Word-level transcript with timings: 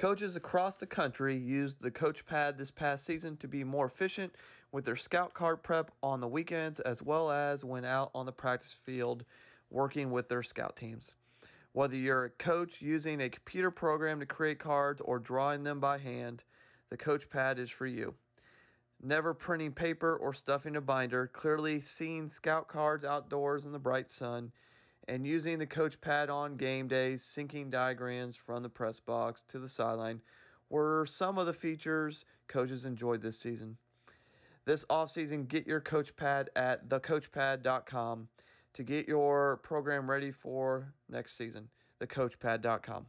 Coaches 0.00 0.34
across 0.34 0.78
the 0.78 0.86
country 0.86 1.36
used 1.36 1.82
the 1.82 1.90
coach 1.90 2.24
pad 2.24 2.56
this 2.56 2.70
past 2.70 3.04
season 3.04 3.36
to 3.36 3.46
be 3.46 3.62
more 3.62 3.84
efficient 3.84 4.34
with 4.72 4.86
their 4.86 4.96
scout 4.96 5.34
card 5.34 5.62
prep 5.62 5.90
on 6.02 6.20
the 6.20 6.26
weekends 6.26 6.80
as 6.80 7.02
well 7.02 7.30
as 7.30 7.66
when 7.66 7.84
out 7.84 8.10
on 8.14 8.24
the 8.24 8.32
practice 8.32 8.74
field 8.86 9.26
working 9.68 10.10
with 10.10 10.26
their 10.26 10.42
scout 10.42 10.74
teams. 10.74 11.16
Whether 11.74 11.96
you're 11.96 12.24
a 12.24 12.30
coach 12.30 12.80
using 12.80 13.20
a 13.20 13.28
computer 13.28 13.70
program 13.70 14.20
to 14.20 14.24
create 14.24 14.58
cards 14.58 15.02
or 15.02 15.18
drawing 15.18 15.64
them 15.64 15.80
by 15.80 15.98
hand, 15.98 16.44
the 16.88 16.96
coach 16.96 17.28
pad 17.28 17.58
is 17.58 17.68
for 17.68 17.86
you. 17.86 18.14
Never 19.02 19.34
printing 19.34 19.72
paper 19.72 20.16
or 20.16 20.32
stuffing 20.32 20.76
a 20.76 20.80
binder, 20.80 21.26
clearly 21.26 21.78
seeing 21.78 22.30
scout 22.30 22.68
cards 22.68 23.04
outdoors 23.04 23.66
in 23.66 23.72
the 23.72 23.78
bright 23.78 24.10
sun, 24.10 24.50
and 25.08 25.26
using 25.26 25.58
the 25.58 25.66
coach 25.66 26.00
pad 26.00 26.30
on 26.30 26.56
game 26.56 26.88
days, 26.88 27.22
syncing 27.22 27.70
diagrams 27.70 28.36
from 28.36 28.62
the 28.62 28.68
press 28.68 29.00
box 29.00 29.42
to 29.48 29.58
the 29.58 29.68
sideline 29.68 30.20
were 30.68 31.06
some 31.06 31.38
of 31.38 31.46
the 31.46 31.52
features 31.52 32.24
coaches 32.48 32.84
enjoyed 32.84 33.20
this 33.22 33.38
season. 33.38 33.76
This 34.64 34.84
offseason, 34.86 35.48
get 35.48 35.66
your 35.66 35.80
coach 35.80 36.14
pad 36.16 36.50
at 36.54 36.88
thecoachpad.com 36.88 38.28
to 38.74 38.82
get 38.82 39.08
your 39.08 39.58
program 39.58 40.08
ready 40.08 40.30
for 40.30 40.92
next 41.08 41.36
season. 41.36 41.68
Thecoachpad.com. 42.00 43.06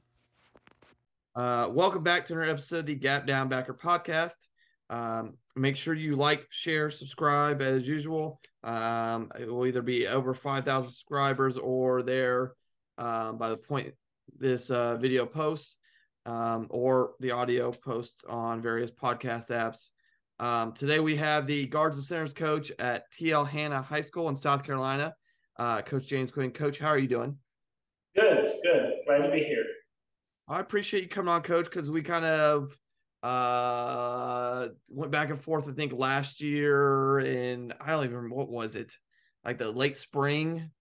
Uh, 1.36 1.70
welcome 1.72 2.04
back 2.04 2.26
to 2.26 2.34
another 2.34 2.52
episode 2.52 2.80
of 2.80 2.86
the 2.88 2.96
Gap 2.96 3.26
Down 3.26 3.48
Backer 3.48 3.74
podcast. 3.74 4.48
Um, 4.92 5.38
make 5.56 5.78
sure 5.78 5.94
you 5.94 6.18
like, 6.18 6.46
share, 6.50 6.92
subscribe 6.92 7.62
as 7.62 7.88
usual. 7.88 8.42
Um, 8.64 9.32
it 9.40 9.50
will 9.50 9.66
either 9.66 9.82
be 9.82 10.06
over 10.06 10.34
5,000 10.34 10.90
subscribers 10.90 11.58
or 11.58 12.04
there 12.04 12.54
um, 12.98 13.38
by 13.38 13.50
the 13.50 13.58
point 13.58 13.94
this 14.38 14.70
uh, 14.70 14.98
video 14.98 15.26
posts 15.26 15.78
um, 16.26 16.68
or 16.70 17.14
the 17.22 17.32
audio 17.32 17.72
posts 17.72 18.24
on 18.28 18.62
various 18.62 18.92
podcast 18.92 19.50
apps. 19.50 19.90
Um, 20.40 20.74
today 20.74 21.00
we 21.00 21.16
have 21.16 21.48
the 21.48 21.68
guards 21.68 21.98
and 21.98 22.06
centers 22.06 22.34
coach 22.34 22.72
at 22.78 23.06
TL 23.14 23.48
Hanna 23.48 23.82
High 23.82 24.02
School 24.02 24.28
in 24.28 24.36
South 24.36 24.64
Carolina, 24.64 25.16
uh, 25.58 25.82
Coach 25.84 26.08
James 26.08 26.32
Quinn. 26.32 26.52
Coach, 26.52 26.80
how 26.80 26.88
are 26.88 26.98
you 26.98 27.08
doing? 27.08 27.38
Good, 28.16 28.52
good. 28.64 28.94
Glad 29.06 29.26
to 29.28 29.32
be 29.32 29.40
here. 29.40 29.64
I 30.50 30.60
appreciate 30.60 31.04
you 31.04 31.10
coming 31.10 31.30
on, 31.30 31.44
Coach, 31.44 31.66
because 31.66 31.90
we 31.90 32.02
kind 32.02 32.26
of 32.26 32.76
uh 33.24 34.68
went 34.90 35.12
back 35.12 35.30
and 35.30 35.40
forth 35.40 35.68
i 35.68 35.72
think 35.72 35.94
last 35.94 36.42
year 36.42 37.20
and 37.20 37.72
i 37.80 37.92
don't 37.92 38.04
even 38.04 38.16
remember 38.16 38.36
what 38.36 38.50
was 38.50 38.76
it? 38.76 38.94
Like 39.46 39.60
the 39.60 39.72
late 39.72 39.98
spring. 39.98 40.72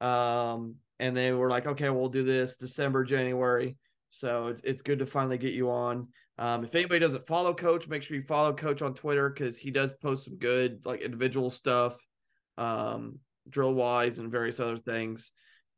Um 0.00 0.76
and 1.00 1.16
they 1.16 1.32
were 1.32 1.50
like 1.50 1.66
okay 1.66 1.88
we'll 1.90 2.08
do 2.08 2.24
this 2.24 2.56
december 2.56 3.04
january. 3.04 3.76
So 4.10 4.48
it's, 4.48 4.62
it's 4.64 4.82
good 4.82 4.98
to 5.00 5.06
finally 5.06 5.38
get 5.38 5.54
you 5.54 5.70
on. 5.70 6.08
Um 6.36 6.64
if 6.64 6.74
anybody 6.74 6.98
doesn't 6.98 7.28
follow 7.28 7.54
coach 7.54 7.86
make 7.86 8.02
sure 8.02 8.16
you 8.16 8.24
follow 8.24 8.52
coach 8.52 8.82
on 8.82 8.94
twitter 8.94 9.30
because 9.30 9.56
he 9.56 9.70
does 9.70 9.92
post 10.02 10.24
some 10.24 10.36
good 10.36 10.84
like 10.84 11.00
individual 11.00 11.50
stuff 11.50 11.96
um 12.56 13.20
drill 13.48 13.74
wise 13.74 14.18
and 14.18 14.32
various 14.32 14.58
other 14.58 14.78
things. 14.78 15.30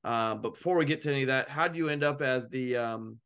Uh, 0.02 0.34
but 0.34 0.54
before 0.54 0.78
we 0.78 0.86
get 0.86 1.02
to 1.02 1.10
any 1.10 1.22
of 1.22 1.28
that 1.28 1.50
how 1.50 1.68
do 1.68 1.76
you 1.76 1.90
end 1.90 2.02
up 2.02 2.22
as 2.22 2.48
the 2.48 2.74
um 2.74 3.18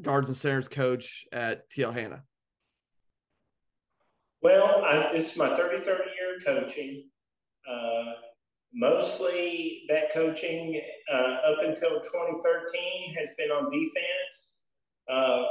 guards 0.00 0.28
and 0.28 0.36
centers 0.36 0.68
coach 0.68 1.24
at 1.32 1.70
TL 1.70 1.94
Hanna? 1.94 2.22
Well, 4.42 4.84
I, 4.84 5.12
this 5.12 5.32
is 5.32 5.38
my 5.38 5.48
33rd 5.48 5.86
year 5.86 6.38
coaching. 6.44 7.08
Uh, 7.70 8.12
mostly 8.74 9.84
that 9.88 10.12
coaching 10.12 10.80
uh, 11.12 11.16
up 11.16 11.58
until 11.64 12.00
2013 12.00 13.14
has 13.18 13.30
been 13.38 13.50
on 13.50 13.70
defense 13.70 14.64
uh, 15.10 15.44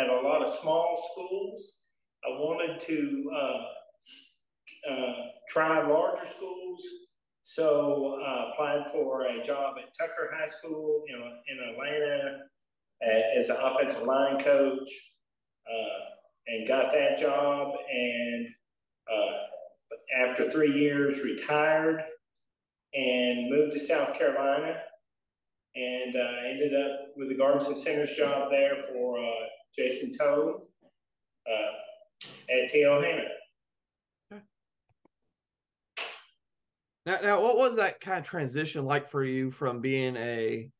at 0.00 0.08
a 0.08 0.20
lot 0.22 0.42
of 0.42 0.48
small 0.48 1.02
schools. 1.12 1.80
I 2.24 2.38
wanted 2.38 2.80
to 2.80 3.30
uh, 3.34 4.92
uh, 4.92 5.14
try 5.48 5.86
larger 5.86 6.24
schools, 6.24 6.80
so 7.42 8.18
I 8.24 8.52
applied 8.52 8.92
for 8.92 9.26
a 9.26 9.42
job 9.42 9.74
at 9.78 9.92
Tucker 9.98 10.30
High 10.34 10.46
School 10.46 11.02
in, 11.08 11.16
in 11.16 11.70
Atlanta 11.70 12.38
as 13.38 13.48
an 13.48 13.56
offensive 13.60 14.02
line 14.02 14.38
coach 14.38 14.88
uh, 15.66 16.04
and 16.46 16.68
got 16.68 16.92
that 16.92 17.18
job. 17.18 17.74
And 17.90 18.46
uh, 19.10 20.24
after 20.24 20.50
three 20.50 20.72
years, 20.72 21.22
retired 21.24 22.02
and 22.94 23.50
moved 23.50 23.72
to 23.72 23.80
South 23.80 24.16
Carolina. 24.18 24.76
And 25.74 26.14
uh, 26.14 26.50
ended 26.50 26.74
up 26.74 27.12
with 27.16 27.30
the 27.30 27.34
Guards 27.34 27.66
and 27.66 27.76
Centers 27.76 28.14
job 28.14 28.50
there 28.50 28.82
for 28.92 29.18
uh, 29.18 29.46
Jason 29.74 30.12
Toad 30.18 30.60
uh, 31.50 32.28
at 32.50 32.70
TL 32.70 33.02
Hanna. 33.02 34.42
Now, 37.06 37.18
now, 37.22 37.42
what 37.42 37.56
was 37.56 37.76
that 37.76 38.00
kind 38.00 38.18
of 38.18 38.24
transition 38.24 38.84
like 38.84 39.10
for 39.10 39.24
you 39.24 39.50
from 39.50 39.80
being 39.80 40.14
a 40.16 40.70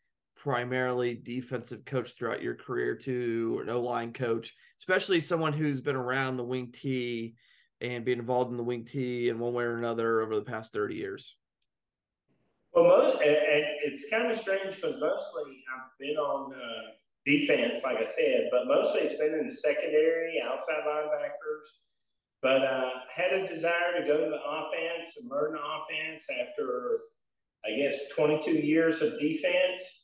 primarily 0.42 1.14
defensive 1.14 1.84
coach 1.84 2.14
throughout 2.18 2.42
your 2.42 2.56
career 2.56 2.96
to 2.96 3.60
an 3.62 3.70
O 3.70 3.80
line 3.80 4.12
coach, 4.12 4.52
especially 4.80 5.20
someone 5.20 5.52
who's 5.52 5.80
been 5.80 5.94
around 5.94 6.36
the 6.36 6.42
wing 6.42 6.72
T 6.72 7.36
and 7.80 8.04
been 8.04 8.18
involved 8.18 8.50
in 8.50 8.56
the 8.56 8.64
wing 8.64 8.84
T 8.84 9.28
in 9.28 9.38
one 9.38 9.52
way 9.52 9.62
or 9.62 9.78
another 9.78 10.20
over 10.20 10.34
the 10.34 10.42
past 10.42 10.72
30 10.72 10.96
years? 10.96 11.36
Well, 12.74 13.12
and 13.12 13.66
it's 13.84 14.10
kind 14.10 14.32
of 14.32 14.36
strange 14.36 14.76
because 14.76 14.96
mostly 14.98 15.62
I've 15.72 15.96
been 16.00 16.16
on 16.16 16.52
uh, 16.52 16.90
defense, 17.24 17.82
like 17.84 17.98
I 17.98 18.04
said, 18.04 18.48
but 18.50 18.66
mostly 18.66 19.02
it's 19.02 19.18
been 19.18 19.34
in 19.34 19.46
the 19.46 19.52
secondary, 19.52 20.42
outside 20.42 20.82
linebackers. 20.84 21.84
But 22.40 22.64
uh, 22.64 22.90
had 23.14 23.32
a 23.32 23.46
desire 23.46 24.00
to 24.00 24.04
go 24.04 24.24
to 24.24 24.28
the 24.30 24.42
offense, 24.44 25.16
learn 25.30 25.52
the 25.52 25.60
offense 25.60 26.26
after, 26.30 26.98
I 27.64 27.76
guess, 27.76 28.08
22 28.16 28.50
years 28.50 29.02
of 29.02 29.20
defense 29.20 30.01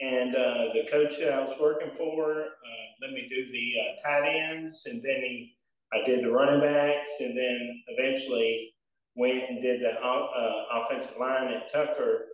and 0.00 0.34
uh, 0.34 0.72
the 0.74 0.86
coach 0.90 1.18
that 1.18 1.32
I 1.32 1.40
was 1.40 1.56
working 1.60 1.90
for 1.96 2.30
uh, 2.30 2.88
let 3.02 3.12
me 3.12 3.28
do 3.28 3.50
the 3.50 3.72
uh, 3.80 4.08
tight 4.08 4.28
ends, 4.28 4.86
and 4.86 5.02
then 5.02 5.20
he, 5.20 5.56
I 5.92 6.04
did 6.04 6.24
the 6.24 6.30
running 6.30 6.60
backs, 6.60 7.10
and 7.20 7.36
then 7.36 7.82
eventually 7.88 8.74
went 9.16 9.44
and 9.48 9.62
did 9.62 9.80
the 9.80 9.92
uh, 9.98 10.64
offensive 10.72 11.16
line 11.18 11.48
at 11.48 11.72
Tucker. 11.72 12.26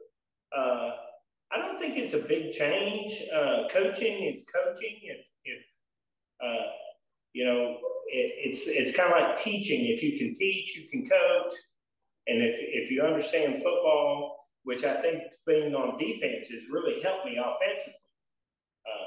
Uh, 0.56 0.90
I 1.52 1.58
don't 1.58 1.78
think 1.78 1.96
it's 1.96 2.14
a 2.14 2.18
big 2.18 2.52
change. 2.52 3.22
Coaching 3.70 4.24
is 4.24 4.46
coaching. 4.52 4.98
If, 5.02 5.18
if 5.44 5.62
you 7.32 7.44
know, 7.44 7.78
it, 8.08 8.32
it's 8.38 8.68
it's 8.68 8.96
kind 8.96 9.12
of 9.12 9.20
like 9.20 9.42
teaching. 9.42 9.86
If 9.86 10.02
you 10.02 10.18
can 10.18 10.34
teach, 10.34 10.76
you 10.76 10.88
can 10.90 11.08
coach, 11.08 11.52
and 12.26 12.42
if 12.42 12.56
if 12.58 12.90
you 12.90 13.02
understand 13.02 13.54
football 13.54 14.43
which 14.64 14.82
I 14.84 15.00
think 15.00 15.22
being 15.46 15.74
on 15.74 15.98
defense 15.98 16.48
has 16.48 16.62
really 16.70 17.00
helped 17.02 17.26
me 17.26 17.38
offensively. 17.38 18.00
Uh, 18.86 19.04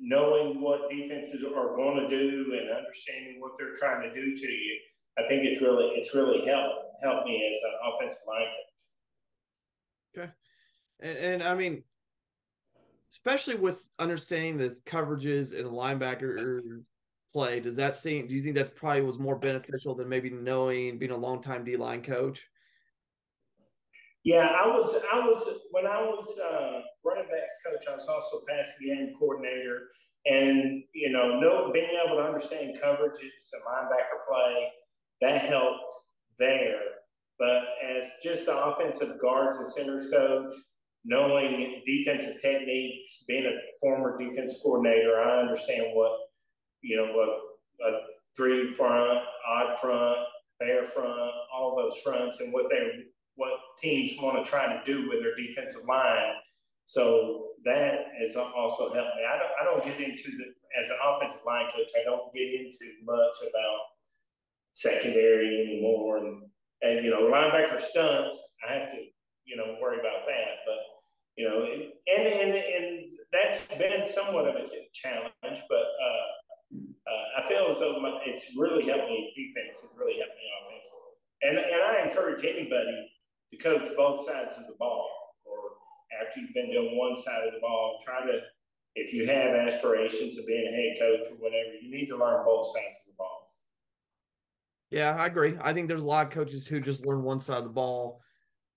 knowing 0.00 0.60
what 0.60 0.90
defenses 0.90 1.42
are 1.44 1.76
going 1.76 2.00
to 2.00 2.08
do 2.08 2.58
and 2.60 2.76
understanding 2.76 3.40
what 3.40 3.52
they're 3.58 3.74
trying 3.74 4.02
to 4.02 4.14
do 4.14 4.36
to 4.36 4.46
you, 4.46 4.78
I 5.18 5.26
think 5.28 5.44
it's 5.44 5.62
really 5.62 5.86
it's 5.94 6.14
really 6.14 6.46
helped 6.46 7.02
helped 7.02 7.26
me 7.26 7.50
as 7.50 7.56
an 7.64 7.72
offensive 7.88 8.22
line 8.28 8.46
coach. 10.14 10.24
Okay, 10.24 10.32
and, 11.00 11.18
and 11.18 11.42
I 11.42 11.54
mean, 11.54 11.82
especially 13.10 13.54
with 13.54 13.86
understanding 13.98 14.58
the 14.58 14.76
coverages 14.86 15.58
and 15.58 15.68
linebacker 15.68 16.82
play, 17.32 17.60
does 17.60 17.76
that 17.76 17.96
seem? 17.96 18.26
Do 18.26 18.34
you 18.34 18.42
think 18.42 18.56
that's 18.56 18.70
probably 18.74 19.02
was 19.02 19.18
more 19.18 19.36
beneficial 19.36 19.94
than 19.94 20.08
maybe 20.08 20.30
knowing 20.30 20.98
being 20.98 21.12
a 21.12 21.16
long 21.16 21.42
time 21.42 21.64
D 21.64 21.76
line 21.76 22.02
coach? 22.02 22.46
Yeah, 24.26 24.48
I 24.60 24.66
was. 24.66 24.92
I 25.12 25.20
was 25.20 25.60
when 25.70 25.86
I 25.86 26.02
was 26.02 26.26
uh, 26.40 26.80
running 27.04 27.28
backs 27.30 27.62
coach. 27.64 27.84
I 27.88 27.94
was 27.94 28.08
also 28.08 28.44
passing 28.48 28.88
game 28.88 29.14
coordinator, 29.20 29.82
and 30.26 30.82
you 30.92 31.12
know, 31.12 31.38
know 31.38 31.70
being 31.72 31.90
able 32.04 32.16
to 32.16 32.24
understand 32.24 32.76
coverages 32.82 33.52
and 33.52 33.62
linebacker 33.62 34.26
play 34.28 34.68
that 35.20 35.42
helped 35.42 35.94
there. 36.40 36.80
But 37.38 37.62
as 37.88 38.10
just 38.24 38.46
the 38.46 38.58
offensive 38.58 39.20
guards 39.22 39.58
and 39.58 39.68
centers 39.68 40.10
coach, 40.10 40.52
knowing 41.04 41.82
defensive 41.86 42.42
techniques, 42.42 43.24
being 43.28 43.46
a 43.46 43.56
former 43.80 44.18
defense 44.18 44.58
coordinator, 44.60 45.20
I 45.20 45.42
understand 45.42 45.92
what 45.92 46.10
you 46.80 46.96
know 46.96 47.12
what 47.12 47.88
a 47.88 47.98
three 48.36 48.74
front, 48.74 49.22
odd 49.48 49.78
front, 49.78 50.18
bear 50.58 50.84
front, 50.84 51.30
all 51.54 51.76
those 51.76 51.96
fronts, 52.02 52.40
and 52.40 52.52
what 52.52 52.64
they 52.68 53.04
what 53.36 53.52
teams 53.80 54.12
want 54.20 54.42
to 54.42 54.50
try 54.50 54.66
to 54.66 54.80
do 54.84 55.08
with 55.08 55.20
their 55.20 55.36
defensive 55.36 55.86
line. 55.88 56.34
So 56.84 57.48
that 57.64 58.12
has 58.20 58.36
also 58.36 58.94
helped 58.94 59.16
me. 59.16 59.22
I 59.28 59.38
don't 59.38 59.52
I 59.60 59.64
don't 59.64 59.84
get 59.84 60.00
into 60.00 60.30
the 60.36 60.46
as 60.78 60.88
an 60.90 60.96
offensive 61.04 61.42
line 61.46 61.66
coach. 61.74 61.90
I 61.98 62.04
don't 62.04 62.32
get 62.34 62.48
into 62.60 62.92
much 63.04 63.36
about 63.42 63.80
secondary 64.72 65.62
anymore, 65.66 66.18
and 66.18 66.42
and 66.82 67.04
you 67.04 67.10
know 67.10 67.22
linebacker 67.30 67.80
stunts. 67.80 68.40
I 68.66 68.74
have 68.74 68.90
to 68.92 68.98
you 69.44 69.56
know 69.56 69.76
worry 69.80 69.98
about 69.98 70.26
that, 70.26 70.62
but 70.64 70.78
you 71.36 71.48
know, 71.48 71.64
and 71.64 72.26
and 72.26 72.54
and 72.54 73.08
that's 73.32 73.66
been 73.76 74.04
somewhat 74.04 74.48
of 74.48 74.56
a 74.56 74.66
challenge, 74.92 75.62
but. 75.68 75.76
Uh, 75.76 76.26
uh, 77.06 77.40
I 77.42 77.48
feel 77.48 77.68
as 77.70 77.78
though 77.78 78.00
my, 78.00 78.18
it's 78.26 78.50
really 78.58 78.84
helped 78.90 79.06
me 79.06 79.30
defense. 79.38 79.84
It 79.84 79.94
really 79.96 80.18
helped 80.18 80.34
me 80.34 80.46
offensively, 80.58 81.14
And 81.46 81.54
and 81.58 81.82
I 81.82 82.02
encourage 82.02 82.44
anybody 82.44 83.06
to 83.56 83.62
coach 83.62 83.88
both 83.96 84.26
sides 84.26 84.54
of 84.58 84.66
the 84.66 84.74
ball. 84.78 85.08
Or 85.44 85.58
after 86.20 86.40
you've 86.40 86.54
been 86.54 86.70
doing 86.70 86.98
one 86.98 87.16
side 87.16 87.46
of 87.46 87.54
the 87.54 87.60
ball, 87.60 87.98
try 88.04 88.20
to, 88.24 88.40
if 88.94 89.12
you 89.12 89.26
have 89.26 89.54
aspirations 89.54 90.38
of 90.38 90.46
being 90.46 90.66
a 90.66 90.70
head 90.70 90.96
coach 90.98 91.32
or 91.32 91.36
whatever, 91.36 91.74
you 91.80 91.90
need 91.90 92.06
to 92.06 92.16
learn 92.16 92.44
both 92.44 92.66
sides 92.66 92.96
of 93.06 93.12
the 93.12 93.16
ball. 93.18 93.52
Yeah, 94.90 95.16
I 95.16 95.26
agree. 95.26 95.56
I 95.60 95.72
think 95.72 95.88
there's 95.88 96.04
a 96.04 96.06
lot 96.06 96.26
of 96.26 96.32
coaches 96.32 96.66
who 96.66 96.80
just 96.80 97.04
learn 97.04 97.22
one 97.22 97.40
side 97.40 97.58
of 97.58 97.64
the 97.64 97.70
ball. 97.70 98.20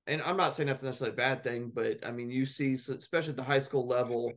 And 0.07 0.21
I'm 0.23 0.37
not 0.37 0.55
saying 0.55 0.67
that's 0.67 0.81
necessarily 0.81 1.13
a 1.13 1.17
bad 1.17 1.43
thing, 1.43 1.71
but 1.73 2.05
I 2.05 2.11
mean, 2.11 2.31
you 2.31 2.45
see, 2.45 2.73
especially 2.73 3.29
at 3.29 3.37
the 3.37 3.43
high 3.43 3.59
school 3.59 3.85
level, 3.85 4.33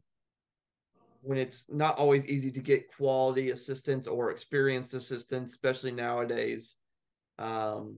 when 1.23 1.39
it's 1.39 1.65
not 1.71 1.99
always 1.99 2.27
easy 2.27 2.51
to 2.51 2.61
get 2.61 2.95
quality 2.95 3.51
assistants 3.51 4.07
or 4.07 4.31
experienced 4.31 4.93
assistants, 4.93 5.53
especially 5.53 5.93
nowadays. 5.93 6.77
Um, 7.39 7.97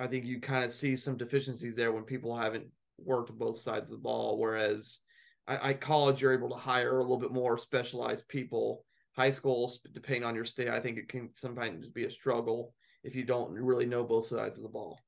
I 0.00 0.06
think 0.06 0.24
you 0.24 0.40
kind 0.40 0.64
of 0.64 0.72
see 0.72 0.96
some 0.96 1.18
deficiencies 1.18 1.76
there 1.76 1.92
when 1.92 2.04
people 2.04 2.34
haven't 2.34 2.66
worked 2.98 3.38
both 3.38 3.58
sides 3.58 3.86
of 3.88 3.92
the 3.92 3.98
ball. 3.98 4.38
Whereas 4.38 5.00
I, 5.46 5.70
I 5.70 5.72
college, 5.74 6.22
you're 6.22 6.32
able 6.32 6.48
to 6.48 6.56
hire 6.56 6.98
a 6.98 7.02
little 7.02 7.18
bit 7.18 7.32
more 7.32 7.58
specialized 7.58 8.26
people. 8.26 8.84
High 9.12 9.30
schools, 9.30 9.80
depending 9.92 10.24
on 10.24 10.34
your 10.34 10.46
state, 10.46 10.68
I 10.68 10.80
think 10.80 10.96
it 10.96 11.08
can 11.08 11.28
sometimes 11.34 11.88
be 11.88 12.04
a 12.04 12.10
struggle 12.10 12.72
if 13.04 13.14
you 13.14 13.24
don't 13.24 13.52
really 13.52 13.84
know 13.84 14.02
both 14.02 14.26
sides 14.26 14.56
of 14.56 14.62
the 14.62 14.70
ball. 14.70 14.98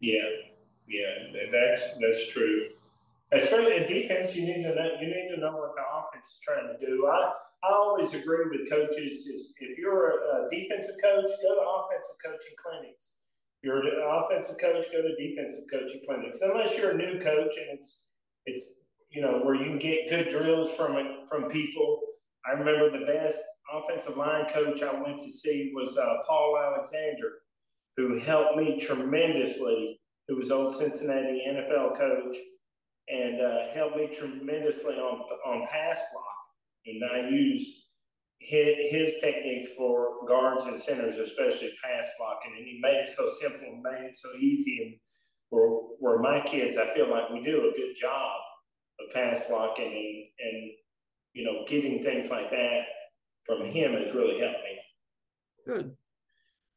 Yeah, 0.00 0.28
yeah, 0.86 1.08
that's 1.50 1.98
that's 1.98 2.32
true. 2.32 2.66
Especially 3.32 3.76
in 3.76 3.86
defense, 3.86 4.36
you 4.36 4.46
need 4.46 4.62
to 4.62 4.74
know 4.74 4.90
you 5.00 5.06
need 5.06 5.34
to 5.34 5.40
know 5.40 5.52
what 5.52 5.74
the 5.74 5.82
offense 5.82 6.28
is 6.28 6.40
trying 6.44 6.66
to 6.66 6.86
do. 6.86 7.06
I 7.06 7.32
I 7.64 7.72
always 7.72 8.12
agree 8.12 8.44
with 8.50 8.68
coaches 8.68 9.26
is 9.26 9.54
if 9.58 9.78
you're 9.78 10.10
a 10.10 10.50
defensive 10.50 10.96
coach, 11.02 11.30
go 11.42 11.54
to 11.54 11.60
offensive 11.60 12.16
coaching 12.22 12.56
clinics 12.56 13.18
you're 13.62 13.80
an 13.80 14.02
offensive 14.06 14.56
coach, 14.60 14.84
go 14.92 15.02
to 15.02 15.16
defensive 15.16 15.64
coaching 15.70 16.02
clinics. 16.06 16.40
Unless 16.42 16.76
you're 16.78 16.92
a 16.92 16.96
new 16.96 17.18
coach 17.18 17.52
and 17.58 17.78
it's 17.78 18.06
it's 18.46 18.72
you 19.10 19.22
know 19.22 19.40
where 19.42 19.54
you 19.54 19.78
get 19.78 20.08
good 20.08 20.28
drills 20.28 20.74
from 20.74 21.26
from 21.28 21.50
people. 21.50 22.00
I 22.46 22.52
remember 22.52 22.90
the 22.90 23.04
best 23.04 23.38
offensive 23.72 24.16
line 24.16 24.46
coach 24.48 24.82
I 24.82 25.00
went 25.00 25.20
to 25.20 25.30
see 25.30 25.72
was 25.74 25.98
uh, 25.98 26.18
Paul 26.26 26.58
Alexander, 26.58 27.32
who 27.96 28.18
helped 28.20 28.56
me 28.56 28.78
tremendously. 28.80 30.00
Who 30.28 30.36
was 30.36 30.50
old 30.50 30.74
Cincinnati 30.74 31.42
NFL 31.48 31.96
coach 31.96 32.36
and 33.08 33.40
uh, 33.40 33.74
helped 33.74 33.96
me 33.96 34.08
tremendously 34.12 34.96
on 34.96 35.20
on 35.46 35.66
pass 35.70 36.04
block. 36.12 36.24
And 36.86 37.02
I 37.04 37.30
used 37.30 37.87
his, 38.38 38.76
his 38.90 39.20
techniques 39.20 39.68
for 39.76 40.26
guards 40.26 40.64
and 40.64 40.80
centers, 40.80 41.16
especially 41.16 41.72
pass 41.82 42.08
blocking, 42.18 42.54
and 42.56 42.66
he 42.66 42.78
made 42.80 42.96
it 42.96 43.08
so 43.08 43.28
simple 43.40 43.66
and 43.66 43.82
made 43.82 44.06
it 44.06 44.16
so 44.16 44.28
easy. 44.38 44.82
And 44.82 44.94
where, 45.50 45.68
where 45.98 46.18
my 46.18 46.40
kids, 46.46 46.76
I 46.76 46.94
feel 46.94 47.10
like 47.10 47.30
we 47.30 47.42
do 47.42 47.58
a 47.58 47.76
good 47.76 47.94
job 47.98 48.40
of 49.00 49.14
pass 49.14 49.44
blocking 49.48 49.86
and, 49.86 50.48
and 50.48 50.70
you 51.32 51.44
know 51.44 51.64
getting 51.68 52.02
things 52.02 52.30
like 52.30 52.50
that 52.50 52.82
from 53.46 53.64
him 53.64 53.92
has 53.92 54.14
really 54.14 54.40
helped 54.40 54.58
me. 54.64 54.78
Good. 55.66 55.96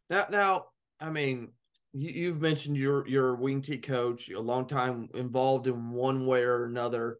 Now, 0.09 0.25
now, 0.29 0.65
I 0.99 1.09
mean, 1.09 1.49
you, 1.93 2.27
have 2.27 2.41
mentioned 2.41 2.77
your 2.77 3.07
your 3.07 3.35
wing 3.35 3.61
T 3.61 3.77
coach, 3.77 4.29
a 4.29 4.39
long 4.39 4.67
time 4.67 5.09
involved 5.13 5.67
in 5.67 5.91
one 5.91 6.25
way 6.25 6.41
or 6.41 6.65
another 6.65 7.17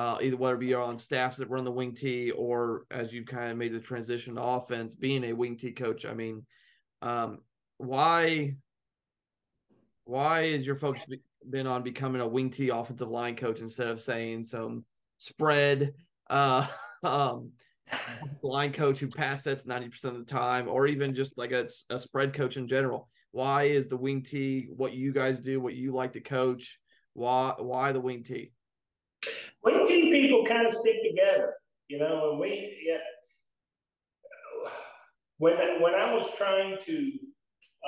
uh, 0.00 0.16
either 0.22 0.36
whether 0.38 0.64
you're 0.64 0.82
on 0.82 0.96
staffs 0.96 1.36
that 1.36 1.50
run 1.50 1.62
the 1.62 1.70
wing 1.70 1.94
T 1.94 2.30
or 2.30 2.86
as 2.90 3.12
you 3.12 3.22
kind 3.22 3.50
of 3.50 3.58
made 3.58 3.74
the 3.74 3.78
transition 3.78 4.34
to 4.34 4.42
offense, 4.42 4.94
being 4.94 5.24
a 5.24 5.34
wing 5.34 5.58
T 5.58 5.72
coach. 5.72 6.06
I 6.06 6.14
mean, 6.14 6.46
um, 7.02 7.40
why 7.76 8.56
why 10.04 10.40
is 10.40 10.64
your 10.64 10.76
focus 10.76 11.04
been 11.50 11.66
on 11.66 11.82
becoming 11.82 12.22
a 12.22 12.26
wing 12.26 12.48
T 12.48 12.70
offensive 12.70 13.10
line 13.10 13.36
coach 13.36 13.60
instead 13.60 13.88
of 13.88 14.00
saying 14.00 14.44
some 14.44 14.86
spread 15.18 15.92
uh, 16.30 16.66
um, 17.02 17.50
line 18.42 18.72
coach 18.72 19.00
who 19.00 19.08
pass 19.08 19.44
sets 19.44 19.64
90% 19.64 20.04
of 20.04 20.14
the 20.14 20.24
time, 20.24 20.66
or 20.66 20.86
even 20.86 21.14
just 21.14 21.36
like 21.36 21.52
a, 21.52 21.68
a 21.90 21.98
spread 21.98 22.32
coach 22.32 22.56
in 22.56 22.66
general? 22.66 23.10
Why 23.32 23.64
is 23.64 23.86
the 23.86 23.98
wing 23.98 24.22
T 24.22 24.70
what 24.74 24.94
you 24.94 25.12
guys 25.12 25.40
do, 25.40 25.60
what 25.60 25.74
you 25.74 25.92
like 25.92 26.14
to 26.14 26.20
coach? 26.20 26.78
Why 27.12 27.52
why 27.58 27.92
the 27.92 28.00
wing 28.00 28.22
T? 28.22 28.52
T 29.22 30.10
people 30.10 30.44
kind 30.44 30.66
of 30.66 30.72
stick 30.72 30.96
together, 31.02 31.54
you 31.88 31.98
know, 31.98 32.30
and 32.30 32.40
we, 32.40 32.78
yeah. 32.86 32.98
When, 35.38 35.56
when 35.80 35.94
I 35.94 36.14
was 36.14 36.34
trying 36.36 36.76
to, 36.84 37.10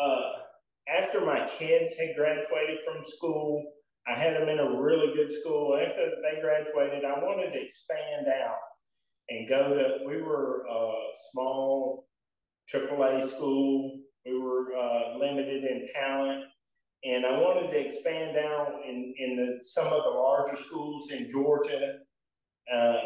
uh, 0.00 0.30
after 0.98 1.20
my 1.20 1.46
kids 1.58 1.94
had 1.98 2.16
graduated 2.16 2.78
from 2.84 3.04
school, 3.04 3.62
I 4.06 4.14
had 4.14 4.34
them 4.34 4.48
in 4.48 4.58
a 4.58 4.80
really 4.80 5.14
good 5.14 5.30
school. 5.30 5.78
After 5.78 6.10
they 6.22 6.40
graduated, 6.40 7.04
I 7.04 7.18
wanted 7.20 7.52
to 7.52 7.62
expand 7.62 8.26
out 8.26 8.56
and 9.28 9.48
go 9.48 9.74
to, 9.74 9.98
we 10.06 10.20
were 10.20 10.64
a 10.68 10.92
small 11.30 12.06
AAA 12.72 13.24
school. 13.24 14.00
We 14.26 14.38
were 14.38 14.74
uh, 14.74 15.18
limited 15.18 15.64
in 15.64 15.88
talent. 15.94 16.44
And 17.04 17.26
I 17.26 17.32
wanted 17.32 17.72
to 17.72 17.78
expand 17.78 18.36
out 18.36 18.74
in, 18.86 19.12
in 19.18 19.36
the, 19.36 19.64
some 19.64 19.88
of 19.88 20.04
the 20.04 20.10
larger 20.10 20.54
schools 20.54 21.10
in 21.10 21.28
Georgia, 21.28 21.98
uh, 22.72 22.98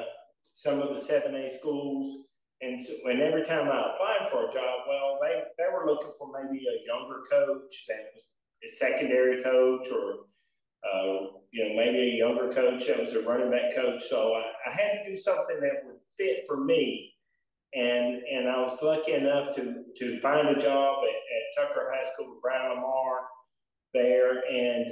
some 0.53 0.81
of 0.83 0.89
the 0.89 1.03
7A 1.03 1.51
schools. 1.59 2.27
And, 2.61 2.83
so, 2.83 2.93
and 3.07 3.23
every 3.23 3.43
time 3.43 3.69
I 3.69 3.95
applied 3.95 4.29
for 4.31 4.49
a 4.49 4.53
job, 4.53 4.81
well, 4.87 5.19
they, 5.23 5.43
they 5.57 5.65
were 5.73 5.87
looking 5.87 6.13
for 6.19 6.29
maybe 6.31 6.65
a 6.67 6.87
younger 6.87 7.23
coach 7.31 7.85
that 7.89 8.11
was 8.15 8.29
a 8.65 8.69
secondary 8.69 9.43
coach 9.43 9.87
or, 9.91 10.27
uh, 10.85 11.39
you 11.51 11.69
know, 11.69 11.77
maybe 11.77 11.99
a 11.99 12.19
younger 12.19 12.53
coach 12.53 12.87
that 12.87 13.01
was 13.01 13.15
a 13.15 13.23
running 13.23 13.51
back 13.51 13.75
coach. 13.75 14.03
So 14.03 14.35
I, 14.35 14.71
I 14.71 14.73
had 14.73 15.05
to 15.05 15.11
do 15.11 15.17
something 15.17 15.59
that 15.61 15.85
would 15.87 16.01
fit 16.19 16.45
for 16.47 16.63
me. 16.63 17.15
And, 17.75 18.23
and 18.31 18.49
I 18.49 18.61
was 18.61 18.79
lucky 18.83 19.13
enough 19.13 19.55
to, 19.57 19.85
to 19.97 20.21
find 20.21 20.49
a 20.49 20.59
job 20.59 20.99
at, 21.03 21.65
at 21.65 21.69
Tucker 21.69 21.93
High 21.95 22.11
School 22.13 22.35
with 22.35 22.43
Brian 22.43 22.71
Lamar 22.71 23.21
there, 23.97 24.43
and 24.49 24.87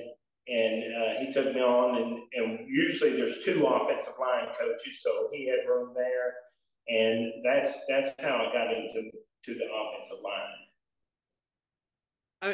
and 0.46 0.94
uh, 0.94 1.20
he 1.20 1.32
took 1.32 1.54
me 1.54 1.60
on. 1.60 2.02
And, 2.02 2.18
and 2.34 2.68
usually 2.68 3.16
there's 3.16 3.44
two 3.44 3.66
offensive 3.66 4.14
line 4.20 4.48
coaches, 4.58 5.00
so 5.02 5.28
he 5.32 5.48
had 5.48 5.68
room 5.68 5.94
there, 5.94 6.34
and 6.88 7.32
that's 7.44 7.80
that's 7.88 8.10
how 8.20 8.36
I 8.36 8.52
got 8.52 8.72
into 8.74 9.10
to 9.44 9.54
the 9.54 9.64
offensive 9.64 10.18
line. 10.24 10.50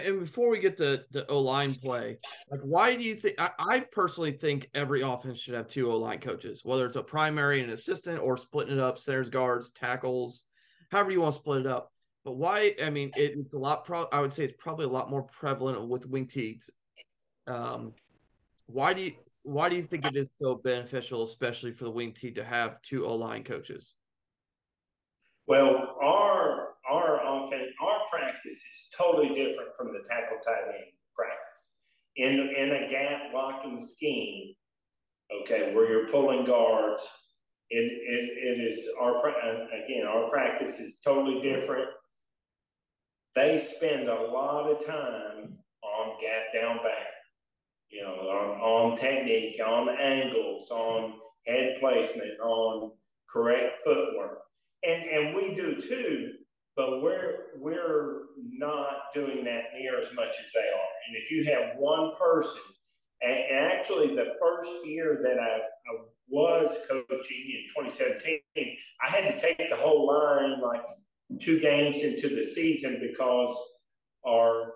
and 0.07 0.21
before 0.21 0.51
we 0.51 0.59
get 0.59 0.77
to 0.77 1.05
the 1.11 1.27
O 1.29 1.41
line 1.41 1.75
play, 1.75 2.19
like 2.51 2.61
why 2.63 2.95
do 2.95 3.03
you 3.05 3.15
think? 3.15 3.41
I, 3.41 3.51
I, 3.59 3.81
personally 3.93 4.33
think 4.33 4.69
every 4.75 5.03
offense 5.03 5.41
should 5.41 5.55
have 5.55 5.69
two 5.69 5.91
O 5.91 5.97
line 5.97 6.21
coaches, 6.21 6.61
whether 6.65 6.87
it's 6.87 6.97
a 6.97 7.03
primary 7.03 7.61
and 7.61 7.73
assistant 7.73 8.21
or 8.21 8.37
splitting 8.37 8.75
it 8.75 8.81
up, 8.81 8.99
centers, 8.99 9.29
guards, 9.29 9.73
tackles, 9.73 10.45
however 10.91 11.11
you 11.11 11.21
want 11.21 11.35
to 11.35 11.41
split 11.41 11.61
it 11.61 11.67
up. 11.67 11.93
But 12.25 12.33
why? 12.33 12.75
I 12.83 12.91
mean, 12.91 13.11
it, 13.17 13.39
it's 13.39 13.53
a 13.55 13.59
lot. 13.59 13.85
Pro, 13.85 14.07
I 14.13 14.21
would 14.21 14.33
say 14.33 14.45
it's 14.45 14.55
probably 14.59 14.85
a 14.85 14.89
lot 14.89 15.11
more 15.11 15.23
prevalent 15.23 15.89
with 15.89 16.07
wing 16.07 16.27
Ts. 16.27 16.69
Um, 17.47 17.95
why 18.67 18.93
do 18.93 19.03
you 19.03 19.13
why 19.43 19.69
do 19.69 19.77
you 19.77 19.83
think 19.83 20.07
it 20.07 20.17
is 20.17 20.29
so 20.41 20.57
beneficial, 20.57 21.23
especially 21.23 21.73
for 21.73 21.85
the 21.85 21.91
wing 21.91 22.13
T, 22.13 22.31
to 22.33 22.45
have 22.45 22.81
two 22.83 23.07
O 23.07 23.15
line 23.15 23.43
coaches? 23.43 23.95
Well, 25.47 25.97
our 26.03 26.69
our 26.91 27.21
offense, 27.25 27.73
our 27.83 28.01
practice 28.11 28.57
is 28.57 28.89
totally 28.97 29.29
different 29.29 29.75
from 29.77 29.89
the 29.89 30.01
tackle 30.09 30.39
tight 30.45 30.75
end 30.75 30.93
practice. 31.17 31.79
In 32.17 32.53
in 32.57 32.85
a 32.85 32.91
gap 32.91 33.33
blocking 33.33 33.81
scheme, 33.81 34.55
okay, 35.43 35.75
where 35.75 35.91
you're 35.91 36.09
pulling 36.09 36.45
guards, 36.45 37.09
it, 37.71 37.79
it, 37.79 38.61
it 38.61 38.63
is 38.63 38.89
our 39.01 39.27
again 39.29 40.07
our 40.07 40.29
practice 40.29 40.81
is 40.81 41.01
totally 41.03 41.41
different. 41.41 41.89
They 43.35 43.59
spend 43.59 44.09
a 44.09 44.23
lot 44.23 44.71
of 44.71 44.85
time 44.85 45.59
on 45.83 46.21
gap 46.21 46.53
down 46.53 46.79
back, 46.79 47.07
you 47.91 48.03
know, 48.03 48.15
on, 48.15 48.61
on 48.61 48.99
technique, 48.99 49.61
on 49.65 49.89
angles, 49.89 50.71
on 50.71 51.15
head 51.47 51.77
placement, 51.81 52.41
on 52.41 52.93
correct 53.29 53.85
footwork, 53.85 54.41
and 54.83 55.03
and 55.05 55.35
we 55.35 55.55
do 55.55 55.81
too 55.81 56.33
but 56.81 57.03
we're 57.03 57.47
we're 57.59 58.23
not 58.37 59.13
doing 59.15 59.45
that 59.45 59.65
near 59.79 60.01
as 60.01 60.15
much 60.15 60.35
as 60.43 60.53
they 60.55 60.61
are. 60.61 60.91
And 61.07 61.17
if 61.17 61.31
you 61.31 61.45
have 61.45 61.77
one 61.77 62.13
person, 62.19 62.63
and, 63.21 63.73
actually 63.73 64.15
the 64.15 64.35
first 64.41 64.71
year 64.87 65.21
that 65.23 65.39
I, 65.39 65.57
I, 65.57 66.03
was 66.33 66.79
coaching 66.89 67.11
in 67.11 67.85
2017, 67.85 68.39
I 69.05 69.11
had 69.11 69.25
to 69.27 69.41
take 69.41 69.69
the 69.69 69.75
whole 69.75 70.07
line 70.07 70.61
like 70.61 70.85
two 71.41 71.61
games 71.61 72.03
into 72.03 72.35
the 72.35 72.45
season 72.45 73.01
because 73.01 73.57
our 74.27 74.73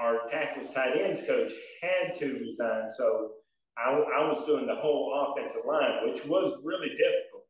our 0.00 0.26
tackles 0.28 0.70
tight 0.72 0.96
ends 1.00 1.26
coach 1.26 1.50
had 1.82 2.14
to 2.14 2.34
resign. 2.34 2.88
So 2.88 3.32
I, 3.76 3.90
I 3.90 4.28
was 4.28 4.44
doing 4.46 4.66
the 4.66 4.76
whole 4.76 5.34
offensive 5.36 5.62
line, 5.66 6.08
which 6.08 6.24
was 6.24 6.62
really 6.64 6.90
difficult. 6.90 7.44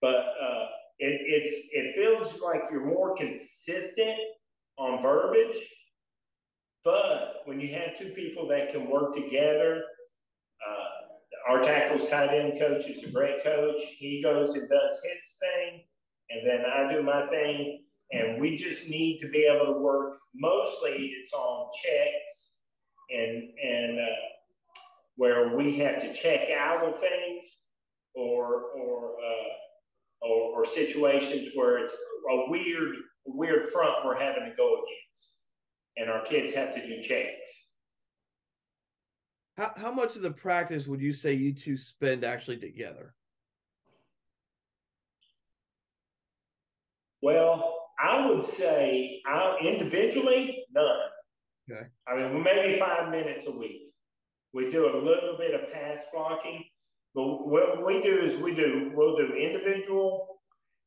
But 0.00 0.16
uh, 0.16 0.66
it, 0.98 1.20
it's 1.24 1.68
it 1.72 1.94
feels 1.94 2.40
like 2.40 2.62
you're 2.70 2.86
more 2.86 3.14
consistent 3.16 4.16
on 4.78 5.02
verbiage, 5.02 5.56
but 6.84 7.42
when 7.44 7.60
you 7.60 7.72
have 7.74 7.98
two 7.98 8.10
people 8.10 8.46
that 8.48 8.70
can 8.70 8.90
work 8.90 9.14
together, 9.14 9.82
uh, 10.68 11.50
our 11.52 11.62
tackles 11.62 12.08
tight 12.08 12.34
end 12.34 12.58
coach 12.58 12.88
is 12.88 13.04
a 13.04 13.10
great 13.10 13.42
coach. 13.42 13.78
He 13.98 14.22
goes 14.22 14.54
and 14.54 14.68
does 14.68 15.00
his 15.04 15.38
thing, 15.40 15.82
and 16.30 16.46
then 16.46 16.64
I 16.66 16.92
do 16.92 17.02
my 17.02 17.26
thing, 17.26 17.84
and 18.12 18.40
we 18.40 18.56
just 18.56 18.88
need 18.88 19.18
to 19.18 19.28
be 19.28 19.44
able 19.44 19.74
to 19.74 19.80
work. 19.80 20.18
Mostly, 20.34 21.12
it's 21.18 21.32
on 21.32 21.68
checks 21.82 22.56
and 23.10 23.50
and 23.62 23.98
uh, 23.98 24.14
where 25.16 25.56
we 25.56 25.78
have 25.78 26.00
to 26.02 26.12
check 26.12 26.48
out 26.50 26.84
of 26.84 26.98
things 26.98 27.44
or 28.14 28.62
or 28.76 29.12
uh, 29.12 30.26
or, 30.26 30.60
or 30.60 30.64
situations 30.64 31.48
where 31.54 31.78
it's 31.78 31.94
a 32.30 32.50
weird, 32.50 32.96
weird 33.26 33.66
front 33.66 34.04
we're 34.04 34.18
having 34.18 34.44
to 34.44 34.56
go 34.56 34.74
against, 34.82 35.36
and 35.96 36.10
our 36.10 36.24
kids 36.24 36.54
have 36.54 36.74
to 36.74 36.86
do 36.86 37.02
checks. 37.02 37.70
How 39.56 39.72
how 39.76 39.92
much 39.92 40.16
of 40.16 40.22
the 40.22 40.32
practice 40.32 40.86
would 40.86 41.00
you 41.00 41.12
say 41.12 41.32
you 41.34 41.52
two 41.52 41.76
spend 41.76 42.24
actually 42.24 42.56
together? 42.56 43.14
Well, 47.24 47.74
I 47.98 48.26
would 48.26 48.44
say 48.44 49.22
I, 49.26 49.56
individually 49.62 50.62
none. 50.74 51.08
Okay. 51.70 51.86
I 52.06 52.16
mean, 52.16 52.42
maybe 52.42 52.78
five 52.78 53.10
minutes 53.10 53.46
a 53.46 53.50
week. 53.50 53.94
We 54.52 54.70
do 54.70 54.84
a 54.84 55.00
little 55.02 55.34
bit 55.38 55.54
of 55.54 55.72
pass 55.72 56.00
blocking, 56.12 56.62
but 57.14 57.48
what 57.48 57.86
we 57.86 58.02
do 58.02 58.18
is 58.18 58.42
we 58.42 58.54
do 58.54 58.92
we'll 58.94 59.16
do 59.16 59.32
individual, 59.32 60.36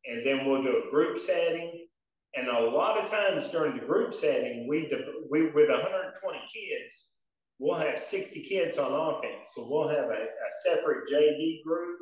and 0.06 0.25
then 0.27 0.46
we'll 0.46 0.62
do 0.62 0.84
a 0.88 0.91
group 0.91 1.17
setting. 1.17 1.88
And 2.36 2.50
a 2.50 2.60
lot 2.70 3.03
of 3.03 3.10
times 3.10 3.50
during 3.50 3.74
the 3.74 3.86
group 3.86 4.13
setting, 4.13 4.67
we 4.70 4.88
we 5.32 5.50
with 5.50 5.70
120 5.72 6.38
kids, 6.53 7.13
we'll 7.58 7.79
have 7.79 7.98
60 7.98 8.44
kids 8.44 8.77
on 8.77 8.91
offense. 8.91 9.50
So 9.56 9.67
we'll 9.67 9.89
have 9.89 10.06
a, 10.06 10.27
a 10.27 10.50
separate 10.63 11.10
JV 11.12 11.63
group, 11.65 11.98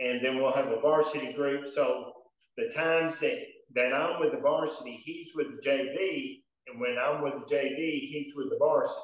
and 0.00 0.24
then 0.24 0.38
we'll 0.38 0.52
have 0.52 0.66
a 0.66 0.80
varsity 0.80 1.32
group. 1.32 1.68
So 1.72 2.14
the 2.58 2.70
times 2.74 3.18
that 3.20 3.38
that 3.74 3.94
I'm 3.94 4.20
with 4.20 4.32
the 4.32 4.40
varsity, 4.40 5.00
he's 5.04 5.28
with 5.34 5.46
the 5.48 5.70
JV, 5.70 6.42
and 6.66 6.80
when 6.80 6.96
I'm 6.98 7.22
with 7.22 7.34
the 7.34 7.54
JV, 7.54 8.08
he's 8.08 8.34
with 8.36 8.50
the 8.50 8.58
varsity. 8.58 9.00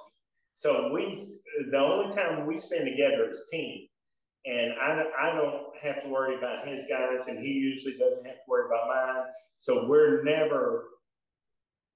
So 0.52 0.92
we 0.92 1.18
the 1.70 1.78
only 1.78 2.14
time 2.14 2.46
we 2.46 2.58
spend 2.58 2.86
together 2.86 3.30
is 3.30 3.48
team 3.50 3.88
and 4.46 4.74
I, 4.74 5.04
I 5.20 5.34
don't 5.34 5.62
have 5.82 6.02
to 6.02 6.08
worry 6.08 6.36
about 6.36 6.68
his 6.68 6.84
guys, 6.88 7.28
and 7.28 7.38
he 7.38 7.52
usually 7.52 7.96
doesn't 7.96 8.26
have 8.26 8.36
to 8.36 8.42
worry 8.46 8.66
about 8.66 8.88
mine. 8.88 9.24
So 9.56 9.86
we're 9.88 10.22
never, 10.22 10.84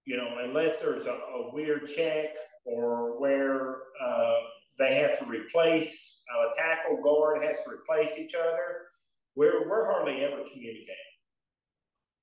you 0.07 0.17
know, 0.17 0.29
unless 0.43 0.81
there's 0.81 1.05
a, 1.05 1.13
a 1.13 1.51
weird 1.53 1.87
check 1.95 2.31
or 2.65 3.21
where 3.21 3.77
uh, 4.03 4.37
they 4.79 4.95
have 4.95 5.19
to 5.19 5.27
replace 5.27 6.23
a 6.29 6.61
tackle 6.61 7.03
guard 7.03 7.43
has 7.43 7.57
to 7.65 7.71
replace 7.71 8.19
each 8.19 8.35
other. 8.35 8.87
We're 9.35 9.69
we're 9.69 9.91
hardly 9.91 10.25
ever 10.25 10.43
communicating. 10.53 11.08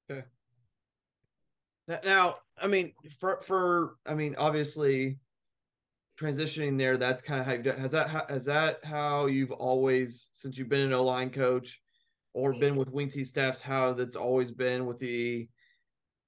Okay. 0.10 0.24
Now, 2.04 2.38
I 2.58 2.68
mean, 2.68 2.94
for 3.20 3.42
for 3.42 3.98
I 4.06 4.16
mean, 4.16 4.36
obviously, 4.38 5.20
transitioning 6.20 6.78
there, 6.78 6.98
that's 6.98 7.22
kind 7.22 7.40
of 7.40 7.46
how 7.46 7.54
you've 7.54 7.64
done. 7.64 7.80
Has 7.80 7.92
that 7.92 8.30
has 8.30 8.46
that 8.46 8.84
how 8.84 9.28
you've 9.28 9.52
always 9.52 10.30
since 10.34 10.58
you've 10.58 10.70
been 10.70 10.88
an 10.88 10.94
O 10.94 11.04
line 11.04 11.30
coach 11.30 11.82
or 12.34 12.54
been 12.54 12.76
with 12.76 12.90
wing 12.90 13.10
T 13.10 13.24
staffs? 13.24 13.62
How 13.62 13.94
that's 13.94 14.16
always 14.16 14.52
been 14.52 14.86
with 14.86 15.00
the 15.00 15.48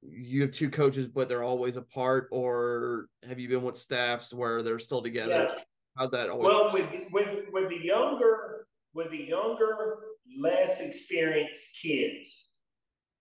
you 0.04 0.42
have 0.42 0.52
two 0.52 0.70
coaches, 0.70 1.08
but 1.08 1.28
they're 1.28 1.44
always 1.44 1.76
apart, 1.76 2.28
or 2.32 3.08
have 3.28 3.40
you 3.40 3.50
been 3.50 3.64
with 3.64 3.78
staffs 3.78 4.34
where 4.34 4.62
they're 4.62 4.80
still 4.80 5.02
together? 5.02 5.52
Yeah. 5.56 5.64
How's 5.98 6.12
that 6.12 6.30
always? 6.30 6.48
Well, 6.48 6.72
with 6.72 6.88
with 7.12 7.46
with 7.52 7.70
the 7.70 7.84
younger 7.84 8.68
with 8.94 9.12
the 9.12 9.18
younger, 9.18 9.98
less 10.40 10.82
experienced 10.82 11.78
kids, 11.82 12.47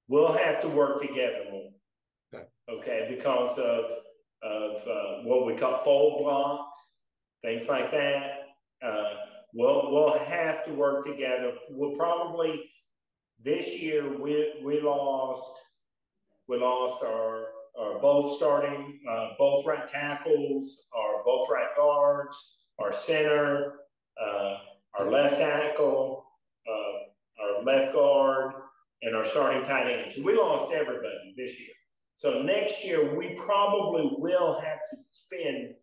we'll 0.08 0.32
have 0.32 0.60
to 0.62 0.68
work 0.68 1.00
together 1.00 1.44
more. 1.50 1.70
Okay. 2.34 2.44
Okay, 2.68 3.06
because 3.16 3.58
of 3.58 3.84
of 4.42 4.76
uh, 4.86 5.22
what 5.25 5.46
we 5.46 5.54
call 5.54 5.82
fold 5.82 6.22
blocks, 6.22 6.76
things 7.42 7.68
like 7.68 7.90
that. 7.90 8.40
Uh, 8.84 9.14
we'll 9.54 9.90
we'll 9.92 10.18
have 10.18 10.64
to 10.64 10.72
work 10.72 11.04
together. 11.06 11.52
We'll 11.70 11.96
probably 11.96 12.70
this 13.42 13.80
year 13.80 14.18
we 14.20 14.54
we 14.64 14.80
lost 14.80 15.56
we 16.48 16.58
lost 16.58 17.02
our 17.02 17.46
our 17.78 17.98
both 17.98 18.36
starting 18.36 19.00
uh, 19.10 19.30
both 19.38 19.66
right 19.66 19.86
tackles, 19.88 20.84
our 20.94 21.25
both 21.25 21.48
right 21.50 21.75
guards, 21.76 22.36
our 22.78 22.92
center, 22.92 23.75
uh, 24.20 24.56
our 24.98 25.10
left 25.10 25.38
tackle, 25.38 26.25
uh, 26.66 27.42
our 27.42 27.64
left 27.64 27.94
guard, 27.94 28.52
and 29.02 29.14
our 29.14 29.24
starting 29.24 29.62
tight 29.62 29.90
end. 29.90 30.12
So 30.12 30.22
we 30.22 30.36
lost 30.36 30.72
everybody 30.72 31.34
this 31.36 31.58
year. 31.60 31.70
So 32.14 32.42
next 32.42 32.84
year, 32.84 33.16
we 33.16 33.34
probably 33.34 34.10
will 34.16 34.58
have 34.60 34.78
to 34.90 34.96
spend 35.12 35.74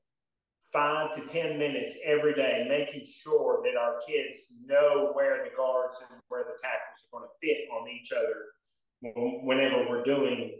five 0.72 1.14
to 1.16 1.22
10 1.22 1.60
minutes 1.60 1.96
every 2.04 2.34
day 2.34 2.66
making 2.68 3.06
sure 3.06 3.62
that 3.64 3.80
our 3.80 4.00
kids 4.08 4.54
know 4.66 5.12
where 5.14 5.44
the 5.44 5.56
guards 5.56 5.98
and 6.10 6.20
where 6.30 6.44
the 6.44 6.58
tackles 6.64 7.06
are 7.06 7.20
going 7.20 7.30
to 7.30 7.48
fit 7.48 7.70
on 7.72 7.88
each 7.88 8.12
other 8.12 9.44
whenever 9.44 9.88
we're 9.88 10.04
doing 10.04 10.52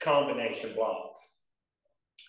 combination 0.00 0.72
blocks. 0.74 1.20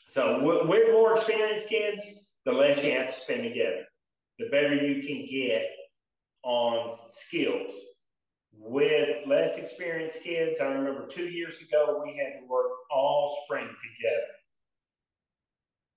So 0.10 0.44
with 0.68 0.92
more 0.92 1.16
experienced 1.16 1.70
kids, 1.70 2.04
the 2.46 2.52
less 2.52 2.84
you 2.84 2.92
have 2.92 3.08
to 3.08 3.14
spend 3.14 3.44
together, 3.44 3.86
the 4.38 4.50
better 4.50 4.76
you 4.76 5.02
can 5.02 5.28
get 5.30 5.66
on 6.44 6.92
skills 7.08 7.74
with 8.52 9.28
less 9.28 9.58
experienced 9.58 10.24
kids, 10.24 10.60
I 10.60 10.66
remember 10.66 11.08
two 11.08 11.28
years 11.28 11.62
ago 11.62 12.02
we 12.04 12.18
had 12.18 12.40
to 12.40 12.48
work 12.48 12.72
all 12.92 13.38
spring 13.46 13.68
together. 13.68 14.26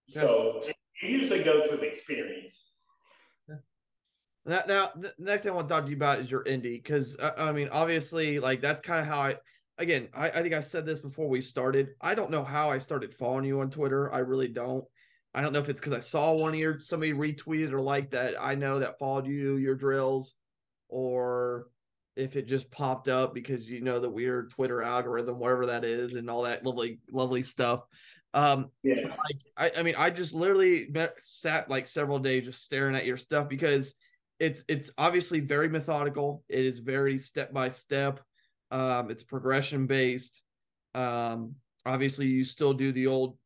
So 0.08 0.60
it 0.62 0.76
usually 1.02 1.42
goes 1.42 1.68
with 1.70 1.82
experience. 1.82 2.72
Now, 4.44 4.62
now, 4.66 4.90
the 4.96 5.14
next 5.18 5.44
thing 5.44 5.52
I 5.52 5.54
want 5.54 5.68
to 5.68 5.74
talk 5.74 5.84
to 5.84 5.90
you 5.90 5.96
about 5.96 6.18
is 6.18 6.30
your 6.30 6.42
indie, 6.44 6.82
because 6.82 7.16
uh, 7.18 7.32
I 7.38 7.52
mean, 7.52 7.68
obviously, 7.70 8.40
like 8.40 8.60
that's 8.60 8.80
kind 8.80 9.00
of 9.00 9.06
how 9.06 9.20
I, 9.20 9.36
again, 9.78 10.08
I, 10.12 10.30
I 10.30 10.42
think 10.42 10.52
I 10.52 10.60
said 10.60 10.84
this 10.84 10.98
before 10.98 11.28
we 11.28 11.40
started. 11.40 11.90
I 12.00 12.14
don't 12.14 12.30
know 12.30 12.42
how 12.42 12.68
I 12.68 12.78
started 12.78 13.14
following 13.14 13.44
you 13.44 13.60
on 13.60 13.70
Twitter. 13.70 14.12
I 14.12 14.18
really 14.18 14.48
don't. 14.48 14.84
I 15.34 15.40
don't 15.40 15.52
know 15.52 15.60
if 15.60 15.68
it's 15.68 15.80
because 15.80 15.96
I 15.96 16.00
saw 16.00 16.34
one 16.34 16.54
of 16.54 16.58
your 16.58 16.80
somebody 16.80 17.12
retweeted 17.12 17.72
or 17.72 17.80
like 17.80 18.10
that 18.10 18.34
I 18.38 18.54
know 18.56 18.80
that 18.80 18.98
followed 18.98 19.26
you, 19.26 19.56
your 19.56 19.76
drills, 19.76 20.34
or 20.88 21.68
if 22.16 22.36
it 22.36 22.46
just 22.46 22.70
popped 22.70 23.08
up 23.08 23.34
because 23.34 23.68
you 23.68 23.80
know 23.80 23.98
the 23.98 24.10
weird 24.10 24.50
Twitter 24.50 24.82
algorithm, 24.82 25.38
whatever 25.38 25.66
that 25.66 25.84
is, 25.84 26.14
and 26.14 26.28
all 26.28 26.42
that 26.42 26.64
lovely, 26.64 27.00
lovely 27.10 27.42
stuff. 27.42 27.84
Um, 28.34 28.70
Yeah. 28.82 28.94
like 29.06 29.40
I, 29.56 29.80
I 29.80 29.82
mean, 29.82 29.94
I 29.96 30.10
just 30.10 30.34
literally 30.34 30.88
met, 30.90 31.14
sat 31.20 31.70
like 31.70 31.86
several 31.86 32.18
days 32.18 32.44
just 32.44 32.64
staring 32.64 32.94
at 32.94 33.06
your 33.06 33.16
stuff 33.16 33.48
because 33.48 33.94
it's 34.38 34.64
it's 34.68 34.90
obviously 34.98 35.40
very 35.40 35.68
methodical. 35.68 36.42
It 36.48 36.64
is 36.64 36.78
very 36.78 37.18
step 37.18 37.52
by 37.52 37.68
step. 37.68 38.20
Um, 38.70 39.10
it's 39.10 39.22
progression 39.22 39.86
based. 39.86 40.42
Um, 40.94 41.56
obviously, 41.86 42.26
you 42.26 42.44
still 42.44 42.72
do 42.72 42.92
the 42.92 43.06
old 43.06 43.38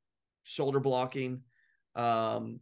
shoulder 0.44 0.80
blocking. 0.80 1.42
Um, 1.94 2.60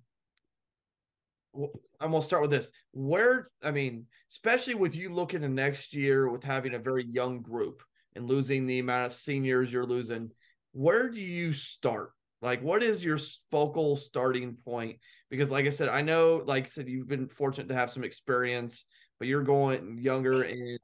I'm 2.04 2.10
gonna 2.10 2.22
start 2.22 2.42
with 2.42 2.50
this. 2.50 2.70
Where 2.92 3.46
I 3.62 3.70
mean, 3.70 4.04
especially 4.30 4.74
with 4.74 4.94
you 4.94 5.08
looking 5.08 5.40
to 5.40 5.48
next 5.48 5.94
year 5.94 6.28
with 6.28 6.44
having 6.44 6.74
a 6.74 6.78
very 6.78 7.06
young 7.06 7.40
group 7.40 7.82
and 8.14 8.28
losing 8.28 8.66
the 8.66 8.78
amount 8.78 9.06
of 9.06 9.12
seniors 9.12 9.72
you're 9.72 9.86
losing, 9.86 10.30
where 10.72 11.08
do 11.08 11.22
you 11.22 11.54
start? 11.54 12.10
Like, 12.42 12.62
what 12.62 12.82
is 12.82 13.02
your 13.02 13.18
focal 13.50 13.96
starting 13.96 14.54
point? 14.66 14.98
Because, 15.30 15.50
like 15.50 15.64
I 15.64 15.70
said, 15.70 15.88
I 15.88 16.02
know, 16.02 16.42
like 16.44 16.66
I 16.66 16.68
said, 16.68 16.90
you've 16.90 17.08
been 17.08 17.26
fortunate 17.26 17.68
to 17.68 17.74
have 17.74 17.90
some 17.90 18.04
experience, 18.04 18.84
but 19.18 19.26
you're 19.26 19.42
going 19.42 19.98
younger 19.98 20.42
and 20.42 20.78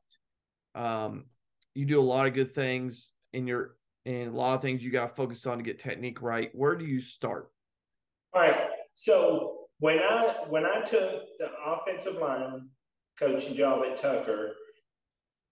um, 0.74 1.24
you 1.74 1.84
do 1.84 2.00
a 2.00 2.02
lot 2.02 2.26
of 2.26 2.32
good 2.32 2.54
things 2.54 3.12
in 3.34 3.46
your 3.46 3.76
and 4.06 4.32
a 4.32 4.36
lot 4.36 4.54
of 4.54 4.62
things 4.62 4.82
you 4.82 4.90
got 4.90 5.08
to 5.08 5.14
focus 5.14 5.44
on 5.44 5.58
to 5.58 5.62
get 5.62 5.78
technique 5.78 6.22
right. 6.22 6.50
Where 6.54 6.74
do 6.74 6.86
you 6.86 6.98
start? 6.98 7.50
All 8.32 8.40
right. 8.40 8.68
So 8.94 9.49
when 9.80 9.98
I 9.98 10.34
when 10.48 10.64
I 10.64 10.80
took 10.82 11.24
the 11.38 11.48
offensive 11.66 12.16
line 12.16 12.68
coaching 13.18 13.56
job 13.56 13.82
at 13.90 13.98
Tucker, 13.98 14.52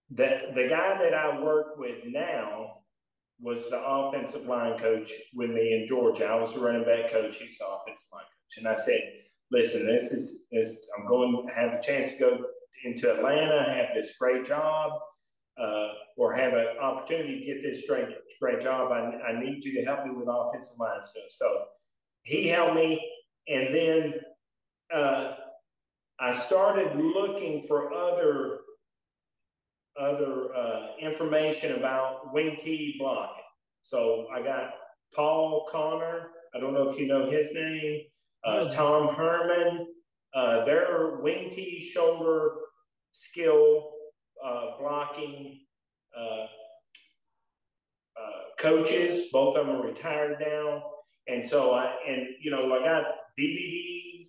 the 0.09 0.51
the 0.55 0.67
guy 0.69 0.97
that 0.97 1.13
I 1.13 1.41
work 1.41 1.77
with 1.77 2.05
now 2.05 2.77
was 3.41 3.69
the 3.69 3.81
offensive 3.83 4.45
line 4.45 4.77
coach 4.77 5.11
with 5.33 5.49
me 5.49 5.73
in 5.73 5.87
Georgia. 5.87 6.25
I 6.25 6.35
was 6.35 6.53
the 6.53 6.59
running 6.59 6.85
back 6.85 7.11
coach. 7.11 7.37
He's 7.37 7.57
the 7.57 7.65
offensive 7.65 8.09
line 8.13 8.23
coach, 8.23 8.57
and 8.57 8.67
I 8.67 8.75
said, 8.75 9.01
"Listen, 9.51 9.85
this 9.85 10.11
is 10.11 10.47
this. 10.51 10.87
I'm 10.97 11.07
going 11.07 11.47
to 11.47 11.53
have 11.53 11.73
a 11.73 11.81
chance 11.81 12.13
to 12.13 12.19
go 12.19 12.45
into 12.85 13.13
Atlanta, 13.13 13.63
have 13.73 13.93
this 13.93 14.15
great 14.17 14.45
job." 14.45 14.93
Uh, 15.59 15.89
or 16.15 16.33
have 16.33 16.53
an 16.53 16.67
opportunity 16.81 17.39
to 17.39 17.45
get 17.45 17.61
this 17.61 17.85
great, 17.85 18.05
great 18.41 18.61
job, 18.61 18.93
I, 18.93 19.29
I 19.29 19.43
need 19.43 19.61
you 19.61 19.73
to 19.73 19.85
help 19.85 20.05
me 20.05 20.11
with 20.15 20.29
offensive 20.29 20.79
line 20.79 21.01
stuff. 21.01 21.25
So 21.29 21.63
he 22.23 22.47
helped 22.47 22.75
me, 22.75 22.97
and 23.47 23.73
then 23.73 24.13
uh, 24.93 25.33
I 26.19 26.33
started 26.33 26.95
looking 26.95 27.65
for 27.67 27.93
other 27.93 28.59
other 29.99 30.55
uh, 30.55 30.87
information 31.01 31.75
about 31.75 32.33
wing 32.33 32.57
T 32.59 32.95
blocking. 32.99 33.43
So 33.81 34.27
I 34.33 34.41
got 34.41 34.71
Paul 35.15 35.67
Connor. 35.71 36.29
I 36.55 36.59
don't 36.59 36.73
know 36.73 36.87
if 36.89 36.97
you 36.97 37.07
know 37.07 37.29
his 37.29 37.53
name. 37.53 38.01
Uh, 38.43 38.69
Tom 38.69 39.13
Herman. 39.13 39.87
Uh, 40.33 40.63
their 40.63 41.17
wing 41.21 41.49
T 41.49 41.81
shoulder 41.91 42.51
skill 43.11 43.91
uh, 44.43 44.77
blocking 44.79 45.61
uh, 46.17 46.45
uh, 48.21 48.41
coaches. 48.59 49.25
Both 49.31 49.57
of 49.57 49.65
them 49.65 49.75
are 49.75 49.81
retired 49.81 50.37
now, 50.39 50.83
and 51.27 51.43
so 51.43 51.71
I 51.73 51.95
and 52.07 52.27
you 52.41 52.51
know 52.51 52.71
I 52.73 52.83
got 52.83 53.05
DVDs 53.39 54.27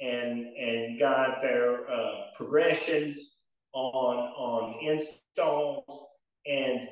and 0.00 0.46
and 0.56 0.98
got 0.98 1.42
their 1.42 1.90
uh, 1.90 2.14
progressions 2.36 3.40
on 3.74 4.16
on 4.16 4.74
installs 4.82 6.06
and 6.46 6.88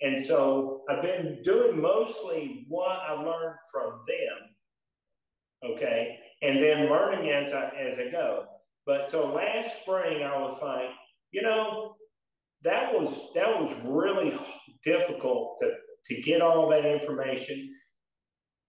and 0.00 0.20
so 0.20 0.82
I've 0.88 1.02
been 1.02 1.40
doing 1.42 1.80
mostly 1.80 2.66
what 2.68 2.98
I 2.98 3.12
learned 3.12 3.56
from 3.72 4.00
them, 4.06 5.72
okay, 5.72 6.18
and 6.42 6.58
then 6.58 6.90
learning 6.90 7.30
as 7.30 7.52
I 7.52 7.70
as 7.78 7.98
I 7.98 8.10
go. 8.10 8.44
But 8.86 9.06
so 9.06 9.32
last 9.32 9.80
spring 9.82 10.22
I 10.22 10.38
was 10.38 10.60
like, 10.62 10.90
you 11.30 11.42
know, 11.42 11.94
that 12.64 12.92
was 12.92 13.30
that 13.34 13.60
was 13.60 13.74
really 13.84 14.38
difficult 14.84 15.58
to 15.60 15.72
to 16.06 16.22
get 16.22 16.42
all 16.42 16.68
that 16.68 16.84
information. 16.84 17.74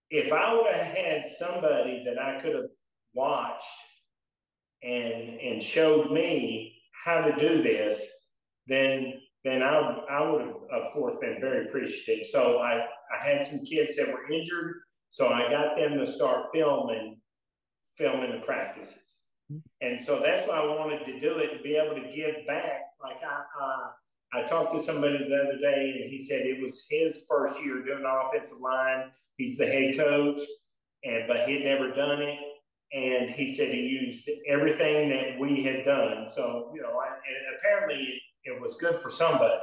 If 0.09 0.31
I 0.31 0.53
would 0.53 0.73
have 0.73 0.95
had 0.95 1.25
somebody 1.25 2.03
that 2.05 2.21
I 2.21 2.39
could 2.39 2.55
have 2.55 2.69
watched 3.13 3.65
and 4.83 5.39
and 5.39 5.63
showed 5.63 6.11
me 6.11 6.75
how 7.03 7.21
to 7.21 7.35
do 7.35 7.63
this, 7.63 8.07
then 8.67 9.13
then 9.43 9.61
I, 9.61 9.75
I 10.09 10.29
would 10.29 10.41
have, 10.41 10.55
of 10.71 10.91
course, 10.93 11.13
been 11.21 11.37
very 11.39 11.67
appreciative. 11.67 12.25
So 12.25 12.57
I, 12.57 12.87
I 13.15 13.23
had 13.23 13.45
some 13.45 13.63
kids 13.63 13.95
that 13.95 14.07
were 14.07 14.31
injured, 14.31 14.77
so 15.11 15.29
I 15.29 15.49
got 15.51 15.75
them 15.75 15.99
to 15.99 16.07
start 16.07 16.47
filming, 16.51 17.21
filming 17.95 18.31
the 18.31 18.43
practices. 18.43 19.21
And 19.81 20.01
so 20.01 20.19
that's 20.19 20.47
why 20.47 20.55
I 20.57 20.65
wanted 20.65 21.05
to 21.05 21.19
do 21.19 21.37
it 21.37 21.55
to 21.55 21.61
be 21.61 21.75
able 21.75 21.95
to 21.95 22.15
give 22.15 22.47
back. 22.47 22.81
Like 23.01 23.17
I, 23.23 23.43
uh, 23.63 24.39
I 24.39 24.47
talked 24.47 24.73
to 24.73 24.81
somebody 24.81 25.19
the 25.19 25.35
other 25.35 25.59
day, 25.59 26.01
and 26.01 26.09
he 26.09 26.25
said 26.25 26.41
it 26.41 26.59
was 26.59 26.87
his 26.89 27.25
first 27.29 27.63
year 27.63 27.83
doing 27.83 28.03
offensive 28.03 28.59
line. 28.59 29.11
He's 29.37 29.57
the 29.57 29.65
head 29.65 29.97
coach, 29.97 30.39
and 31.03 31.23
but 31.27 31.47
he'd 31.47 31.63
never 31.63 31.91
done 31.91 32.21
it. 32.21 32.39
And 32.93 33.29
he 33.31 33.53
said 33.53 33.73
he 33.73 33.81
used 33.81 34.29
everything 34.47 35.09
that 35.09 35.39
we 35.39 35.63
had 35.63 35.83
done. 35.83 36.27
So 36.29 36.71
you 36.75 36.81
know, 36.81 36.97
I, 36.97 37.07
and 37.07 37.57
apparently 37.57 38.21
it 38.43 38.61
was 38.61 38.77
good 38.79 38.95
for 38.97 39.09
somebody. 39.09 39.59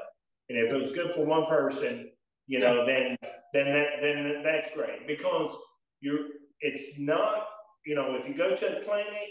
And 0.48 0.58
if 0.58 0.72
it 0.72 0.82
was 0.82 0.92
good 0.92 1.12
for 1.12 1.24
one 1.24 1.46
person, 1.46 2.10
you 2.46 2.58
know, 2.60 2.84
then 2.84 3.16
then 3.54 3.72
that 3.72 3.88
then 4.00 4.42
that's 4.44 4.74
great 4.74 5.06
because 5.06 5.54
you're. 6.00 6.26
It's 6.64 6.98
not 6.98 7.46
you 7.84 7.96
know 7.96 8.14
if 8.14 8.28
you 8.28 8.34
go 8.34 8.54
to 8.54 8.78
a 8.78 8.84
clinic, 8.84 9.30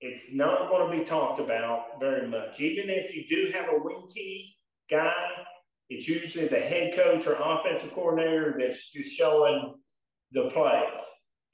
it's 0.00 0.34
not 0.34 0.70
going 0.70 0.90
to 0.90 0.98
be 0.98 1.04
talked 1.04 1.40
about 1.40 1.98
very 1.98 2.28
much. 2.28 2.60
Even 2.60 2.90
if 2.90 3.14
you 3.14 3.24
do 3.28 3.52
have 3.52 3.68
a 3.68 3.82
wing 3.82 4.06
T 4.08 4.54
guy, 4.90 5.12
it's 5.90 6.08
usually 6.08 6.48
the 6.48 6.60
head 6.60 6.94
coach 6.94 7.26
or 7.26 7.34
offensive 7.34 7.92
coordinator 7.92 8.56
that's 8.58 8.90
just 8.90 9.14
showing 9.14 9.74
the 10.32 10.48
plays, 10.50 11.02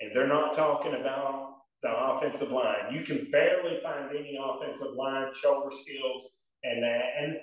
and 0.01 0.11
they're 0.15 0.29
not 0.29 0.55
talking 0.55 0.95
about 0.95 1.57
the 1.83 1.95
offensive 1.95 2.51
line. 2.51 2.93
You 2.93 3.03
can 3.03 3.29
barely 3.31 3.81
find 3.81 4.11
any 4.11 4.39
offensive 4.43 4.95
line 4.97 5.33
shoulder 5.35 5.75
skills 5.75 6.41
and 6.63 6.83
that, 6.83 7.03
and 7.19 7.37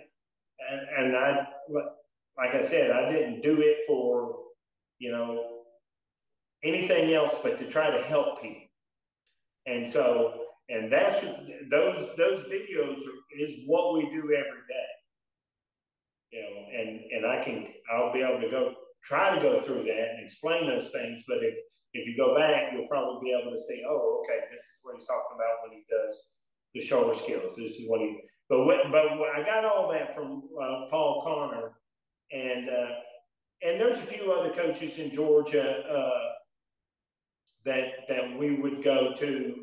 and 0.69 0.81
and 0.97 1.17
I 1.17 1.47
like 2.37 2.55
I 2.55 2.61
said, 2.61 2.91
I 2.91 3.11
didn't 3.11 3.41
do 3.41 3.61
it 3.61 3.79
for 3.87 4.35
you 4.99 5.11
know 5.11 5.43
anything 6.63 7.13
else 7.13 7.39
but 7.43 7.57
to 7.57 7.65
try 7.65 7.91
to 7.91 8.01
help 8.03 8.41
people, 8.41 8.67
and 9.65 9.87
so 9.87 10.33
and 10.69 10.91
that's 10.91 11.21
those 11.69 12.09
those 12.17 12.43
videos 12.45 12.97
is 13.39 13.61
what 13.65 13.93
we 13.93 14.03
do 14.09 14.23
every 14.23 14.63
day. 14.67 14.96
You 16.31 16.41
know, 16.41 16.81
and 16.81 16.99
and 17.11 17.25
I 17.25 17.43
can 17.43 17.65
I'll 17.91 18.13
be 18.13 18.21
able 18.21 18.41
to 18.41 18.49
go 18.49 18.73
try 19.03 19.33
to 19.33 19.41
go 19.41 19.61
through 19.61 19.83
that 19.83 20.15
and 20.15 20.25
explain 20.25 20.67
those 20.67 20.91
things, 20.91 21.23
but 21.27 21.37
if 21.41 21.57
if 21.93 22.07
you 22.07 22.17
go 22.17 22.35
back, 22.35 22.73
you'll 22.73 22.87
probably 22.87 23.29
be 23.29 23.37
able 23.39 23.51
to 23.51 23.57
see, 23.57 23.81
oh, 23.87 24.21
okay, 24.21 24.39
this 24.51 24.59
is 24.59 24.79
what 24.83 24.95
he's 24.95 25.07
talking 25.07 25.35
about 25.35 25.63
when 25.63 25.77
he 25.77 25.85
does 25.89 26.35
the 26.73 26.81
shoulder 26.81 27.17
skills. 27.17 27.55
This 27.55 27.79
is 27.79 27.89
what 27.89 28.01
he. 28.01 28.19
But 28.49 28.65
when, 28.65 28.91
but 28.91 29.05
I 29.35 29.43
got 29.43 29.65
all 29.65 29.91
that 29.91 30.15
from 30.15 30.43
uh, 30.61 30.89
Paul 30.89 31.21
Connor, 31.23 31.71
and 32.31 32.69
uh, 32.69 32.91
and 33.63 33.81
there's 33.81 33.99
a 33.99 34.03
few 34.03 34.31
other 34.31 34.53
coaches 34.53 34.99
in 34.99 35.11
Georgia 35.11 35.83
uh, 35.89 36.29
that 37.65 37.87
that 38.09 38.37
we 38.37 38.55
would 38.55 38.83
go 38.83 39.13
to 39.17 39.55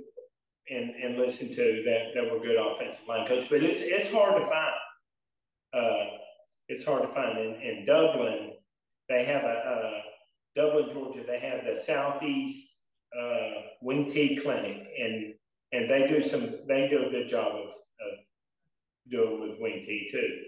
and 0.70 0.90
and 0.90 1.18
listen 1.18 1.48
to 1.48 1.82
that 1.84 2.14
that 2.14 2.30
were 2.30 2.40
good 2.40 2.56
offensive 2.56 3.06
line 3.06 3.26
coaches. 3.26 3.48
But 3.48 3.62
it's 3.62 3.80
it's 3.82 4.10
hard 4.10 4.42
to 4.42 4.48
find. 4.48 6.10
It's 6.68 6.84
hard 6.84 7.02
to 7.02 7.08
find 7.08 7.38
in, 7.38 7.54
in 7.54 7.84
Dublin. 7.86 8.52
They 9.08 9.24
have 9.24 9.44
a, 9.44 10.02
Dublin, 10.56 10.88
Georgia, 10.92 11.24
they 11.26 11.40
have 11.40 11.64
the 11.64 11.76
Southeast 11.80 12.76
uh, 13.18 13.50
Wing 13.82 14.06
T 14.06 14.36
Clinic, 14.36 14.86
and 14.98 15.34
and 15.72 15.90
they 15.90 16.06
do 16.06 16.22
some 16.22 16.54
they 16.68 16.88
do 16.88 17.06
a 17.06 17.10
good 17.10 17.28
job 17.28 17.54
of, 17.56 17.66
of 17.66 18.18
doing 19.10 19.40
with 19.40 19.58
Wing 19.60 19.82
T 19.84 20.08
too. 20.10 20.40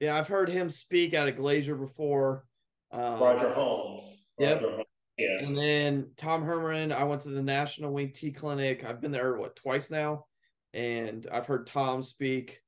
Yeah, 0.00 0.18
I've 0.18 0.28
heard 0.28 0.50
him 0.50 0.70
speak 0.70 1.14
out 1.14 1.28
of 1.28 1.36
Glacier 1.36 1.74
before. 1.74 2.44
Um, 2.92 3.20
Roger 3.20 3.52
Holmes. 3.52 4.02
Yep. 4.38 4.56
Roger 4.56 4.70
Holmes. 4.70 4.84
Yeah. 5.16 5.38
And 5.42 5.56
then 5.56 6.10
Tom 6.16 6.42
Herman, 6.42 6.92
I 6.92 7.04
went 7.04 7.22
to 7.22 7.28
the 7.30 7.42
National 7.42 7.92
Wing 7.92 8.12
T 8.12 8.32
Clinic. 8.32 8.84
I've 8.84 9.00
been 9.00 9.12
there 9.12 9.36
what 9.36 9.56
twice 9.56 9.90
now, 9.90 10.26
and 10.74 11.26
I've 11.32 11.46
heard 11.46 11.66
Tom 11.66 12.02
speak 12.02 12.60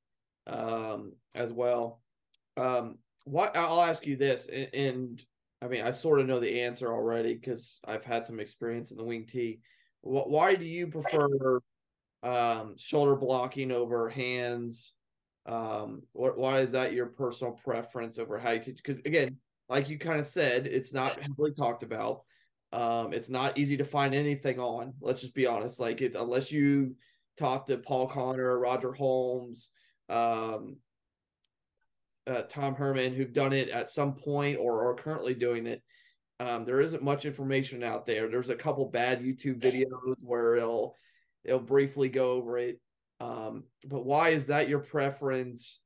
um, 0.47 1.13
as 1.35 1.53
well. 1.53 2.01
Um, 2.57 2.99
what 3.25 3.57
I'll 3.57 3.83
ask 3.83 4.07
you 4.07 4.17
this, 4.17 4.47
and, 4.47 4.69
and 4.75 5.23
I 5.63 5.69
mean, 5.69 5.83
I 5.83 5.91
sort 5.91 6.21
of 6.21 6.27
know 6.27 6.41
the 6.41 6.63
answer 6.63 6.93
already 6.93 7.35
because 7.35 7.81
I've 7.85 8.05
had 8.05 8.25
some 8.25 8.41
experience 8.41 8.91
in 8.91 8.97
the 8.97 9.05
wing 9.05 9.27
T. 9.27 9.61
Why 10.03 10.55
do 10.55 10.65
you 10.65 10.87
prefer 10.87 11.61
um, 12.23 12.77
shoulder 12.79 13.17
blocking 13.17 13.73
over 13.73 14.09
hands? 14.09 14.93
Um, 15.47 16.03
what, 16.13 16.39
why 16.39 16.61
is 16.61 16.73
that 16.73 16.93
your 16.93 17.07
personal 17.07 17.53
preference 17.53 18.19
over 18.19 18.39
how 18.39 18.53
you 18.53 18.61
teach? 18.61 18.77
Because 18.77 19.01
again, 19.01 19.37
like 19.69 19.89
you 19.89 19.99
kind 19.99 20.21
of 20.21 20.27
said, 20.27 20.67
it's 20.67 20.93
not 20.93 21.21
heavily 21.21 21.53
talked 21.53 21.83
about. 21.83 22.23
Um, 22.73 23.13
it's 23.13 23.31
not 23.31 23.59
easy 23.59 23.77
to 23.77 23.85
find 23.85 24.15
anything 24.15 24.61
on. 24.61 24.95
Let's 25.01 25.21
just 25.21 25.35
be 25.35 25.47
honest. 25.47 25.81
Like 25.81 26.03
it, 26.03 26.15
unless 26.17 26.53
you 26.53 26.95
talk 27.37 27.67
to 27.67 27.79
Paul 27.79 28.07
Connor, 28.07 28.59
Roger 28.59 28.93
Holmes, 28.93 29.71
um, 30.09 30.77
uh, 32.27 32.43
Tom 32.43 32.75
Herman, 32.75 33.15
who've 33.15 33.33
done 33.33 33.53
it 33.53 33.69
at 33.69 33.89
some 33.89 34.15
point 34.15 34.59
or 34.59 34.89
are 34.89 34.95
currently 34.95 35.35
doing 35.35 35.67
it. 35.67 35.83
Um, 36.39 36.65
there 36.65 36.81
isn't 36.81 37.03
much 37.03 37.25
information 37.25 37.83
out 37.83 38.07
there. 38.07 38.29
There's 38.29 38.51
a 38.51 38.57
couple 38.57 38.85
bad 38.87 39.23
YouTube 39.23 39.61
videos 39.61 40.15
where 40.21 40.57
it'll 40.57 40.95
it'll 41.45 41.61
briefly 41.61 42.09
go 42.09 42.33
over 42.33 42.59
it. 42.59 42.81
Um, 43.21 43.65
but 43.87 44.05
why 44.05 44.31
is 44.31 44.47
that 44.47 44.69
your 44.69 44.81
preference? 44.81 45.81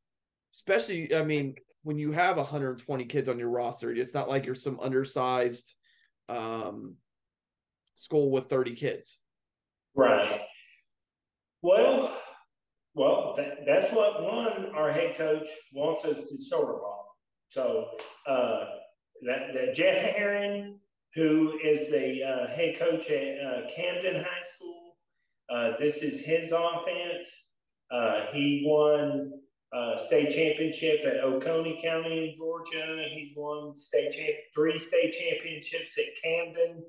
Especially, 0.55 1.15
I 1.15 1.23
mean, 1.23 1.55
when 1.83 1.99
you 1.99 2.11
have 2.13 2.37
120 2.37 3.05
kids 3.05 3.29
on 3.29 3.39
your 3.39 3.51
roster, 3.51 3.93
it's 3.93 4.15
not 4.15 4.29
like 4.29 4.45
you're 4.45 4.55
some 4.55 4.81
undersized 4.81 5.75
um, 6.29 6.97
school 7.95 8.31
with 8.31 8.49
30 8.49 8.75
kids. 8.75 9.19
Right. 9.95 10.41
Well, 11.63 12.20
well, 13.01 13.33
that, 13.35 13.65
that's 13.67 13.91
what 13.95 14.23
one 14.23 14.75
our 14.75 14.93
head 14.93 15.17
coach 15.17 15.49
wants 15.73 16.05
us 16.05 16.19
to 16.19 16.45
shoulder 16.45 16.75
block. 16.75 17.07
So 17.49 17.87
uh, 18.27 18.65
that, 19.27 19.55
that 19.55 19.75
Jeff 19.75 19.97
Herron, 19.97 20.79
who 21.15 21.59
is 21.65 21.91
the 21.91 22.23
uh, 22.23 22.55
head 22.55 22.79
coach 22.79 23.09
at 23.09 23.39
uh, 23.41 23.61
Camden 23.75 24.23
High 24.23 24.43
School, 24.43 24.97
uh, 25.49 25.73
this 25.81 26.03
is 26.03 26.27
his 26.27 26.53
offense. 26.53 27.27
Uh, 27.91 28.27
he 28.35 28.67
won 28.67 29.33
uh, 29.75 29.97
state 29.97 30.31
championship 30.31 31.01
at 31.07 31.25
Oconee 31.25 31.81
County 31.83 32.29
in 32.29 32.35
Georgia. 32.37 33.03
He's 33.15 33.33
won 33.35 33.75
state 33.77 34.15
three 34.55 34.77
state 34.77 35.15
championships 35.15 35.99
at 35.99 36.05
Camden, 36.23 36.85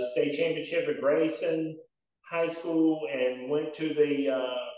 state 0.00 0.36
championship 0.36 0.88
at 0.88 1.00
Grayson 1.00 1.78
High 2.28 2.48
School, 2.48 3.06
and 3.14 3.48
went 3.48 3.72
to 3.74 3.94
the 3.94 4.71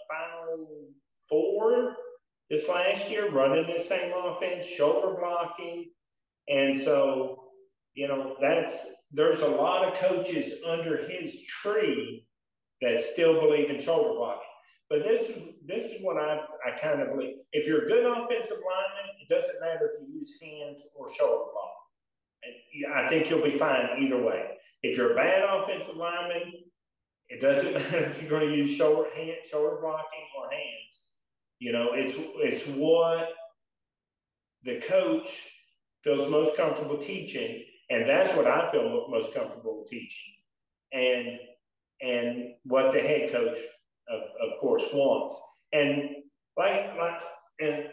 Four 1.28 1.96
this 2.50 2.68
last 2.68 3.10
year, 3.10 3.30
running 3.30 3.66
the 3.72 3.82
same 3.82 4.12
offense, 4.14 4.66
shoulder 4.66 5.16
blocking. 5.18 5.90
And 6.48 6.76
so, 6.76 7.44
you 7.94 8.08
know, 8.08 8.37
that's 8.40 8.92
there's 9.10 9.40
a 9.40 9.48
lot 9.48 9.87
of 9.87 9.94
coaches 9.94 10.54
under 10.66 11.08
his 11.08 11.42
tree 11.46 12.26
that 12.82 13.02
still 13.02 13.40
believe 13.40 13.70
in 13.70 13.80
shoulder 13.80 14.14
blocking. 14.14 14.42
But 14.90 15.04
this 15.04 15.30
is 15.30 15.42
this 15.66 15.84
is 15.84 16.04
what 16.04 16.16
I, 16.18 16.40
I 16.66 16.78
kind 16.78 17.00
of 17.00 17.10
believe. 17.10 17.37
If 17.52 17.66
you're 17.66 17.84
a 17.84 17.88
good 17.88 18.04
offensive 18.04 18.58
lineman, 18.58 19.10
it 19.22 19.28
doesn't 19.28 19.60
matter 19.60 19.90
if 19.92 20.00
you 20.00 20.18
use 20.18 20.38
hands 20.40 20.87
or 20.94 21.06
shoulder 21.12 21.44
block. 21.52 22.94
I 22.94 23.08
think 23.08 23.30
you'll 23.30 23.42
be 23.42 23.58
fine 23.58 23.88
either 23.98 24.22
way. 24.22 24.44
If 24.82 24.98
you're 24.98 25.12
a 25.12 25.16
bad 25.16 25.42
offensive 25.44 25.96
lineman, 25.96 26.52
it 27.28 27.40
doesn't 27.40 27.72
matter 27.74 28.04
if 28.04 28.20
you're 28.20 28.30
going 28.30 28.50
to 28.50 28.56
use 28.56 28.76
shoulder 28.76 29.08
hand, 29.16 29.38
shoulder 29.50 29.78
blocking 29.80 30.28
or 30.38 30.50
hands. 30.50 31.08
You 31.58 31.72
know, 31.72 31.90
it's 31.92 32.14
it's 32.16 32.66
what 32.68 33.28
the 34.64 34.80
coach 34.80 35.48
feels 36.02 36.30
most 36.30 36.56
comfortable 36.56 36.98
teaching, 36.98 37.64
and 37.90 38.08
that's 38.08 38.34
what 38.36 38.46
I 38.46 38.70
feel 38.70 39.06
most 39.08 39.34
comfortable 39.34 39.84
teaching, 39.88 40.34
and 40.92 41.38
and 42.00 42.54
what 42.64 42.92
the 42.92 43.00
head 43.00 43.32
coach 43.32 43.56
of, 44.08 44.20
of 44.20 44.60
course 44.60 44.84
wants. 44.92 45.34
And 45.72 46.10
like 46.56 46.96
like 46.96 47.20
and 47.60 47.84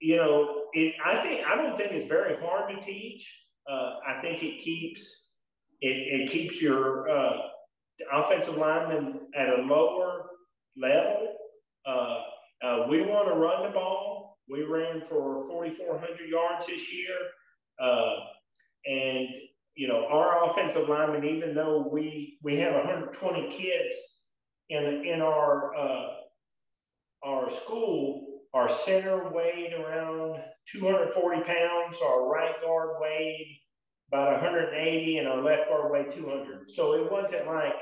you 0.00 0.16
know, 0.16 0.62
it, 0.72 0.94
I 1.04 1.16
think 1.16 1.46
I 1.46 1.56
don't 1.56 1.76
think 1.76 1.92
it's 1.92 2.06
very 2.06 2.36
hard 2.40 2.74
to 2.74 2.80
teach. 2.80 3.44
Uh, 3.70 3.96
I 4.06 4.20
think 4.20 4.42
it 4.42 4.60
keeps 4.62 5.36
it, 5.80 5.88
it 5.88 6.30
keeps 6.30 6.62
your 6.62 7.08
uh, 7.08 7.36
offensive 8.12 8.56
linemen 8.56 9.20
at 9.34 9.48
a 9.48 9.62
lower 9.62 10.26
level. 10.76 11.34
Uh, 11.86 12.18
uh, 12.62 12.86
we 12.88 13.02
want 13.02 13.28
to 13.28 13.34
run 13.34 13.62
the 13.62 13.70
ball. 13.70 14.38
We 14.48 14.64
ran 14.64 15.00
for 15.02 15.46
4,400 15.48 16.28
yards 16.28 16.66
this 16.66 16.92
year. 16.92 17.14
Uh, 17.80 18.16
and, 18.86 19.28
you 19.74 19.88
know, 19.88 20.06
our 20.06 20.50
offensive 20.50 20.88
linemen, 20.88 21.24
even 21.24 21.54
though 21.54 21.88
we, 21.90 22.38
we 22.42 22.56
have 22.56 22.74
120 22.74 23.50
kids 23.50 24.22
in, 24.68 25.04
in 25.04 25.20
our, 25.20 25.74
uh, 25.74 26.08
our 27.24 27.50
school, 27.50 28.42
our 28.52 28.68
center 28.68 29.30
weighed 29.32 29.72
around 29.72 30.40
240 30.72 31.42
pounds, 31.42 31.98
our 32.04 32.28
right 32.28 32.60
guard 32.62 32.96
weighed 33.00 33.60
about 34.12 34.32
180 34.42 35.18
and 35.18 35.28
our 35.28 35.42
left 35.42 35.68
guard 35.68 35.92
weighed 35.92 36.10
200. 36.10 36.68
So 36.68 36.94
it 36.94 37.10
wasn't 37.10 37.46
like 37.46 37.74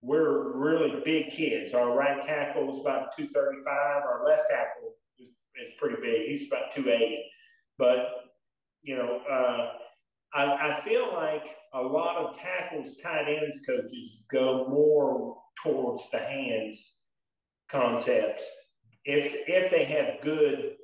we're 0.00 0.56
really 0.56 1.00
big 1.04 1.30
kids. 1.30 1.74
Our 1.74 1.96
right 1.96 2.22
tackle 2.22 2.72
is 2.72 2.80
about 2.80 3.16
235. 3.16 3.66
Our 3.66 4.24
left 4.24 4.48
tackle 4.48 4.94
is, 5.18 5.28
is 5.28 5.72
pretty 5.78 5.96
big. 6.00 6.28
He's 6.28 6.48
about 6.48 6.72
280. 6.74 7.24
But, 7.78 8.08
you 8.82 8.96
know, 8.96 9.20
uh, 9.30 9.72
I, 10.34 10.44
I 10.44 10.80
feel 10.84 11.12
like 11.14 11.46
a 11.74 11.80
lot 11.80 12.16
of 12.16 12.38
tackles, 12.38 12.96
tight 13.02 13.28
ends 13.28 13.64
coaches 13.66 14.24
go 14.30 14.66
more 14.68 15.36
towards 15.62 16.10
the 16.10 16.18
hands 16.18 16.94
concepts. 17.70 18.44
If 19.04 19.34
if 19.48 19.70
they 19.70 19.84
have 19.84 20.20
good 20.22 20.74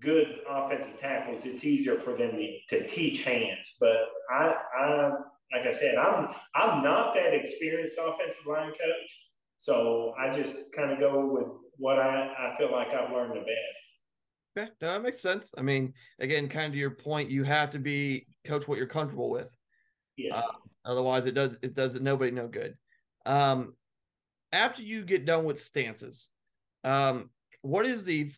good 0.00 0.40
offensive 0.48 0.98
tackles, 1.00 1.46
it's 1.46 1.64
easier 1.64 1.96
for 1.96 2.16
them 2.16 2.32
to, 2.32 2.58
to 2.70 2.88
teach 2.88 3.22
hands. 3.22 3.76
But 3.80 3.96
I 4.30 4.54
I 4.78 5.10
like 5.52 5.66
I 5.66 5.72
said, 5.72 5.96
I'm 5.96 6.28
I'm 6.54 6.82
not 6.82 7.14
that 7.14 7.34
experienced 7.34 7.98
offensive 7.98 8.46
line 8.46 8.70
coach, 8.70 9.26
so 9.58 10.14
I 10.18 10.34
just 10.34 10.72
kind 10.74 10.92
of 10.92 10.98
go 10.98 11.26
with 11.26 11.46
what 11.76 11.98
I, 11.98 12.32
I 12.38 12.56
feel 12.56 12.72
like 12.72 12.88
I've 12.88 13.12
learned 13.12 13.32
the 13.32 13.40
best. 13.40 14.58
Okay, 14.58 14.70
no, 14.80 14.92
that 14.92 15.02
makes 15.02 15.20
sense. 15.20 15.52
I 15.56 15.62
mean, 15.62 15.92
again, 16.18 16.48
kind 16.48 16.66
of 16.66 16.72
to 16.72 16.78
your 16.78 16.90
point, 16.90 17.30
you 17.30 17.44
have 17.44 17.70
to 17.70 17.78
be 17.78 18.26
coach 18.44 18.68
what 18.68 18.78
you're 18.78 18.86
comfortable 18.86 19.30
with. 19.30 19.48
Yeah. 20.16 20.36
Uh, 20.36 20.52
otherwise, 20.84 21.26
it 21.26 21.34
does 21.34 21.52
it 21.62 21.74
does 21.74 21.94
nobody 22.00 22.30
no 22.30 22.48
good. 22.48 22.76
Um, 23.26 23.74
after 24.52 24.82
you 24.82 25.04
get 25.04 25.24
done 25.24 25.44
with 25.44 25.62
stances, 25.62 26.30
um, 26.84 27.30
what 27.62 27.86
is 27.86 28.04
the 28.04 28.32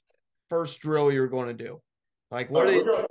first 0.50 0.81
drill 0.81 1.12
you're 1.12 1.27
going 1.27 1.48
to 1.57 1.64
do? 1.64 1.81
Like, 2.31 2.50
what 2.50 2.66
we're 2.66 2.85
going 2.85 3.07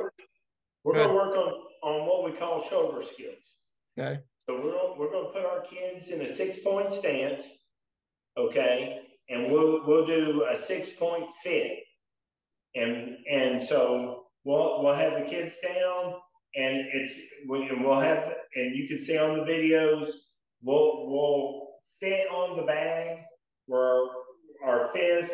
we're 0.83 0.93
going 0.95 1.07
to 1.07 1.13
work 1.13 1.35
on 1.35 1.53
on 1.83 2.07
what 2.07 2.23
we 2.23 2.37
call 2.37 2.61
shoulder 2.61 3.01
skills. 3.01 3.62
Okay. 3.97 4.19
So 4.47 4.56
we're 4.56 4.97
we're 4.97 5.12
going 5.12 5.27
to 5.27 5.32
put 5.32 5.45
our 5.45 5.62
kids 5.62 6.10
in 6.10 6.21
a 6.21 6.27
six 6.27 6.60
point 6.60 6.91
stance, 6.91 7.43
okay, 8.38 8.99
and 9.29 9.51
we'll 9.51 9.86
we'll 9.86 10.06
do 10.06 10.45
a 10.51 10.56
six 10.56 10.89
point 10.91 11.29
fit, 11.43 11.71
and 12.75 13.17
and 13.32 13.62
so 13.62 14.25
we'll 14.43 14.84
we'll 14.84 14.95
have 14.95 15.13
the 15.13 15.25
kids 15.25 15.56
down, 15.63 16.15
and 16.56 16.86
it's 16.93 17.21
we, 17.47 17.69
we'll 17.79 18.01
have 18.01 18.34
and 18.56 18.75
you 18.75 18.88
can 18.88 18.99
see 18.99 19.17
on 19.17 19.38
the 19.38 19.43
videos 19.43 20.08
we'll 20.62 21.10
we'll 21.10 21.67
fit 21.99 22.27
on 22.29 22.58
the 22.58 22.63
bag 22.63 23.19
where 23.67 24.08
our 24.65 24.89
fist 24.93 25.34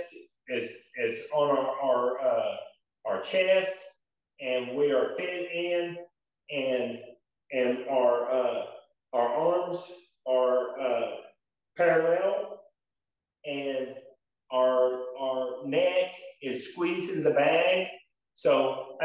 is 0.49 0.71
is 1.03 1.23
on 1.33 1.57
our 1.57 1.81
our 1.81 2.19
uh, 2.21 2.55
our 3.05 3.21
chest, 3.21 3.71
and 4.41 4.75
we 4.75 4.91
are 4.91 5.15
fit 5.17 5.51
in 5.51 5.97
and 6.51 6.99
and 7.51 7.79
our 7.89 8.31
uh, 8.31 8.63
our 9.13 9.27
arms 9.27 9.79
are 10.27 10.79
uh, 10.79 11.11
parallel, 11.77 12.61
and 13.45 13.87
our 14.51 14.91
our 15.19 15.67
neck 15.67 16.13
is 16.41 16.71
squeezing 16.71 17.23
the 17.23 17.31
bag. 17.31 17.87
So 18.35 18.97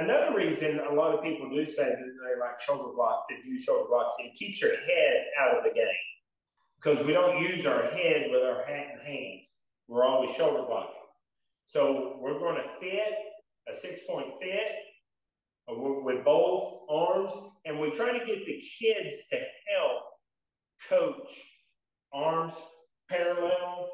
reason 0.64 0.80
a 0.80 0.94
lot 0.94 1.14
of 1.14 1.22
people 1.22 1.48
do 1.50 1.66
say 1.66 1.84
that 1.84 1.96
they 1.98 2.40
like 2.40 2.60
shoulder 2.60 2.92
block, 2.94 3.24
they 3.28 3.36
do 3.44 3.56
shoulder 3.58 3.88
blocks, 3.88 4.14
it 4.18 4.34
keeps 4.34 4.60
your 4.60 4.76
head 4.76 5.24
out 5.40 5.58
of 5.58 5.64
the 5.64 5.70
game. 5.70 5.86
Because 6.76 7.04
we 7.06 7.12
don't 7.12 7.40
use 7.40 7.66
our 7.66 7.82
head 7.82 8.28
with 8.30 8.42
our 8.42 8.64
hands. 8.66 9.54
We're 9.88 10.04
always 10.04 10.34
shoulder 10.34 10.64
blocking. 10.66 10.90
So 11.66 12.18
we're 12.20 12.38
going 12.38 12.56
to 12.56 12.68
fit 12.80 13.14
a 13.68 13.74
six 13.74 14.00
point 14.08 14.28
fit 14.40 14.72
uh, 15.70 15.74
with 15.76 16.24
both 16.24 16.80
arms, 16.90 17.32
and 17.64 17.80
we 17.80 17.90
try 17.90 18.18
to 18.18 18.24
get 18.24 18.44
the 18.44 18.62
kids 18.78 19.16
to 19.30 19.38
help 19.38 20.02
coach 20.88 21.30
arms 22.12 22.54
parallel 23.08 23.88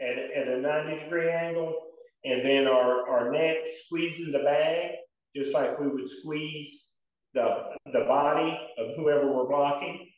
at, 0.00 0.16
at 0.18 0.48
a 0.48 0.60
90 0.60 1.04
degree 1.04 1.30
angle 1.30 1.74
and 2.24 2.34
and 2.34 2.44
then 2.44 2.66
our, 2.66 3.08
our 3.08 3.30
neck 3.30 3.58
squeezing 3.84 4.32
the 4.32 4.38
bag, 4.38 4.92
just 5.36 5.54
like 5.54 5.78
we 5.78 5.88
would 5.88 6.08
squeeze 6.08 6.88
the, 7.34 7.64
the 7.92 8.04
body 8.06 8.58
of 8.78 8.96
whoever 8.96 9.30
we're 9.30 9.48
blocking. 9.48 10.08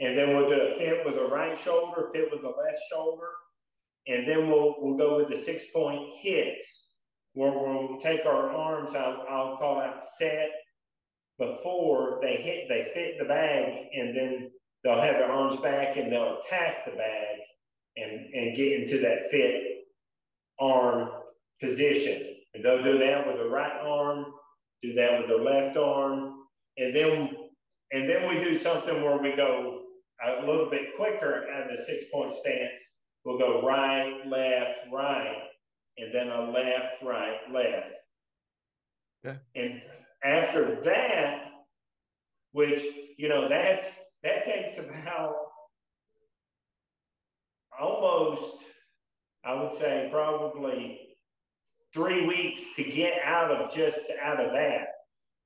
And 0.00 0.18
then 0.18 0.36
we'll 0.36 0.48
do 0.48 0.60
a 0.60 0.76
fit 0.76 1.06
with 1.06 1.14
the 1.14 1.28
right 1.28 1.56
shoulder, 1.56 2.10
fit 2.12 2.28
with 2.30 2.42
the 2.42 2.48
left 2.48 2.78
shoulder. 2.92 3.28
And 4.08 4.28
then 4.28 4.50
we'll, 4.50 4.74
we'll 4.78 4.98
go 4.98 5.16
with 5.16 5.30
the 5.30 5.36
six 5.36 5.64
point 5.72 6.00
hits 6.20 6.90
where 7.32 7.52
arms, 8.50 8.94
I'll, 8.94 9.24
I'll 9.28 9.56
call 9.56 9.80
out 9.80 10.02
set 10.18 10.50
before 11.38 12.18
they 12.22 12.36
hit, 12.36 12.68
they 12.68 12.90
fit 12.94 13.18
the 13.18 13.24
bag 13.26 13.86
and 13.94 14.16
then 14.16 14.50
they'll 14.82 15.00
have 15.00 15.16
their 15.16 15.30
arms 15.30 15.60
back 15.60 15.96
and 15.96 16.10
they'll 16.10 16.38
attack 16.38 16.84
the 16.86 16.92
bag 16.92 17.38
and, 17.96 18.34
and 18.34 18.56
get 18.56 18.80
into 18.80 19.00
that 19.00 19.30
fit 19.30 19.62
arm 20.58 21.10
position. 21.60 22.34
And 22.54 22.64
they'll 22.64 22.82
do 22.82 22.98
that 22.98 23.26
with 23.26 23.38
the 23.38 23.48
right 23.48 23.80
arm, 23.82 24.26
do 24.82 24.94
that 24.94 25.20
with 25.20 25.28
the 25.28 25.42
left 25.42 25.76
arm, 25.76 26.34
and 26.78 26.94
then 26.94 27.30
and 27.92 28.08
then 28.08 28.28
we 28.28 28.42
do 28.42 28.58
something 28.58 29.02
where 29.02 29.18
we 29.18 29.36
go 29.36 29.82
a 30.26 30.44
little 30.44 30.68
bit 30.70 30.96
quicker 30.96 31.46
at 31.52 31.68
the 31.68 31.76
six 31.76 32.04
point 32.12 32.32
stance. 32.32 32.80
We'll 33.24 33.38
go 33.38 33.62
right, 33.62 34.22
left, 34.26 34.78
right, 34.92 35.42
and 35.98 36.14
then 36.14 36.28
a 36.28 36.50
left, 36.50 37.02
right, 37.02 37.38
left. 37.52 37.94
Okay. 39.26 39.38
And 39.56 39.82
after 40.24 40.80
that, 40.84 41.46
which 42.52 42.82
you 43.18 43.28
know 43.28 43.48
that's 43.48 43.86
that 44.22 44.44
takes 44.44 44.78
about 44.78 45.34
almost, 47.78 48.58
I 49.44 49.60
would 49.60 49.72
say, 49.72 50.08
probably 50.12 51.00
three 51.92 52.26
weeks 52.26 52.74
to 52.76 52.84
get 52.84 53.14
out 53.24 53.50
of 53.50 53.74
just 53.74 54.00
out 54.22 54.40
of 54.40 54.52
that. 54.52 54.86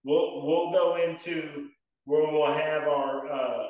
We'll 0.05 0.47
we'll 0.47 0.73
go 0.73 0.97
into 0.97 1.69
where 2.05 2.31
we'll 2.31 2.53
have 2.53 2.83
our 2.83 3.33
uh, 3.33 3.67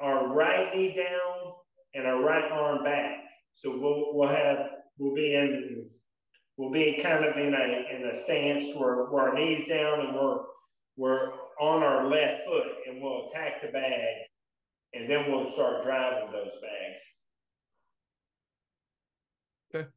our 0.00 0.34
right 0.34 0.74
knee 0.74 0.94
down 0.96 1.52
and 1.94 2.06
our 2.06 2.20
right 2.20 2.50
arm 2.50 2.82
back. 2.82 3.18
So 3.52 3.78
we'll 3.78 4.14
we'll 4.14 4.28
have 4.28 4.70
we'll 4.98 5.14
be 5.14 5.34
in 5.34 5.88
we'll 6.56 6.70
be 6.70 6.98
kind 7.02 7.24
of 7.24 7.36
in 7.36 7.54
a 7.54 7.94
in 7.94 8.08
a 8.08 8.14
stance 8.14 8.74
where, 8.76 9.04
where 9.06 9.28
our 9.28 9.34
knees 9.34 9.68
down 9.68 10.00
and 10.00 10.14
we're 10.14 10.40
we're 10.96 11.30
on 11.60 11.82
our 11.82 12.08
left 12.08 12.44
foot 12.46 12.66
and 12.88 13.02
we'll 13.02 13.28
attack 13.28 13.62
the 13.62 13.68
bag 13.68 14.14
and 14.94 15.08
then 15.08 15.30
we'll 15.30 15.50
start 15.52 15.82
driving 15.82 16.30
those 16.32 16.52
bags. 16.62 17.00
Okay. 19.74 19.88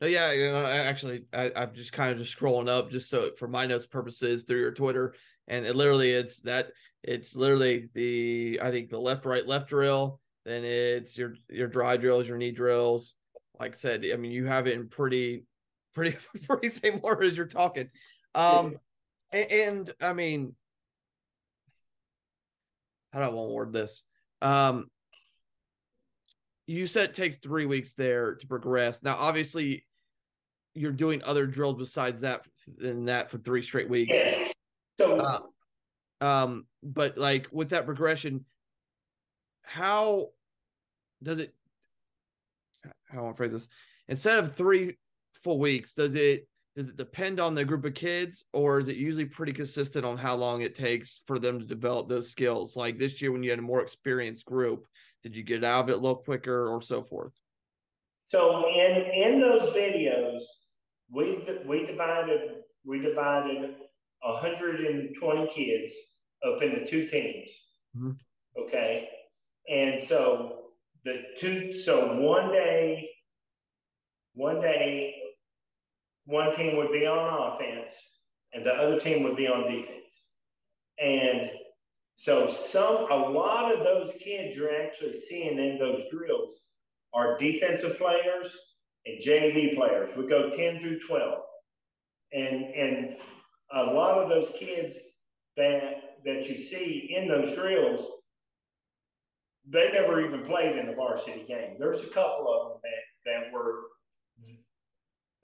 No, 0.00 0.06
yeah, 0.08 0.32
you 0.32 0.50
know, 0.50 0.64
I 0.64 0.76
actually, 0.76 1.24
I, 1.32 1.50
I'm 1.56 1.74
just 1.74 1.92
kind 1.92 2.12
of 2.12 2.18
just 2.18 2.36
scrolling 2.36 2.68
up 2.68 2.90
just 2.90 3.08
so 3.08 3.30
for 3.38 3.48
my 3.48 3.66
notes 3.66 3.86
purposes 3.86 4.44
through 4.44 4.60
your 4.60 4.72
Twitter, 4.72 5.14
and 5.48 5.64
it 5.64 5.74
literally 5.74 6.10
it's 6.10 6.40
that 6.42 6.72
it's 7.02 7.34
literally 7.34 7.88
the 7.94 8.60
I 8.62 8.70
think 8.70 8.90
the 8.90 8.98
left 9.00 9.24
right 9.24 9.46
left 9.46 9.68
drill, 9.68 10.20
then 10.44 10.64
it's 10.64 11.16
your 11.16 11.34
your 11.48 11.68
dry 11.68 11.96
drills, 11.96 12.28
your 12.28 12.36
knee 12.36 12.52
drills. 12.52 13.14
Like 13.58 13.72
I 13.72 13.76
said, 13.76 14.04
I 14.12 14.16
mean, 14.16 14.32
you 14.32 14.44
have 14.44 14.66
it 14.66 14.74
in 14.74 14.86
pretty, 14.88 15.44
pretty, 15.96 16.16
pretty 16.46 16.68
same 16.68 17.00
order 17.02 17.24
as 17.24 17.36
you're 17.36 17.46
talking. 17.46 17.88
Um, 18.36 18.76
and, 19.32 19.50
and 19.50 19.94
I 20.00 20.12
mean, 20.12 20.54
how 23.12 23.18
do 23.20 23.24
I 23.24 23.28
want 23.28 23.48
to 23.48 23.54
word 23.54 23.72
this? 23.72 24.02
Um, 24.42 24.88
you 26.66 26.86
said 26.86 27.10
it 27.10 27.14
takes 27.14 27.38
three 27.38 27.64
weeks 27.64 27.94
there 27.94 28.34
to 28.34 28.46
progress. 28.46 29.02
Now, 29.02 29.16
obviously, 29.16 29.86
you're 30.74 30.92
doing 30.92 31.22
other 31.24 31.46
drills 31.46 31.78
besides 31.78 32.20
that 32.20 32.42
than 32.76 33.06
that 33.06 33.30
for 33.30 33.38
three 33.38 33.62
straight 33.62 33.88
weeks. 33.88 34.14
Yeah. 34.14 34.48
So 34.98 35.20
Uh, 35.20 36.24
um, 36.24 36.66
but 36.82 37.16
like 37.16 37.48
with 37.52 37.70
that 37.70 37.86
progression, 37.86 38.44
how 39.62 40.30
does 41.22 41.38
it? 41.38 41.54
How 43.08 43.18
I 43.18 43.22
want 43.22 43.36
to 43.36 43.38
phrase 43.38 43.52
this? 43.52 43.68
Instead 44.08 44.38
of 44.38 44.54
three 44.54 44.96
full 45.42 45.58
weeks, 45.58 45.92
does 45.92 46.14
it 46.14 46.46
does 46.76 46.90
it 46.90 46.96
depend 46.96 47.40
on 47.40 47.54
the 47.54 47.64
group 47.64 47.86
of 47.86 47.94
kids, 47.94 48.44
or 48.52 48.78
is 48.78 48.88
it 48.88 48.96
usually 48.96 49.24
pretty 49.24 49.52
consistent 49.52 50.04
on 50.04 50.18
how 50.18 50.34
long 50.36 50.60
it 50.60 50.74
takes 50.74 51.22
for 51.26 51.38
them 51.38 51.58
to 51.58 51.64
develop 51.64 52.08
those 52.08 52.30
skills? 52.30 52.76
Like 52.76 52.98
this 52.98 53.22
year, 53.22 53.32
when 53.32 53.42
you 53.42 53.48
had 53.50 53.58
a 53.58 53.62
more 53.62 53.80
experienced 53.80 54.44
group, 54.44 54.86
did 55.22 55.34
you 55.34 55.42
get 55.42 55.64
out 55.64 55.84
of 55.84 55.88
it 55.88 55.94
a 55.94 55.96
little 55.96 56.22
quicker, 56.22 56.68
or 56.68 56.82
so 56.82 57.02
forth? 57.02 57.32
So 58.26 58.68
in 58.68 59.02
in 59.06 59.40
those 59.40 59.74
videos, 59.74 60.42
we 61.10 61.42
we 61.64 61.86
divided 61.86 62.62
we 62.84 63.00
divided 63.00 63.76
120 64.20 65.46
kids 65.48 65.94
up 66.44 66.60
into 66.62 66.84
two 66.84 67.06
teams. 67.06 67.50
Mhm. 67.96 68.18
Okay, 68.58 69.08
and 69.68 70.00
so 70.02 70.72
the 71.04 71.24
two 71.38 71.72
so 71.72 72.20
one 72.20 72.52
day, 72.52 73.08
one 74.34 74.60
day, 74.60 75.15
one 76.26 76.54
team 76.54 76.76
would 76.76 76.92
be 76.92 77.06
on 77.06 77.52
offense, 77.52 77.90
and 78.52 78.64
the 78.64 78.72
other 78.72 79.00
team 79.00 79.22
would 79.22 79.36
be 79.36 79.48
on 79.48 79.70
defense, 79.70 80.32
and 80.98 81.50
so 82.16 82.48
some 82.48 83.10
a 83.10 83.16
lot 83.16 83.72
of 83.72 83.80
those 83.80 84.16
kids 84.18 84.56
you're 84.56 84.74
actually 84.74 85.12
seeing 85.12 85.58
in 85.58 85.78
those 85.78 86.04
drills 86.10 86.70
are 87.12 87.36
defensive 87.38 87.98
players 87.98 88.56
and 89.04 89.22
JV 89.22 89.74
players. 89.76 90.16
We 90.16 90.26
go 90.26 90.50
10 90.50 90.80
through 90.80 90.98
12. 91.00 91.38
And 92.32 92.64
and 92.74 93.16
a 93.72 93.84
lot 93.84 94.18
of 94.18 94.28
those 94.28 94.52
kids 94.58 94.98
that 95.56 96.16
that 96.24 96.48
you 96.48 96.58
see 96.58 97.14
in 97.14 97.28
those 97.28 97.54
drills, 97.54 98.04
they 99.68 99.90
never 99.92 100.26
even 100.26 100.44
played 100.44 100.76
in 100.76 100.88
a 100.88 100.94
varsity 100.94 101.44
game. 101.46 101.76
There's 101.78 102.04
a 102.04 102.10
couple 102.10 102.48
of 102.48 102.72
them 102.72 102.80
that, 102.82 103.30
that 103.30 103.52
were 103.52 103.82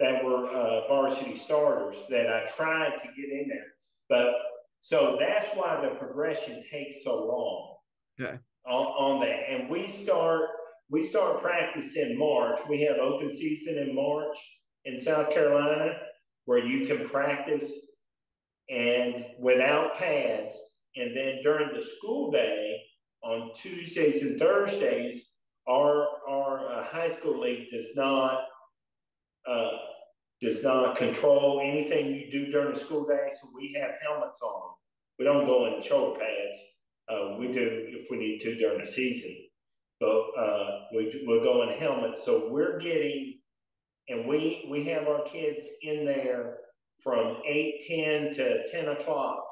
that 0.02 0.24
were 0.24 0.50
uh, 0.50 0.88
varsity 0.88 1.36
starters 1.36 1.96
that 2.10 2.26
I 2.26 2.44
tried 2.56 2.98
to 2.98 3.06
get 3.06 3.30
in 3.30 3.46
there. 3.48 3.66
But 4.08 4.34
so 4.80 5.16
that's 5.18 5.54
why 5.54 5.80
the 5.80 5.94
progression 5.94 6.62
takes 6.70 7.04
so 7.04 7.24
long. 7.24 7.76
Okay. 8.20 8.38
On, 8.66 8.84
on 8.84 9.20
that. 9.20 9.48
And 9.48 9.70
we 9.70 9.86
start 9.86 10.48
we 10.90 11.02
start 11.02 11.40
practice 11.40 11.96
in 11.96 12.18
March. 12.18 12.58
We 12.68 12.82
have 12.82 12.98
open 12.98 13.30
season 13.30 13.78
in 13.78 13.94
March 13.94 14.36
in 14.84 14.98
South 14.98 15.32
Carolina 15.32 15.94
where 16.44 16.58
you 16.58 16.86
can 16.86 17.08
practice 17.08 17.72
and 18.68 19.24
without 19.38 19.96
pads. 19.96 20.54
And 20.96 21.16
then 21.16 21.38
during 21.42 21.72
the 21.72 21.84
school 21.96 22.32
day 22.32 22.76
on 23.22 23.52
Tuesdays 23.56 24.22
and 24.22 24.38
Thursdays, 24.38 25.36
our 25.68 26.08
our 26.28 26.72
uh, 26.72 26.84
high 26.86 27.08
school 27.08 27.40
league 27.40 27.70
does 27.70 27.92
not 27.96 28.44
uh, 29.46 29.70
does 30.42 30.62
not 30.64 30.96
control 30.96 31.62
anything 31.64 32.14
you 32.14 32.30
do 32.30 32.50
during 32.50 32.74
the 32.74 32.80
school 32.80 33.06
day. 33.06 33.28
So 33.40 33.48
we 33.54 33.74
have 33.80 33.92
helmets 34.06 34.42
on. 34.42 34.74
We 35.18 35.24
don't 35.24 35.46
go 35.46 35.66
in 35.66 35.82
shoulder 35.82 36.18
pads. 36.18 36.58
Uh, 37.08 37.36
we 37.38 37.52
do 37.52 37.86
if 37.88 38.06
we 38.10 38.18
need 38.18 38.40
to 38.40 38.54
during 38.56 38.78
the 38.80 38.86
season 38.86 39.36
but 40.02 40.24
uh, 40.36 40.80
we 40.92 41.24
we're 41.26 41.44
going 41.44 41.78
helmets. 41.78 42.24
So 42.24 42.48
we're 42.50 42.80
getting, 42.80 43.38
and 44.08 44.26
we 44.26 44.66
we 44.68 44.84
have 44.86 45.06
our 45.06 45.22
kids 45.22 45.64
in 45.80 46.04
there 46.04 46.56
from 47.00 47.36
eight 47.46 47.84
ten 47.86 48.34
to 48.34 48.66
ten 48.66 48.88
o'clock, 48.88 49.44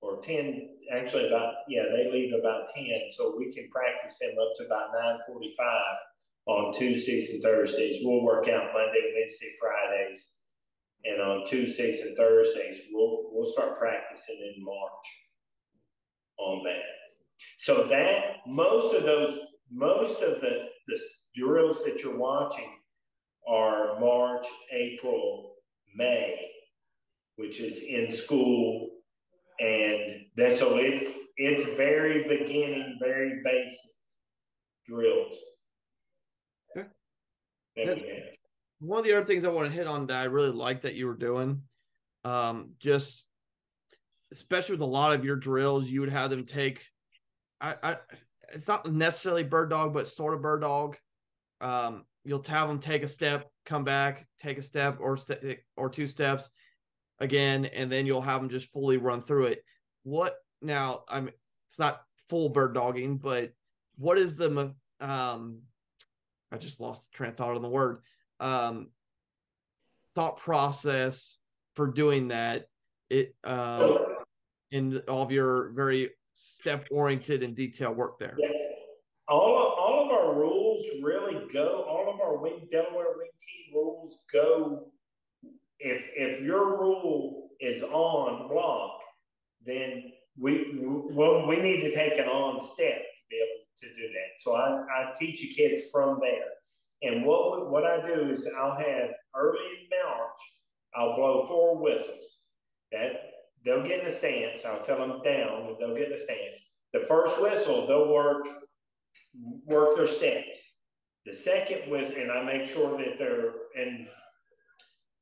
or 0.00 0.22
ten 0.22 0.66
actually 0.90 1.28
about 1.28 1.52
yeah 1.68 1.82
they 1.94 2.10
leave 2.10 2.32
about 2.32 2.68
ten, 2.74 3.00
so 3.10 3.36
we 3.38 3.52
can 3.52 3.68
practice 3.70 4.18
them 4.18 4.30
up 4.40 4.48
to 4.56 4.64
about 4.64 4.88
nine 4.98 5.18
forty 5.28 5.54
five 5.58 5.96
on 6.50 6.72
Tuesdays 6.72 7.30
and 7.30 7.42
Thursdays. 7.42 8.02
We'll 8.02 8.24
work 8.24 8.48
out 8.48 8.72
Monday, 8.72 9.12
Wednesday, 9.16 9.52
Fridays, 9.60 10.40
and 11.04 11.20
on 11.20 11.46
Tuesdays 11.46 12.02
and 12.02 12.16
Thursdays 12.16 12.76
we'll 12.92 13.30
we'll 13.32 13.50
start 13.50 13.78
practicing 13.78 14.36
in 14.36 14.62
March 14.62 15.06
on 16.38 16.62
that. 16.64 16.82
So 17.58 17.84
that 17.84 18.36
most 18.46 18.94
of 18.94 19.04
those 19.04 19.38
most 19.72 20.20
of 20.20 20.40
the, 20.40 20.66
the 20.88 21.00
drills 21.34 21.84
that 21.84 22.02
you're 22.02 22.18
watching 22.18 22.70
are 23.48 23.98
March, 24.00 24.46
April, 24.72 25.54
May, 25.94 26.36
which 27.36 27.60
is 27.60 27.84
in 27.84 28.10
school. 28.10 28.88
And 29.60 30.22
that's 30.36 30.58
so 30.58 30.76
it's 30.76 31.18
it's 31.36 31.64
very 31.76 32.24
beginning, 32.28 32.98
very 33.00 33.40
basic 33.44 33.78
drills. 34.86 35.36
That 37.86 37.98
one 38.80 38.98
of 38.98 39.04
the 39.04 39.14
other 39.14 39.26
things 39.26 39.44
I 39.44 39.48
want 39.48 39.68
to 39.68 39.74
hit 39.74 39.86
on 39.86 40.06
that 40.06 40.22
I 40.22 40.24
really 40.24 40.50
like 40.50 40.82
that 40.82 40.94
you 40.94 41.06
were 41.06 41.14
doing, 41.14 41.62
um, 42.24 42.70
just 42.78 43.26
especially 44.32 44.74
with 44.74 44.82
a 44.82 44.86
lot 44.86 45.12
of 45.12 45.24
your 45.24 45.36
drills, 45.36 45.88
you 45.88 46.00
would 46.00 46.10
have 46.10 46.30
them 46.30 46.46
take. 46.46 46.84
I, 47.60 47.74
I 47.82 47.96
it's 48.52 48.68
not 48.68 48.90
necessarily 48.90 49.44
bird 49.44 49.70
dog, 49.70 49.92
but 49.92 50.08
sort 50.08 50.34
of 50.34 50.42
bird 50.42 50.62
dog. 50.62 50.96
Um, 51.60 52.04
you'll 52.24 52.42
have 52.44 52.68
them 52.68 52.78
take 52.78 53.02
a 53.02 53.08
step, 53.08 53.50
come 53.66 53.84
back, 53.84 54.26
take 54.40 54.58
a 54.58 54.62
step 54.62 54.98
or 55.00 55.18
or 55.76 55.90
two 55.90 56.06
steps 56.06 56.48
again, 57.18 57.66
and 57.66 57.92
then 57.92 58.06
you'll 58.06 58.22
have 58.22 58.40
them 58.40 58.50
just 58.50 58.72
fully 58.72 58.96
run 58.96 59.22
through 59.22 59.46
it. 59.46 59.62
What 60.04 60.36
now? 60.62 61.04
I'm 61.08 61.30
it's 61.66 61.78
not 61.78 62.02
full 62.28 62.48
bird 62.48 62.74
dogging, 62.74 63.18
but 63.18 63.52
what 63.98 64.18
is 64.18 64.36
the 64.36 64.74
um? 65.00 65.60
I 66.52 66.58
just 66.58 66.80
lost 66.80 67.10
the 67.10 67.16
train 67.16 67.30
of 67.30 67.36
thought 67.36 67.56
on 67.56 67.62
the 67.62 67.68
word. 67.68 68.02
Um, 68.40 68.88
thought 70.14 70.38
process 70.38 71.38
for 71.74 71.86
doing 71.86 72.28
that. 72.28 72.66
It 73.08 73.34
um, 73.44 73.98
in 74.70 74.98
all 75.08 75.22
of 75.22 75.30
your 75.30 75.70
very 75.70 76.10
step 76.34 76.86
oriented 76.90 77.42
and 77.42 77.54
detailed 77.54 77.96
work 77.96 78.18
there. 78.18 78.36
Yeah. 78.38 78.48
All 79.28 79.58
of, 79.58 79.78
all 79.78 80.04
of 80.04 80.10
our 80.10 80.34
rules 80.34 80.84
really 81.02 81.46
go. 81.52 81.84
All 81.88 82.12
of 82.12 82.20
our 82.20 82.36
wing 82.36 82.66
Delaware 82.70 83.16
wing 83.16 83.30
T 83.38 83.72
rules 83.74 84.24
go. 84.32 84.88
If 85.78 86.10
if 86.16 86.42
your 86.42 86.78
rule 86.78 87.50
is 87.60 87.82
on 87.82 88.48
block, 88.48 88.98
then 89.64 90.12
we 90.38 90.78
well, 90.82 91.46
we 91.46 91.60
need 91.60 91.80
to 91.82 91.94
take 91.94 92.18
an 92.18 92.26
on 92.26 92.60
step 92.60 93.02
be 93.30 93.36
able 93.36 93.64
to 93.80 93.88
do 93.88 94.08
that. 94.08 94.40
So 94.40 94.56
I, 94.56 94.84
I 94.96 95.12
teach 95.18 95.40
the 95.40 95.54
kids 95.54 95.82
from 95.92 96.18
there. 96.20 96.50
And 97.02 97.24
what 97.24 97.70
what 97.70 97.84
I 97.84 98.06
do 98.06 98.30
is 98.30 98.48
I'll 98.58 98.76
have 98.76 99.10
early 99.34 99.58
in 99.58 99.88
March, 100.04 100.38
I'll 100.94 101.16
blow 101.16 101.46
four 101.46 101.82
whistles. 101.82 102.42
That 102.92 103.12
they'll 103.64 103.86
get 103.86 104.00
in 104.00 104.06
a 104.06 104.14
stance. 104.14 104.64
I'll 104.64 104.82
tell 104.82 104.98
them 104.98 105.22
down, 105.24 105.76
they'll 105.78 105.96
get 105.96 106.08
in 106.08 106.12
a 106.12 106.18
stance. 106.18 106.56
The 106.92 107.00
first 107.00 107.40
whistle, 107.40 107.86
they'll 107.86 108.12
work 108.12 108.46
work 109.64 109.96
their 109.96 110.06
steps. 110.06 110.58
The 111.24 111.34
second 111.34 111.90
whistle, 111.90 112.16
and 112.20 112.32
I 112.32 112.42
make 112.42 112.66
sure 112.68 112.98
that 112.98 113.18
they're 113.18 113.52
and 113.76 114.08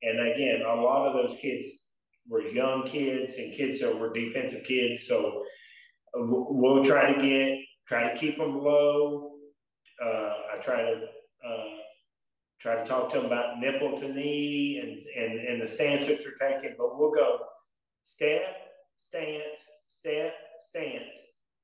and 0.02 0.20
again, 0.32 0.62
a 0.62 0.74
lot 0.74 1.06
of 1.08 1.14
those 1.14 1.38
kids 1.38 1.88
were 2.28 2.42
young 2.42 2.86
kids 2.86 3.36
and 3.36 3.54
kids 3.54 3.80
that 3.80 3.98
were 3.98 4.12
defensive 4.12 4.64
kids. 4.64 5.06
So 5.06 5.42
we'll 6.14 6.84
try 6.84 7.12
to 7.12 7.20
get, 7.20 7.58
try 7.88 8.12
to 8.12 8.18
keep 8.18 8.36
them 8.36 8.62
low. 8.62 9.32
Uh, 10.00 10.32
I 10.54 10.60
try 10.60 10.82
to 10.82 10.94
uh, 10.94 11.64
try 12.60 12.76
to 12.76 12.84
talk 12.84 13.10
to 13.10 13.16
them 13.16 13.26
about 13.26 13.58
nipple 13.58 13.98
to 13.98 14.08
knee 14.08 14.78
and, 14.82 15.24
and, 15.24 15.40
and 15.40 15.62
the 15.62 15.66
stance 15.66 16.06
that 16.06 16.20
you're 16.22 16.34
taking, 16.38 16.74
but 16.76 16.98
we'll 16.98 17.12
go 17.12 17.38
step, 18.04 18.42
stance, 18.98 19.58
step, 19.88 20.34
stance. 20.58 21.16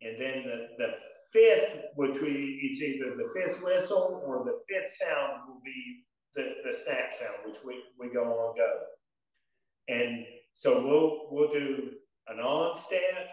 And 0.03 0.19
then 0.19 0.45
the, 0.45 0.69
the 0.79 0.95
fifth, 1.33 1.85
which 1.97 2.21
we, 2.21 2.61
it's 2.63 2.81
either 2.81 3.17
the 3.17 3.31
fifth 3.35 3.63
whistle 3.63 4.23
or 4.27 4.45
the 4.45 4.61
fifth 4.69 4.93
sound 4.93 5.43
will 5.49 5.61
be 5.65 6.05
the, 6.35 6.55
the 6.65 6.73
snap 6.73 7.15
sound, 7.15 7.39
which 7.47 7.59
we, 7.65 7.83
we 7.99 8.13
go 8.13 8.25
on 8.25 8.57
go. 8.57 8.73
And 9.89 10.25
so 10.55 10.87
we'll 10.87 11.27
we'll 11.31 11.53
do 11.53 11.91
an 12.29 12.39
on 12.39 12.79
step, 12.81 13.29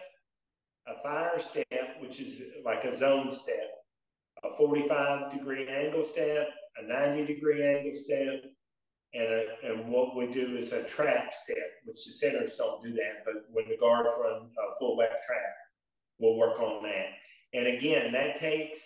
a 0.86 1.02
fire 1.02 1.38
step, 1.38 1.81
which 2.12 2.20
is 2.20 2.42
like 2.62 2.84
a 2.84 2.94
zone 2.94 3.32
step, 3.32 3.70
a 4.44 4.54
45 4.54 5.32
degree 5.32 5.66
angle 5.66 6.04
step, 6.04 6.46
a 6.76 6.86
90 6.86 7.34
degree 7.34 7.66
angle 7.66 7.94
step, 7.94 8.44
and, 9.14 9.24
a, 9.24 9.44
and 9.64 9.88
what 9.88 10.14
we 10.14 10.26
do 10.26 10.58
is 10.58 10.74
a 10.74 10.84
trap 10.84 11.32
step, 11.32 11.56
which 11.86 12.04
the 12.04 12.12
centers 12.12 12.56
don't 12.56 12.84
do 12.84 12.92
that, 12.92 13.24
but 13.24 13.34
when 13.50 13.66
the 13.68 13.78
guards 13.78 14.12
run 14.20 14.42
a 14.42 14.78
fullback 14.78 15.24
trap, 15.26 15.54
we'll 16.18 16.36
work 16.36 16.60
on 16.60 16.82
that. 16.82 17.06
And 17.54 17.66
again, 17.66 18.12
that 18.12 18.36
takes 18.36 18.78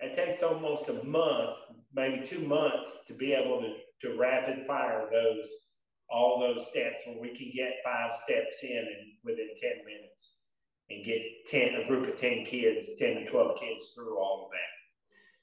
it 0.00 0.12
takes 0.12 0.42
almost 0.42 0.88
a 0.88 1.04
month, 1.04 1.50
maybe 1.94 2.26
two 2.26 2.40
months, 2.40 3.04
to 3.06 3.14
be 3.14 3.32
able 3.32 3.60
to, 3.60 3.74
to 4.02 4.18
rapid 4.18 4.66
fire 4.66 5.08
those 5.12 5.48
all 6.10 6.40
those 6.40 6.68
steps 6.68 7.00
where 7.06 7.20
we 7.20 7.28
can 7.28 7.50
get 7.54 7.74
five 7.84 8.12
steps 8.12 8.56
in 8.62 8.76
and 8.76 9.12
within 9.22 9.48
10 9.60 9.70
minutes 9.86 10.40
and 10.90 11.04
get 11.04 11.22
10 11.50 11.74
a 11.74 11.88
group 11.88 12.08
of 12.08 12.16
10 12.18 12.44
kids 12.44 12.88
10 12.98 13.14
to 13.16 13.26
12 13.26 13.58
kids 13.58 13.92
through 13.94 14.18
all 14.18 14.46
of 14.46 14.50
that. 14.52 14.58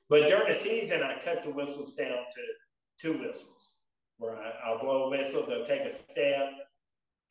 But 0.09 0.27
during 0.27 0.51
the 0.51 0.59
season 0.59 1.01
i 1.01 1.21
cut 1.23 1.43
the 1.43 1.51
whistles 1.51 1.95
down 1.95 2.09
to 2.09 2.41
two 3.01 3.13
whistles 3.19 3.73
where 4.17 4.37
I, 4.37 4.71
will 4.71 4.79
blow 4.79 5.03
a 5.05 5.09
whistle 5.09 5.45
they'll 5.47 5.65
take 5.65 5.81
a 5.81 5.91
step 5.91 6.51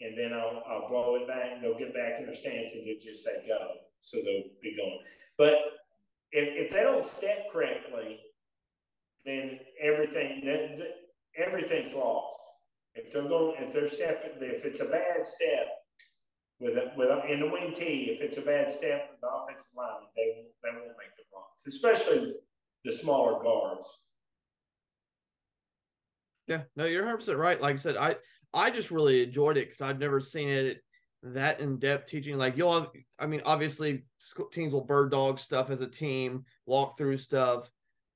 and 0.01 0.19
then 0.19 0.33
I'll, 0.33 0.63
I'll 0.69 0.89
blow 0.89 1.17
it 1.17 1.29
back 1.29 1.53
and 1.53 1.63
they'll 1.63 1.79
get 1.79 1.95
back 1.95 2.19
in 2.19 2.27
their 2.27 2.35
stance 2.35 2.71
and 2.73 2.87
they'll 2.87 2.99
just 2.99 3.25
say 3.25 3.47
go. 3.47 3.59
So 4.01 4.17
they'll 4.19 4.51
be 4.63 4.77
going 4.77 5.01
but 5.39 5.57
if, 6.33 6.67
if 6.67 6.73
they 6.73 6.83
don't 6.83 7.05
step 7.05 7.53
correctly 7.53 8.21
then 9.25 9.61
everything 9.81 10.43
then 10.45 10.83
everything's 11.37 11.95
lost. 11.95 12.41
If 12.95 13.13
they're 13.13 13.29
going, 13.29 13.57
if 13.59 13.73
they're 13.73 13.89
stepping, 13.89 14.33
if 14.41 14.65
it's 14.65 14.81
a 14.81 14.87
bad 14.87 15.27
step 15.27 15.69
with 16.61 16.77
a, 16.77 16.93
with 16.97 17.09
a, 17.09 17.25
in 17.33 17.41
the 17.41 17.47
wing 17.47 17.73
T, 17.75 18.11
if 18.11 18.21
it's 18.21 18.39
a 18.39 18.43
bad 18.43 18.71
step 18.71 19.11
the 19.21 19.29
offensive 19.29 19.77
line, 19.77 20.07
they 20.15 20.35
won't, 20.37 20.49
they 20.63 20.71
won't 20.71 20.99
make 20.99 21.17
the 21.17 21.25
blocks, 21.33 21.67
especially 21.67 22.35
the 22.85 22.93
smaller 22.93 23.43
guards. 23.43 23.89
Yeah, 26.47 26.63
no, 26.77 26.85
you're 26.85 27.05
100 27.05 27.37
right. 27.37 27.61
Like 27.61 27.75
I 27.75 27.77
said, 27.77 27.97
I 27.97 28.17
I 28.53 28.71
just 28.71 28.91
really 28.91 29.23
enjoyed 29.23 29.57
it 29.57 29.69
because 29.69 29.81
I've 29.81 30.01
never 30.01 30.21
seen 30.21 30.49
it 30.49 30.83
that 31.23 31.61
in 31.61 31.79
depth 31.79 32.11
teaching. 32.11 32.37
Like 32.37 32.57
you'll, 32.57 32.73
have, 32.73 32.91
I 33.19 33.27
mean, 33.27 33.43
obviously 33.45 34.05
teams 34.51 34.73
will 34.73 34.85
bird 34.85 35.13
dog 35.13 35.39
stuff 35.39 35.71
as 35.71 35.81
a 35.81 35.87
team, 35.87 36.45
walk 36.67 36.99
through 36.99 37.19
stuff. 37.19 37.71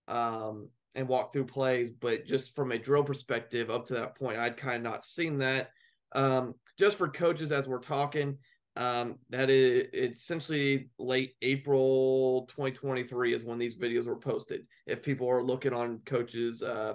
Um, 0.08 0.68
and 0.94 1.08
walk 1.08 1.32
through 1.32 1.46
plays, 1.46 1.90
but 1.90 2.24
just 2.24 2.54
from 2.54 2.72
a 2.72 2.78
drill 2.78 3.04
perspective, 3.04 3.70
up 3.70 3.86
to 3.86 3.94
that 3.94 4.16
point, 4.16 4.38
I'd 4.38 4.56
kind 4.56 4.76
of 4.76 4.92
not 4.92 5.04
seen 5.04 5.38
that. 5.38 5.70
Um, 6.12 6.54
just 6.78 6.96
for 6.96 7.08
coaches, 7.08 7.52
as 7.52 7.68
we're 7.68 7.78
talking, 7.78 8.38
um, 8.76 9.18
that 9.30 9.50
is 9.50 9.88
essentially 9.92 10.90
late 10.98 11.34
April 11.42 12.46
2023 12.50 13.34
is 13.34 13.44
when 13.44 13.58
these 13.58 13.76
videos 13.76 14.06
were 14.06 14.16
posted. 14.16 14.66
If 14.86 15.02
people 15.02 15.28
are 15.28 15.42
looking 15.42 15.72
on 15.72 16.00
coaches' 16.06 16.62
uh, 16.62 16.94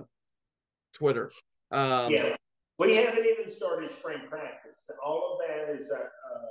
Twitter, 0.93 1.31
um, 1.71 2.11
yeah, 2.11 2.35
we 2.77 2.95
haven't 2.95 3.25
even 3.25 3.49
started 3.49 3.91
spring 3.91 4.21
practice. 4.29 4.89
All 5.05 5.33
of 5.39 5.47
that 5.47 5.73
is 5.73 5.91
a, 5.91 5.99
uh, 5.99 6.49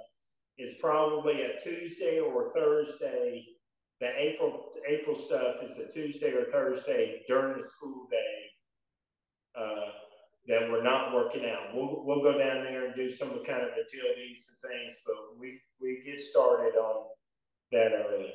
is 0.56 0.76
probably 0.80 1.42
a 1.42 1.60
Tuesday 1.60 2.20
or 2.20 2.52
Thursday 2.54 3.46
the 4.00 4.10
April 4.16 4.72
April 4.86 5.16
stuff 5.16 5.56
is 5.62 5.78
a 5.78 5.90
Tuesday 5.92 6.32
or 6.32 6.44
Thursday 6.52 7.22
during 7.26 7.56
the 7.56 7.62
school 7.62 8.06
day 8.10 9.60
uh, 9.60 9.90
that 10.48 10.70
we're 10.70 10.82
not 10.82 11.14
working 11.14 11.44
out. 11.44 11.74
We'll 11.74 12.02
we'll 12.04 12.22
go 12.22 12.32
down 12.32 12.64
there 12.64 12.87
and 12.87 12.94
do 12.94 13.11
some 13.11 13.28
kind 13.44 13.62
of 13.62 13.68
agilities 13.68 14.48
and 14.48 14.72
things, 14.72 15.00
but 15.06 15.38
we 15.38 15.61
we 15.80 16.02
get 16.04 16.18
started 16.18 16.76
on 16.76 17.04
that 17.72 17.92
early. 17.92 18.32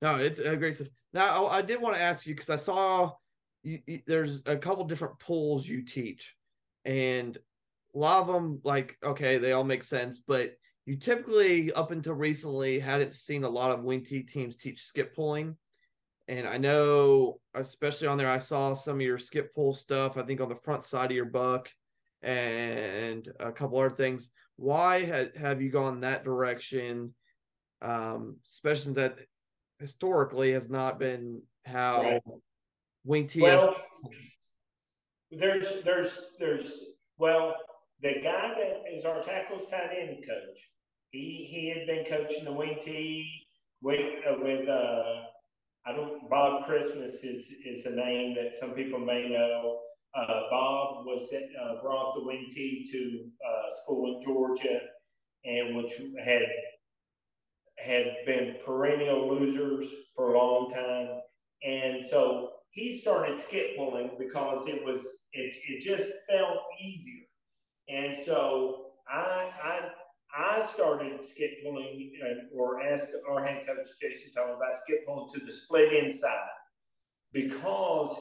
No, 0.00 0.16
it's 0.16 0.40
a 0.40 0.56
great 0.56 0.74
stuff. 0.74 0.88
Now 1.12 1.44
I, 1.44 1.58
I 1.58 1.62
did 1.62 1.80
want 1.80 1.94
to 1.94 2.00
ask 2.00 2.26
you 2.26 2.34
because 2.34 2.50
I 2.50 2.56
saw 2.56 3.12
you, 3.62 3.78
you, 3.86 4.00
there's 4.06 4.42
a 4.46 4.56
couple 4.56 4.84
different 4.84 5.18
pools 5.18 5.68
you 5.68 5.82
teach, 5.82 6.34
and 6.86 7.36
a 7.94 7.98
lot 7.98 8.22
of 8.22 8.26
them 8.26 8.60
like 8.64 8.96
okay 9.04 9.36
they 9.36 9.52
all 9.52 9.64
make 9.64 9.82
sense, 9.82 10.18
but 10.26 10.54
you 10.86 10.96
typically 10.96 11.72
up 11.72 11.90
until 11.90 12.14
recently 12.14 12.78
hadn't 12.78 13.14
seen 13.14 13.44
a 13.44 13.48
lot 13.48 13.70
of 13.70 13.84
wing 13.84 14.02
T 14.02 14.22
teams 14.22 14.56
teach 14.56 14.82
skip 14.82 15.14
pulling. 15.14 15.56
And 16.28 16.48
I 16.48 16.56
know, 16.56 17.38
especially 17.54 18.08
on 18.08 18.16
there, 18.16 18.30
I 18.30 18.38
saw 18.38 18.72
some 18.74 18.96
of 18.96 19.02
your 19.02 19.18
skip 19.18 19.54
pull 19.54 19.74
stuff, 19.74 20.16
I 20.16 20.22
think 20.22 20.40
on 20.40 20.48
the 20.48 20.56
front 20.56 20.84
side 20.84 21.10
of 21.10 21.16
your 21.16 21.26
buck 21.26 21.68
and 22.22 23.28
a 23.40 23.52
couple 23.52 23.78
other 23.78 23.94
things. 23.94 24.30
Why 24.56 25.04
ha- 25.04 25.38
have 25.38 25.60
you 25.60 25.70
gone 25.70 26.00
that 26.00 26.24
direction? 26.24 27.14
Um, 27.82 28.36
especially 28.50 28.94
that 28.94 29.18
historically 29.78 30.52
has 30.52 30.70
not 30.70 30.98
been 30.98 31.42
how 31.66 32.02
right. 32.02 32.22
wing 33.04 33.26
T. 33.26 33.42
Well, 33.42 33.76
there's, 35.30 35.82
there's, 35.82 36.22
there's, 36.38 36.72
well, 37.18 37.54
the 38.00 38.20
guy 38.22 38.54
that 38.58 38.82
is 38.92 39.04
our 39.04 39.22
tackles 39.22 39.68
tight 39.68 39.90
end 39.98 40.24
coach, 40.26 40.70
he 41.10 41.46
he 41.50 41.68
had 41.68 41.86
been 41.86 42.04
coaching 42.04 42.44
the 42.44 42.52
wing 42.52 42.78
T 42.80 43.46
with 43.80 44.12
uh, 44.28 44.34
with 44.38 44.68
uh, 44.68 45.22
I 45.86 45.92
don't 45.92 46.28
Bob 46.30 46.64
Christmas 46.64 47.24
is 47.24 47.52
is 47.64 47.86
a 47.86 47.94
name 47.94 48.34
that 48.36 48.54
some 48.54 48.70
people 48.70 48.98
may 48.98 49.28
know. 49.28 49.80
Uh, 50.14 50.42
Bob 50.50 51.04
was 51.04 51.28
uh, 51.34 51.82
brought 51.82 52.14
the 52.14 52.24
wing 52.24 52.46
T 52.50 52.88
to 52.90 53.24
uh, 53.46 53.70
school 53.82 54.14
in 54.14 54.24
Georgia, 54.24 54.80
and 55.44 55.76
which 55.76 55.92
had 56.24 56.42
had 57.78 58.06
been 58.24 58.56
perennial 58.64 59.28
losers 59.28 59.86
for 60.16 60.32
a 60.34 60.38
long 60.38 60.72
time, 60.72 61.20
and 61.64 62.04
so 62.04 62.50
he 62.70 62.98
started 62.98 63.36
skip 63.36 63.76
pulling 63.76 64.12
because 64.18 64.66
it 64.68 64.84
was 64.84 65.00
it, 65.32 65.52
it 65.68 65.82
just 65.82 66.10
felt 66.30 66.58
easier, 66.82 67.24
and 67.88 68.16
so 68.16 68.92
I 69.08 69.50
I 69.62 69.80
I 70.36 70.60
started 70.62 71.24
skip 71.24 71.62
pulling 71.62 72.10
uh, 72.22 72.56
or 72.58 72.82
asked 72.82 73.12
our 73.28 73.44
head 73.44 73.64
coach 73.66 73.86
Jason 74.00 74.32
Tony 74.34 74.52
about 74.52 74.74
skip 74.74 75.06
pulling 75.06 75.28
to 75.34 75.44
the 75.44 75.52
split 75.52 75.92
inside 75.92 76.48
because 77.32 78.20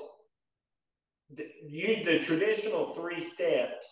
you 1.68 2.04
the 2.04 2.20
traditional 2.20 2.94
three 2.94 3.20
steps 3.20 3.88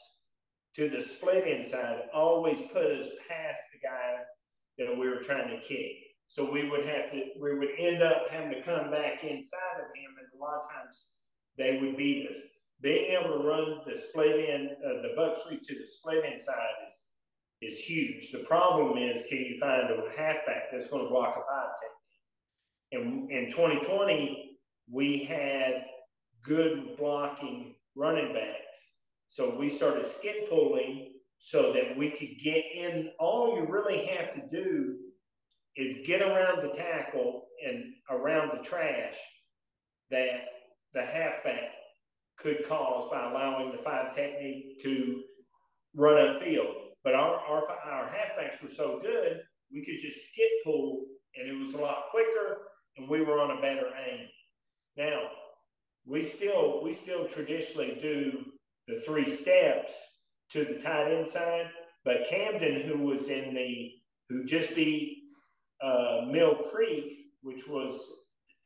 to 0.76 0.90
the 0.90 1.02
split 1.02 1.48
inside 1.48 2.02
always 2.14 2.60
put 2.72 2.86
us 2.86 3.08
past 3.28 3.60
the 3.74 3.80
guy 3.88 4.18
that 4.78 4.98
we 4.98 5.08
were 5.08 5.22
trying 5.22 5.50
to 5.50 5.68
kick. 5.68 5.92
So 6.28 6.50
we 6.50 6.70
would 6.70 6.86
have 6.86 7.12
to, 7.12 7.24
we 7.42 7.58
would 7.58 7.72
end 7.78 8.02
up 8.02 8.24
having 8.32 8.52
to 8.52 8.62
come 8.62 8.90
back 8.90 9.24
inside 9.24 9.80
of 9.80 9.92
him, 9.94 10.16
and 10.18 10.40
a 10.40 10.42
lot 10.42 10.62
of 10.64 10.70
times 10.72 11.10
they 11.58 11.78
would 11.82 11.98
beat 11.98 12.30
us. 12.30 12.38
Being 12.82 13.18
able 13.20 13.38
to 13.38 13.44
run 13.44 13.82
the 13.86 14.00
split 14.00 14.50
in, 14.50 14.70
uh, 14.80 15.02
the 15.02 15.14
buck 15.16 15.38
sweep 15.46 15.62
to 15.64 15.76
the 15.76 15.86
split 15.86 16.24
inside 16.24 16.88
is 16.88 17.11
is 17.62 17.80
huge. 17.80 18.32
The 18.32 18.40
problem 18.40 18.98
is, 18.98 19.26
can 19.28 19.40
you 19.40 19.58
find 19.60 19.90
a 19.90 20.04
halfback 20.18 20.72
that's 20.72 20.90
going 20.90 21.04
to 21.04 21.10
block 21.10 21.36
a 21.38 21.42
five 21.42 21.70
technique? 21.80 23.30
And 23.30 23.32
in 23.32 23.50
2020, 23.50 24.58
we 24.92 25.24
had 25.24 25.86
good 26.44 26.98
blocking 26.98 27.76
running 27.96 28.34
backs. 28.34 28.96
So 29.28 29.58
we 29.58 29.70
started 29.70 30.06
skip 30.06 30.50
pulling 30.50 31.14
so 31.40 31.72
that 31.74 31.98
we 31.98 32.12
could 32.12 32.38
get 32.44 32.64
in. 32.76 33.12
All 33.20 33.56
you 33.56 33.66
really 33.68 34.06
have 34.06 34.34
to 34.34 34.48
do 34.50 34.98
is 35.76 36.06
get 36.06 36.22
around 36.22 36.64
the 36.64 36.76
tackle 36.76 37.46
and 37.66 37.84
around 38.10 38.52
the 38.58 38.64
trash 38.64 39.16
that 40.10 40.46
the 40.94 41.06
halfback 41.06 41.72
could 42.38 42.68
cause 42.68 43.10
by 43.10 43.30
allowing 43.30 43.72
the 43.72 43.78
five 43.78 44.14
technique 44.16 44.82
to 44.84 45.22
run 45.96 46.16
upfield. 46.16 46.91
But 47.04 47.16
our, 47.16 47.36
our, 47.36 47.64
our 47.68 48.06
halfbacks 48.06 48.62
were 48.62 48.70
so 48.70 49.00
good, 49.02 49.42
we 49.72 49.84
could 49.86 50.00
just 50.02 50.28
skip 50.28 50.50
pull 50.64 51.06
and 51.36 51.50
it 51.50 51.58
was 51.58 51.74
a 51.74 51.82
lot 51.82 52.06
quicker 52.12 52.58
and 52.98 53.10
we 53.10 53.22
were 53.22 53.40
on 53.40 53.58
a 53.58 53.62
better 53.62 53.88
aim. 54.08 54.28
Now, 54.98 55.22
we 56.06 56.24
still 56.24 56.84
we 56.84 56.94
still 56.94 57.28
traditionally 57.28 57.98
do 58.02 58.44
the 58.88 59.02
three 59.02 59.26
steps 59.26 59.94
to 60.52 60.66
the 60.66 60.80
tight 60.82 61.12
end 61.12 61.28
side, 61.28 61.70
but 62.04 62.28
Camden, 62.30 62.82
who 62.82 62.98
was 63.00 63.30
in 63.30 63.54
the 63.54 63.92
who 64.30 64.46
just 64.46 64.76
beat 64.76 65.20
uh, 65.82 66.22
Mill 66.30 66.56
Creek, 66.72 67.28
which 67.42 67.68
was 67.68 68.00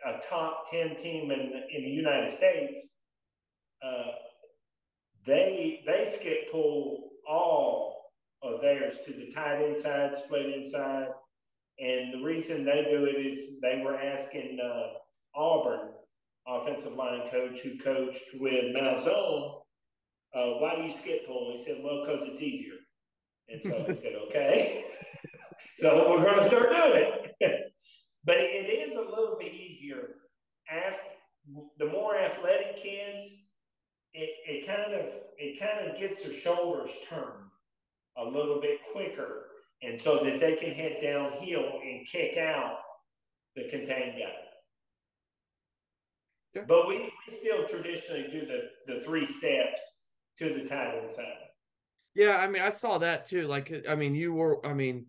a 0.05 0.19
top 0.29 0.71
ten 0.71 0.95
team 0.95 1.31
in 1.31 1.51
in 1.71 1.83
the 1.83 1.89
United 1.89 2.31
States, 2.31 2.79
uh, 3.83 4.11
they 5.25 5.83
they 5.85 6.05
skip 6.05 6.51
pull 6.51 7.11
all 7.27 7.94
of 8.45 8.61
theirs 8.61 8.99
to 9.05 9.13
the 9.13 9.31
tight 9.31 9.61
inside, 9.61 10.15
split 10.15 10.53
inside, 10.53 11.07
and 11.79 12.13
the 12.13 12.23
reason 12.23 12.63
they 12.63 12.87
do 12.89 13.05
it 13.05 13.25
is 13.25 13.59
they 13.61 13.81
were 13.83 13.99
asking 13.99 14.59
uh, 14.63 15.39
Auburn 15.39 15.89
offensive 16.47 16.93
line 16.93 17.27
coach 17.29 17.59
who 17.59 17.77
coached 17.77 18.23
with 18.35 18.75
Malzahn, 18.75 19.61
uh, 20.33 20.59
why 20.59 20.75
do 20.75 20.83
you 20.83 20.93
skip 20.93 21.25
pull? 21.27 21.51
And 21.51 21.59
he 21.59 21.65
said, 21.65 21.81
well, 21.83 22.05
because 22.05 22.27
it's 22.27 22.41
easier. 22.41 22.75
And 23.49 23.61
so 23.61 23.85
I 23.89 23.93
said, 23.93 24.13
okay. 24.27 24.85
so 25.77 26.09
we're 26.09 26.23
going 26.23 26.37
to 26.37 26.43
start 26.43 26.71
doing 26.71 27.11
it. 27.39 27.73
but 28.25 28.37
it 28.37 28.89
is 28.89 28.95
a 28.95 29.01
little 29.01 29.37
bit 29.39 29.53
easier. 29.53 30.15
After, 30.71 31.01
the 31.77 31.85
more 31.85 32.17
athletic 32.17 32.77
kids, 32.77 33.23
it, 34.13 34.29
it 34.47 34.67
kind 34.67 34.93
of 34.93 35.13
it 35.37 35.59
kind 35.59 35.87
of 35.87 35.99
gets 35.99 36.23
their 36.23 36.33
shoulders 36.33 36.91
turned 37.07 37.44
a 38.17 38.23
little 38.23 38.59
bit 38.61 38.79
quicker, 38.93 39.47
and 39.81 39.99
so 39.99 40.23
that 40.23 40.39
they 40.39 40.55
can 40.55 40.73
head 40.73 40.97
downhill 41.01 41.79
and 41.83 42.07
kick 42.07 42.37
out 42.37 42.77
the 43.55 43.69
contained 43.69 44.17
guy. 44.17 44.33
Yeah. 46.53 46.63
But 46.67 46.87
we, 46.87 46.99
we 46.99 47.35
still 47.35 47.67
traditionally 47.67 48.27
do 48.31 48.45
the, 48.45 48.69
the 48.87 49.03
three 49.03 49.25
steps 49.25 49.81
to 50.39 50.53
the 50.53 50.67
tight 50.67 50.97
end 50.97 51.09
side. 51.09 51.25
Yeah, 52.13 52.37
I 52.37 52.47
mean, 52.47 52.61
I 52.61 52.69
saw 52.69 52.97
that 52.99 53.25
too. 53.25 53.45
Like, 53.47 53.73
I 53.89 53.95
mean, 53.95 54.15
you 54.15 54.33
were, 54.33 54.65
I 54.65 54.73
mean, 54.73 55.07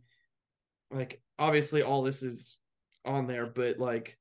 like, 0.90 1.22
obviously, 1.38 1.82
all 1.82 2.02
this 2.02 2.22
is 2.22 2.56
on 3.04 3.28
there, 3.28 3.46
but 3.46 3.78
like, 3.78 4.18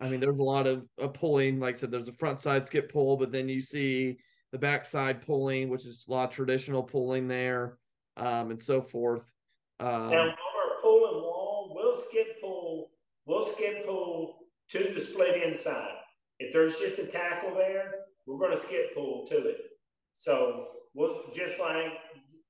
I 0.00 0.10
mean, 0.10 0.20
there's 0.20 0.38
a 0.38 0.42
lot 0.42 0.66
of, 0.66 0.84
of 0.98 1.14
pulling. 1.14 1.58
Like 1.58 1.76
I 1.76 1.78
said, 1.78 1.90
there's 1.90 2.08
a 2.08 2.12
front 2.12 2.42
side 2.42 2.64
skip 2.64 2.92
pull, 2.92 3.16
but 3.16 3.32
then 3.32 3.48
you 3.48 3.62
see 3.62 4.18
the 4.52 4.58
backside 4.58 5.24
pulling, 5.24 5.70
which 5.70 5.86
is 5.86 6.04
a 6.06 6.12
lot 6.12 6.28
of 6.28 6.34
traditional 6.34 6.82
pulling 6.82 7.26
there, 7.26 7.78
um, 8.16 8.50
and 8.50 8.62
so 8.62 8.82
forth. 8.82 9.22
Um, 9.80 10.10
now, 10.10 10.28
our 10.28 10.80
pulling 10.82 11.22
wall, 11.22 11.72
we'll 11.74 12.00
skip 12.00 12.40
pull, 12.40 12.90
we'll 13.26 13.46
skip 13.46 13.84
pull 13.86 14.38
to 14.70 14.92
the 14.94 15.00
split 15.00 15.42
inside. 15.42 15.94
If 16.38 16.52
there's 16.52 16.76
just 16.76 16.98
a 16.98 17.06
tackle 17.06 17.54
there, 17.54 17.94
we're 18.26 18.38
going 18.38 18.56
to 18.56 18.62
skip 18.62 18.94
pull 18.94 19.26
to 19.28 19.48
it. 19.48 19.58
So 20.16 20.66
we'll 20.94 21.30
just 21.34 21.60
like 21.60 21.92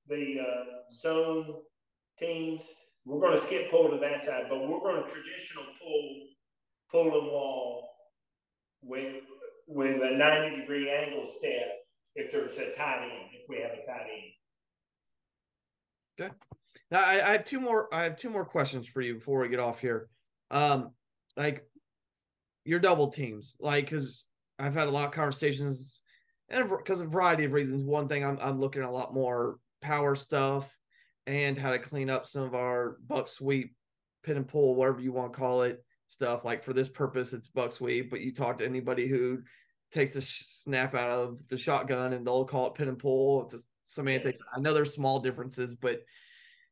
the 0.09 0.39
uh, 0.41 0.65
zone 0.93 1.55
teams, 2.19 2.63
we're 3.05 3.21
going 3.21 3.37
to 3.37 3.45
skip 3.45 3.71
pull 3.71 3.91
to 3.91 3.99
that 3.99 4.21
side, 4.21 4.47
but 4.49 4.61
we're 4.69 4.81
going 4.81 5.03
to 5.03 5.09
traditional 5.09 5.65
pull, 5.81 6.21
pull 6.91 7.21
and 7.21 7.29
wall 7.29 7.89
with 8.83 9.23
with 9.69 10.01
a 10.01 10.17
90 10.17 10.61
degree 10.61 10.91
angle 10.91 11.27
step 11.27 11.69
if 12.15 12.31
there's 12.31 12.57
a 12.57 12.73
tight 12.77 13.03
end, 13.03 13.31
if 13.33 13.49
we 13.49 13.57
have 13.57 13.73
a 13.73 13.85
tight 13.85 14.07
end. 14.13 14.33
Okay. 16.19 16.33
Now 16.91 17.01
I, 17.05 17.15
I 17.15 17.33
have 17.33 17.45
two 17.45 17.61
more. 17.61 17.93
I 17.93 18.05
have 18.05 18.17
two 18.17 18.31
more 18.31 18.45
questions 18.45 18.87
for 18.87 19.01
you 19.01 19.15
before 19.15 19.41
we 19.41 19.49
get 19.49 19.61
off 19.61 19.81
here. 19.81 20.09
Um, 20.51 20.91
like 21.37 21.67
your 22.65 22.79
double 22.79 23.09
teams, 23.09 23.57
like 23.61 23.87
because 23.87 24.27
I've 24.59 24.75
had 24.75 24.89
a 24.89 24.91
lot 24.91 25.07
of 25.07 25.13
conversations, 25.13 26.03
and 26.49 26.69
because 26.69 27.01
of 27.01 27.09
a 27.09 27.11
variety 27.11 27.45
of 27.45 27.53
reasons. 27.53 27.83
One 27.83 28.09
thing 28.09 28.25
I'm 28.25 28.39
I'm 28.41 28.59
looking 28.61 28.83
at 28.83 28.89
a 28.89 28.93
lot 28.93 29.15
more 29.15 29.59
power 29.83 30.15
stuff 30.15 30.75
and 31.27 31.59
how 31.59 31.73
to 31.73 31.79
clean 31.79 32.09
up 32.09 32.27
some 32.27 32.43
of 32.43 32.55
our 32.55 32.99
buck 33.07 33.29
sweep, 33.29 33.75
pin 34.23 34.37
and 34.37 34.49
pull, 34.49 34.77
whatever 34.77 35.01
you 35.01 35.13
want 35.13 35.33
to 35.33 35.39
call 35.39 35.63
it, 35.63 35.85
stuff. 36.09 36.45
Like 36.45 36.63
for 36.63 36.73
this 36.73 36.89
purpose, 36.89 37.33
it's 37.33 37.49
buck 37.49 37.73
sweep. 37.73 38.11
But 38.11 38.21
you 38.21 38.33
talk 38.33 38.59
to 38.59 38.65
anybody 38.65 39.09
who 39.09 39.43
takes 39.93 40.17
a 40.17 40.23
snap 40.23 40.95
out 40.95 41.11
of 41.11 41.47
the 41.49 41.59
shotgun 41.59 42.13
and 42.13 42.27
they'll 42.27 42.45
call 42.45 42.69
it 42.69 42.75
pin 42.75 42.89
and 42.89 42.99
pull. 42.99 43.45
It's 43.45 43.67
semantics. 43.87 44.39
I 44.55 44.61
know 44.61 44.75
there's 44.75 44.95
small 44.95 45.21
differences, 45.21 45.75
but 45.75 46.01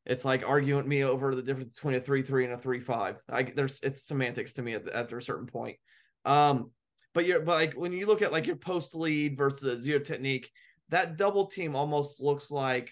it's 0.06 0.24
like 0.24 0.46
arguing 0.46 0.86
me 0.88 1.04
over 1.04 1.34
the 1.34 1.42
difference 1.42 1.74
between 1.74 1.94
a 1.94 2.00
three 2.00 2.22
three 2.22 2.44
and 2.44 2.52
a 2.52 2.58
three 2.58 2.80
five. 2.80 3.16
I 3.30 3.44
there's 3.44 3.80
it's 3.82 4.02
semantics 4.02 4.52
to 4.54 4.62
me 4.62 4.74
at, 4.74 4.92
after 4.94 5.16
a 5.16 5.22
certain 5.22 5.46
point. 5.46 5.76
Um, 6.24 6.70
but 7.14 7.26
you're 7.26 7.40
but 7.40 7.54
like 7.54 7.74
when 7.74 7.92
you 7.92 8.06
look 8.06 8.22
at 8.22 8.32
like 8.32 8.46
your 8.46 8.56
post 8.56 8.94
lead 8.94 9.36
versus 9.36 9.82
zero 9.82 10.00
technique, 10.00 10.50
that 10.90 11.16
double 11.16 11.46
team 11.46 11.74
almost 11.74 12.20
looks 12.20 12.50
like 12.50 12.90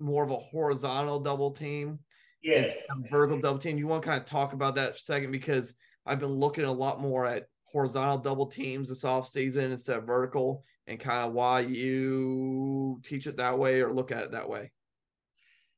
more 0.00 0.24
of 0.24 0.30
a 0.30 0.36
horizontal 0.36 1.20
double 1.20 1.52
team. 1.52 1.98
Yes. 2.42 2.74
vertical 3.10 3.38
double 3.38 3.58
team. 3.58 3.76
You 3.76 3.86
want 3.86 4.02
to 4.02 4.08
kind 4.08 4.20
of 4.20 4.26
talk 4.26 4.54
about 4.54 4.74
that 4.76 4.96
second 4.96 5.30
because 5.30 5.74
I've 6.06 6.20
been 6.20 6.32
looking 6.32 6.64
a 6.64 6.72
lot 6.72 7.00
more 7.00 7.26
at 7.26 7.46
horizontal 7.64 8.18
double 8.18 8.46
teams 8.46 8.88
this 8.88 9.04
off 9.04 9.28
season 9.28 9.70
instead 9.70 9.98
of 9.98 10.04
vertical 10.04 10.64
and 10.90 10.98
kind 10.98 11.24
of 11.24 11.32
why 11.32 11.60
you 11.60 13.00
teach 13.04 13.28
it 13.28 13.36
that 13.36 13.56
way 13.56 13.80
or 13.80 13.94
look 13.94 14.10
at 14.10 14.24
it 14.24 14.32
that 14.32 14.48
way. 14.48 14.72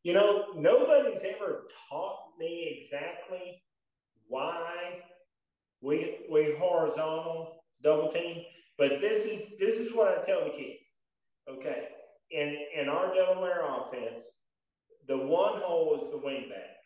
You 0.03 0.15
know, 0.15 0.47
nobody's 0.57 1.23
ever 1.23 1.69
taught 1.89 2.19
me 2.39 2.77
exactly 2.81 3.63
why 4.27 5.03
we 5.83 6.21
we 6.31 6.57
horizontal 6.59 7.63
double 7.85 8.09
team, 8.09 8.43
but 8.79 9.01
this 9.01 9.27
is 9.27 9.59
this 9.61 9.79
is 9.79 9.93
what 9.93 10.09
I 10.09 10.25
tell 10.25 10.45
the 10.45 10.51
kids. 10.51 10.89
Okay, 11.49 11.89
in 12.31 12.57
in 12.75 12.89
our 12.89 13.15
Delaware 13.15 13.63
offense, 13.69 14.25
the 15.07 15.19
one 15.19 15.61
hole 15.61 16.01
is 16.03 16.11
the 16.11 16.19
wing 16.19 16.49
back. 16.49 16.77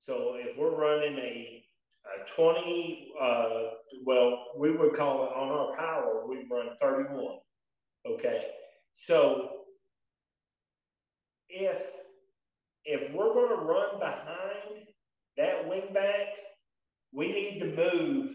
So 0.00 0.34
if 0.34 0.58
we're 0.58 0.74
running 0.74 1.16
a, 1.18 1.62
a 2.04 2.30
20, 2.36 3.12
uh, 3.20 3.48
well, 4.04 4.46
we 4.58 4.76
would 4.76 4.94
call 4.94 5.24
it 5.24 5.30
on 5.36 5.48
our 5.48 5.76
power, 5.76 6.26
we 6.28 6.46
run 6.50 6.70
31. 6.80 7.38
Okay. 8.06 8.46
So 8.94 9.50
if 11.48 11.82
if 12.84 13.12
we're 13.12 13.32
going 13.32 13.56
to 13.56 13.64
run 13.64 14.00
behind 14.00 14.86
that 15.36 15.68
wing 15.68 15.92
back, 15.94 16.26
we 17.12 17.28
need 17.28 17.60
to 17.60 17.66
move, 17.66 18.32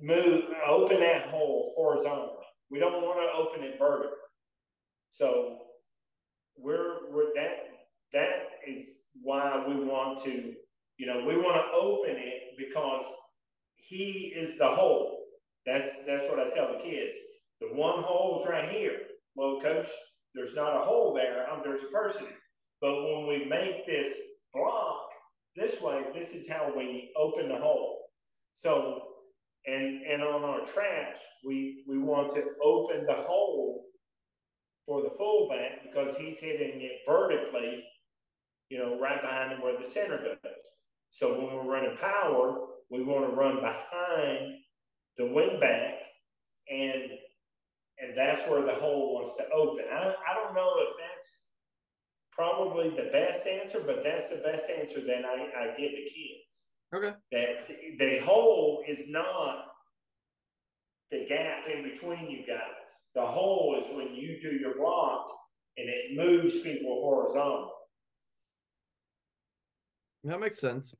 move, 0.00 0.44
open 0.66 1.00
that 1.00 1.28
hole 1.28 1.74
horizontally. 1.76 2.44
We 2.70 2.78
don't 2.78 3.02
want 3.02 3.20
to 3.20 3.38
open 3.38 3.62
it 3.62 3.78
vertically. 3.78 4.16
So 5.10 5.58
we're 6.56 7.12
we're 7.12 7.34
that 7.34 7.66
that 8.12 8.48
is 8.66 8.86
why 9.22 9.64
we 9.68 9.74
want 9.74 10.22
to, 10.24 10.54
you 10.98 11.06
know, 11.06 11.24
we 11.26 11.36
want 11.36 11.56
to 11.56 11.78
open 11.78 12.16
it 12.16 12.42
because 12.58 13.04
he 13.76 14.32
is 14.36 14.58
the 14.58 14.68
hole. 14.68 15.18
That's 15.66 15.90
that's 16.06 16.24
what 16.30 16.40
I 16.40 16.50
tell 16.54 16.72
the 16.72 16.84
kids. 16.84 17.16
The 17.60 17.68
one 17.68 18.02
hole's 18.02 18.46
right 18.48 18.70
here. 18.70 18.98
Well, 19.34 19.60
coach, 19.62 19.88
there's 20.34 20.54
not 20.56 20.76
a 20.76 20.84
hole 20.84 21.14
there. 21.14 21.46
There's 21.64 21.82
a 21.84 21.92
person. 21.92 22.26
But 22.80 22.94
when 22.94 23.26
we 23.28 23.46
make 23.48 23.86
this 23.86 24.08
block 24.54 25.08
this 25.56 25.80
way, 25.80 26.02
this 26.14 26.34
is 26.34 26.48
how 26.50 26.72
we 26.76 27.12
open 27.16 27.48
the 27.48 27.58
hole. 27.58 27.98
So 28.54 29.02
And 29.66 30.02
and 30.06 30.22
on 30.22 30.44
our 30.44 30.60
traps, 30.64 31.20
we 31.46 31.84
we 31.88 31.98
want 31.98 32.30
to 32.34 32.44
open 32.64 33.06
the 33.06 33.14
hole 33.28 33.84
for 34.86 35.02
the 35.02 35.10
fullback 35.18 35.82
because 35.84 36.16
he's 36.18 36.40
hitting 36.40 36.80
it 36.82 36.92
vertically, 37.08 37.84
you 38.70 38.78
know, 38.78 38.98
right 39.00 39.20
behind 39.22 39.52
him 39.52 39.62
where 39.62 39.78
the 39.78 39.88
center 39.88 40.18
goes. 40.18 40.52
So 41.16 41.32
when 41.32 41.46
we're 41.46 41.72
running 41.72 41.96
power, 41.96 42.58
we 42.90 43.02
want 43.02 43.30
to 43.30 43.34
run 43.34 43.56
behind 43.56 44.52
the 45.16 45.24
wingback, 45.24 45.94
and 46.70 47.10
and 47.98 48.12
that's 48.14 48.46
where 48.50 48.60
the 48.60 48.74
hole 48.74 49.14
wants 49.14 49.34
to 49.38 49.48
open. 49.48 49.86
I, 49.90 50.12
I 50.12 50.34
don't 50.34 50.54
know 50.54 50.70
if 50.76 50.94
that's 50.98 51.40
probably 52.32 52.90
the 52.90 53.08
best 53.10 53.46
answer, 53.46 53.80
but 53.86 54.04
that's 54.04 54.28
the 54.28 54.42
best 54.44 54.64
answer 54.68 55.00
that 55.00 55.24
I, 55.24 55.48
I 55.58 55.66
give 55.68 55.92
the 55.92 56.04
kids. 56.04 56.66
Okay. 56.94 57.14
That 57.32 57.66
the, 57.66 57.96
the 57.98 58.18
hole 58.18 58.84
is 58.86 59.08
not 59.08 59.64
the 61.10 61.24
gap 61.26 61.60
in 61.74 61.82
between 61.82 62.28
you 62.30 62.44
guys. 62.46 62.60
The 63.14 63.24
hole 63.24 63.80
is 63.80 63.86
when 63.96 64.14
you 64.14 64.38
do 64.42 64.54
your 64.54 64.76
block 64.76 65.28
and 65.78 65.88
it 65.88 66.14
moves 66.14 66.60
people 66.60 67.00
horizontal. 67.02 67.72
That 70.26 70.40
makes 70.40 70.58
sense. 70.58 70.94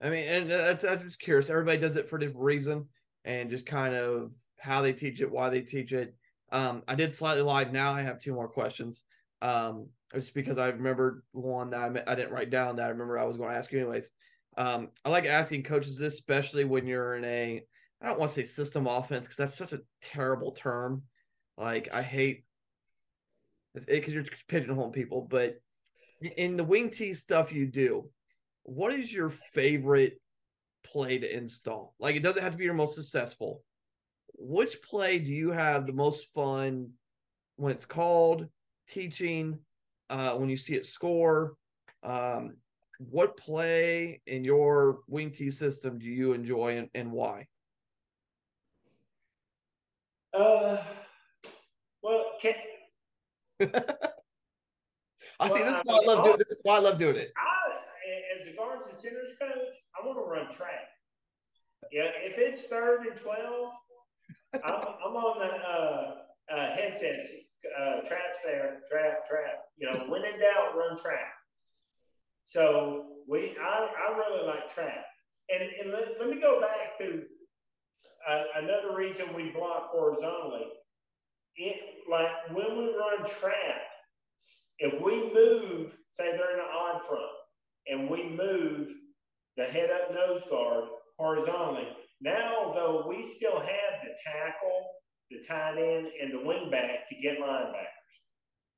I 0.00 0.10
mean, 0.10 0.24
and 0.24 0.48
that's 0.48 0.84
I'm 0.84 1.00
just 1.00 1.18
curious. 1.18 1.50
Everybody 1.50 1.78
does 1.78 1.96
it 1.96 2.08
for 2.08 2.16
a 2.16 2.20
different 2.20 2.44
reason, 2.44 2.86
and 3.24 3.50
just 3.50 3.66
kind 3.66 3.94
of 3.94 4.34
how 4.58 4.82
they 4.82 4.92
teach 4.92 5.20
it, 5.20 5.30
why 5.30 5.48
they 5.48 5.62
teach 5.62 5.92
it. 5.92 6.14
Um, 6.52 6.82
I 6.86 6.94
did 6.94 7.12
slightly 7.12 7.42
lie. 7.42 7.64
Now 7.64 7.92
I 7.92 8.02
have 8.02 8.18
two 8.18 8.34
more 8.34 8.48
questions. 8.48 9.02
Um, 9.40 9.88
just 10.14 10.34
because 10.34 10.58
I 10.58 10.68
remember 10.68 11.24
one 11.32 11.70
that 11.70 11.80
I, 11.80 12.12
I 12.12 12.14
didn't 12.14 12.32
write 12.32 12.50
down 12.50 12.76
that 12.76 12.86
I 12.86 12.90
remember 12.90 13.18
I 13.18 13.24
was 13.24 13.36
going 13.36 13.50
to 13.50 13.56
ask 13.56 13.72
you 13.72 13.78
anyways. 13.78 14.10
Um, 14.56 14.88
I 15.04 15.10
like 15.10 15.26
asking 15.26 15.62
coaches 15.62 15.98
this, 15.98 16.14
especially 16.14 16.64
when 16.64 16.86
you're 16.86 17.14
in 17.14 17.24
a 17.24 17.62
I 18.00 18.06
don't 18.06 18.18
want 18.18 18.30
to 18.32 18.40
say 18.40 18.44
system 18.44 18.86
offense 18.86 19.26
because 19.26 19.36
that's 19.36 19.56
such 19.56 19.72
a 19.72 19.80
terrible 20.02 20.52
term. 20.52 21.02
Like 21.56 21.88
I 21.92 22.02
hate 22.02 22.44
it 23.74 23.86
because 23.86 24.14
you're 24.14 24.24
pigeonholing 24.48 24.92
people, 24.92 25.26
but 25.28 25.60
in 26.36 26.56
the 26.56 26.64
wing 26.64 26.90
T 26.90 27.14
stuff 27.14 27.52
you 27.52 27.66
do, 27.66 28.08
what 28.68 28.92
is 28.92 29.12
your 29.12 29.30
favorite 29.30 30.20
play 30.84 31.18
to 31.18 31.36
install? 31.36 31.94
Like 31.98 32.16
it 32.16 32.22
doesn't 32.22 32.42
have 32.42 32.52
to 32.52 32.58
be 32.58 32.64
your 32.64 32.74
most 32.74 32.94
successful. 32.94 33.62
Which 34.36 34.82
play 34.82 35.18
do 35.18 35.32
you 35.32 35.50
have 35.50 35.86
the 35.86 35.92
most 35.92 36.28
fun 36.34 36.90
when 37.56 37.72
it's 37.72 37.86
called 37.86 38.46
teaching? 38.86 39.58
Uh, 40.10 40.34
when 40.34 40.48
you 40.48 40.56
see 40.56 40.74
it 40.74 40.86
score, 40.86 41.54
um, 42.02 42.56
what 42.98 43.36
play 43.36 44.20
in 44.26 44.44
your 44.44 45.00
wing 45.08 45.30
T 45.30 45.50
system 45.50 45.98
do 45.98 46.06
you 46.06 46.32
enjoy 46.32 46.78
and, 46.78 46.88
and 46.94 47.10
why? 47.10 47.46
Uh, 50.34 50.76
well, 52.02 52.24
can 52.40 52.54
I 53.60 55.48
Well, 55.48 55.56
see. 55.56 55.62
This 55.62 55.76
is 55.76 55.82
why 55.84 55.94
I 55.94 56.00
mean, 56.00 56.06
love 56.06 56.24
doing. 56.24 56.38
This 56.38 56.48
is 56.50 56.60
why 56.62 56.76
I 56.76 56.80
love 56.80 56.98
doing 56.98 57.16
it. 57.16 57.32
I, 57.36 57.58
as 58.38 58.46
a 58.46 58.56
guards 58.56 58.86
and 58.90 58.96
centers 58.98 59.32
coach, 59.38 59.74
I 59.98 60.06
want 60.06 60.18
to 60.18 60.24
run 60.24 60.50
track. 60.54 60.88
Yeah, 61.92 62.10
if 62.16 62.38
it's 62.38 62.66
third 62.68 63.06
and 63.06 63.16
twelve, 63.16 63.72
I'm, 64.54 64.74
I'm 65.06 65.16
on 65.16 65.38
the 65.38 65.54
uh, 65.54 66.14
uh, 66.54 66.74
headsets, 66.74 67.24
uh, 67.78 68.00
traps 68.00 68.38
there, 68.44 68.80
trap, 68.90 69.26
trap. 69.28 69.64
You 69.76 69.86
know, 69.88 70.04
when 70.08 70.24
in 70.24 70.40
doubt, 70.40 70.76
run 70.76 70.96
trap. 71.00 71.32
So 72.44 73.06
we, 73.28 73.56
I, 73.60 73.88
I 73.88 74.16
really 74.16 74.46
like 74.46 74.72
trap. 74.72 75.04
And, 75.50 75.62
and 75.82 75.92
let, 75.92 76.08
let 76.20 76.30
me 76.30 76.40
go 76.40 76.60
back 76.60 76.98
to 76.98 77.22
uh, 78.28 78.42
another 78.56 78.96
reason 78.96 79.34
we 79.34 79.50
block 79.50 79.90
horizontally. 79.90 80.66
It 81.56 81.76
like 82.10 82.30
when 82.52 82.76
we 82.78 82.94
run 82.94 83.26
trap, 83.26 83.82
if 84.78 85.00
we 85.02 85.32
move, 85.32 85.96
say 86.10 86.32
they're 86.32 86.54
in 86.54 86.60
an 86.60 86.66
odd 86.72 87.02
front, 87.02 87.22
and 87.88 88.08
we 88.08 88.28
move 88.28 88.88
the 89.58 89.64
head 89.64 89.90
up 89.90 90.14
nose 90.14 90.42
guard 90.48 90.84
horizontally, 91.18 91.88
now 92.22 92.72
though 92.74 93.04
we 93.06 93.22
still 93.36 93.58
have 93.60 93.92
the 94.04 94.14
tackle, 94.24 94.86
the 95.30 95.38
tight 95.46 95.76
end, 95.76 96.06
and 96.22 96.32
the 96.32 96.46
wing 96.46 96.70
back 96.70 97.06
to 97.08 97.14
get 97.20 97.38
linebackers. 97.38 97.84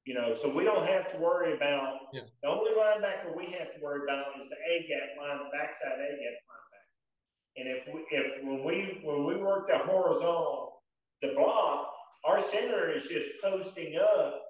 You 0.07 0.15
know, 0.15 0.35
so 0.41 0.53
we 0.53 0.65
don't 0.65 0.87
have 0.89 1.13
to 1.13 1.19
worry 1.19 1.53
about 1.55 1.99
Yeah. 2.13 2.23
the 2.43 2.49
only 2.49 2.73
linebacker 2.73 3.37
we 3.37 3.53
have 3.53 3.73
to 3.75 3.81
worry 3.81 4.01
about 4.09 4.33
is 4.41 4.49
the 4.49 4.57
A 4.57 4.89
gap 4.89 5.17
line, 5.21 5.51
backside 5.53 5.93
A 6.01 6.09
gap 6.17 6.39
linebacker. 6.49 7.59
And 7.59 7.69
if 7.69 7.87
we 7.95 8.07
if 8.11 8.43
when 8.43 8.65
we 8.65 9.01
when 9.05 9.27
we 9.27 9.37
work 9.37 9.69
the 9.69 9.79
horizontal 9.79 10.83
the 11.21 11.35
block, 11.37 11.93
our 12.25 12.41
center 12.41 12.91
is 12.91 13.07
just 13.07 13.29
posting 13.45 13.97
up 13.97 14.41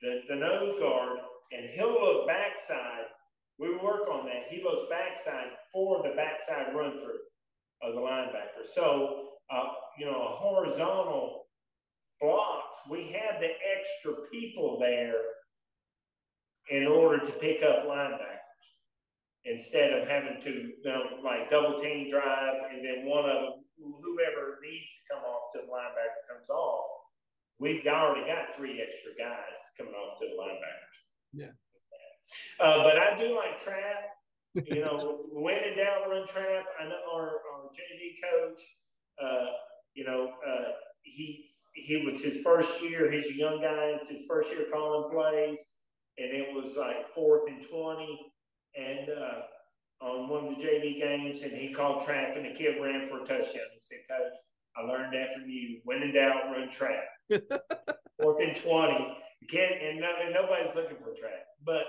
the, 0.00 0.22
the 0.28 0.36
nose 0.36 0.78
guard 0.80 1.18
and 1.52 1.68
he'll 1.70 1.92
look 1.92 2.26
backside. 2.26 3.04
We 3.58 3.76
work 3.76 4.08
on 4.10 4.26
that. 4.26 4.50
He 4.50 4.62
looks 4.62 4.84
backside 4.88 5.50
for 5.72 6.02
the 6.02 6.14
backside 6.14 6.74
run 6.74 7.00
through 7.00 7.18
of 7.82 7.94
the 7.94 8.00
linebacker. 8.00 8.66
So, 8.74 9.28
uh, 9.50 9.68
you 9.98 10.06
know, 10.06 10.28
a 10.28 10.36
horizontal 10.36 11.46
blocks, 12.20 12.76
we 12.90 13.12
have 13.12 13.40
the 13.40 13.50
extra 13.50 14.24
people 14.30 14.78
there 14.80 15.14
in 16.70 16.86
order 16.86 17.24
to 17.24 17.32
pick 17.32 17.62
up 17.62 17.86
linebackers 17.86 18.38
instead 19.44 19.92
of 19.92 20.08
having 20.08 20.40
to, 20.42 20.50
you 20.50 20.74
know, 20.84 21.02
like 21.24 21.50
double 21.50 21.78
team 21.78 22.10
drive 22.10 22.54
and 22.70 22.84
then 22.84 23.06
one 23.06 23.24
of 23.24 23.42
them, 23.42 23.52
whoever 23.78 24.58
needs 24.62 24.90
to 24.90 25.14
come 25.14 25.24
off 25.24 25.52
to 25.52 25.60
the 25.60 25.66
linebacker 25.66 26.34
comes 26.34 26.48
off. 26.50 26.86
We've 27.58 27.84
already 27.86 28.26
got 28.26 28.54
three 28.56 28.82
extra 28.82 29.12
guys 29.18 29.56
coming 29.76 29.94
off 29.94 30.18
to 30.20 30.26
the 30.26 30.34
linebackers. 30.34 30.98
Yeah. 31.32 31.54
Uh, 32.60 32.82
but 32.82 32.98
I 32.98 33.18
do 33.18 33.36
like 33.36 33.62
trap. 33.62 34.66
You 34.66 34.80
know, 34.80 35.20
when 35.32 35.62
in 35.64 35.76
doubt, 35.76 36.08
run 36.08 36.26
trap. 36.26 36.64
I 36.80 36.84
know 36.84 37.00
our, 37.14 37.26
our 37.26 37.68
JV 37.72 38.16
coach. 38.22 38.60
Uh, 39.22 39.46
you 39.94 40.04
know, 40.04 40.30
uh, 40.46 40.72
he 41.02 41.50
he 41.74 42.04
was 42.04 42.22
his 42.22 42.42
first 42.42 42.82
year. 42.82 43.10
He's 43.10 43.30
a 43.30 43.34
young 43.34 43.60
guy. 43.60 43.96
It's 43.98 44.08
his 44.08 44.22
first 44.28 44.50
year 44.50 44.66
calling 44.72 45.10
plays, 45.10 45.58
and 46.18 46.30
it 46.30 46.54
was 46.54 46.76
like 46.76 47.06
fourth 47.08 47.48
and 47.48 47.62
twenty, 47.68 48.32
and 48.76 49.08
uh, 49.10 50.04
on 50.04 50.28
one 50.28 50.46
of 50.46 50.58
the 50.58 50.64
JV 50.64 51.00
games, 51.00 51.42
and 51.42 51.52
he 51.52 51.72
called 51.72 52.04
trap, 52.04 52.36
and 52.36 52.44
the 52.44 52.58
kid 52.58 52.76
ran 52.80 53.08
for 53.08 53.22
a 53.22 53.26
touchdown. 53.26 53.68
He 53.74 53.80
said, 53.80 53.98
"Coach, 54.08 54.36
I 54.76 54.82
learned 54.86 55.14
that 55.14 55.34
from 55.34 55.48
you. 55.48 55.80
When 55.84 56.02
in 56.02 56.14
doubt, 56.14 56.50
run 56.50 56.68
trap." 56.68 57.04
fourth 58.20 58.42
and 58.42 58.56
twenty. 58.56 59.16
You 59.40 59.46
can't, 59.46 59.80
and, 59.80 60.00
no, 60.00 60.10
and 60.24 60.34
nobody's 60.34 60.74
looking 60.74 60.96
for 60.98 61.14
trap, 61.14 61.46
but 61.64 61.84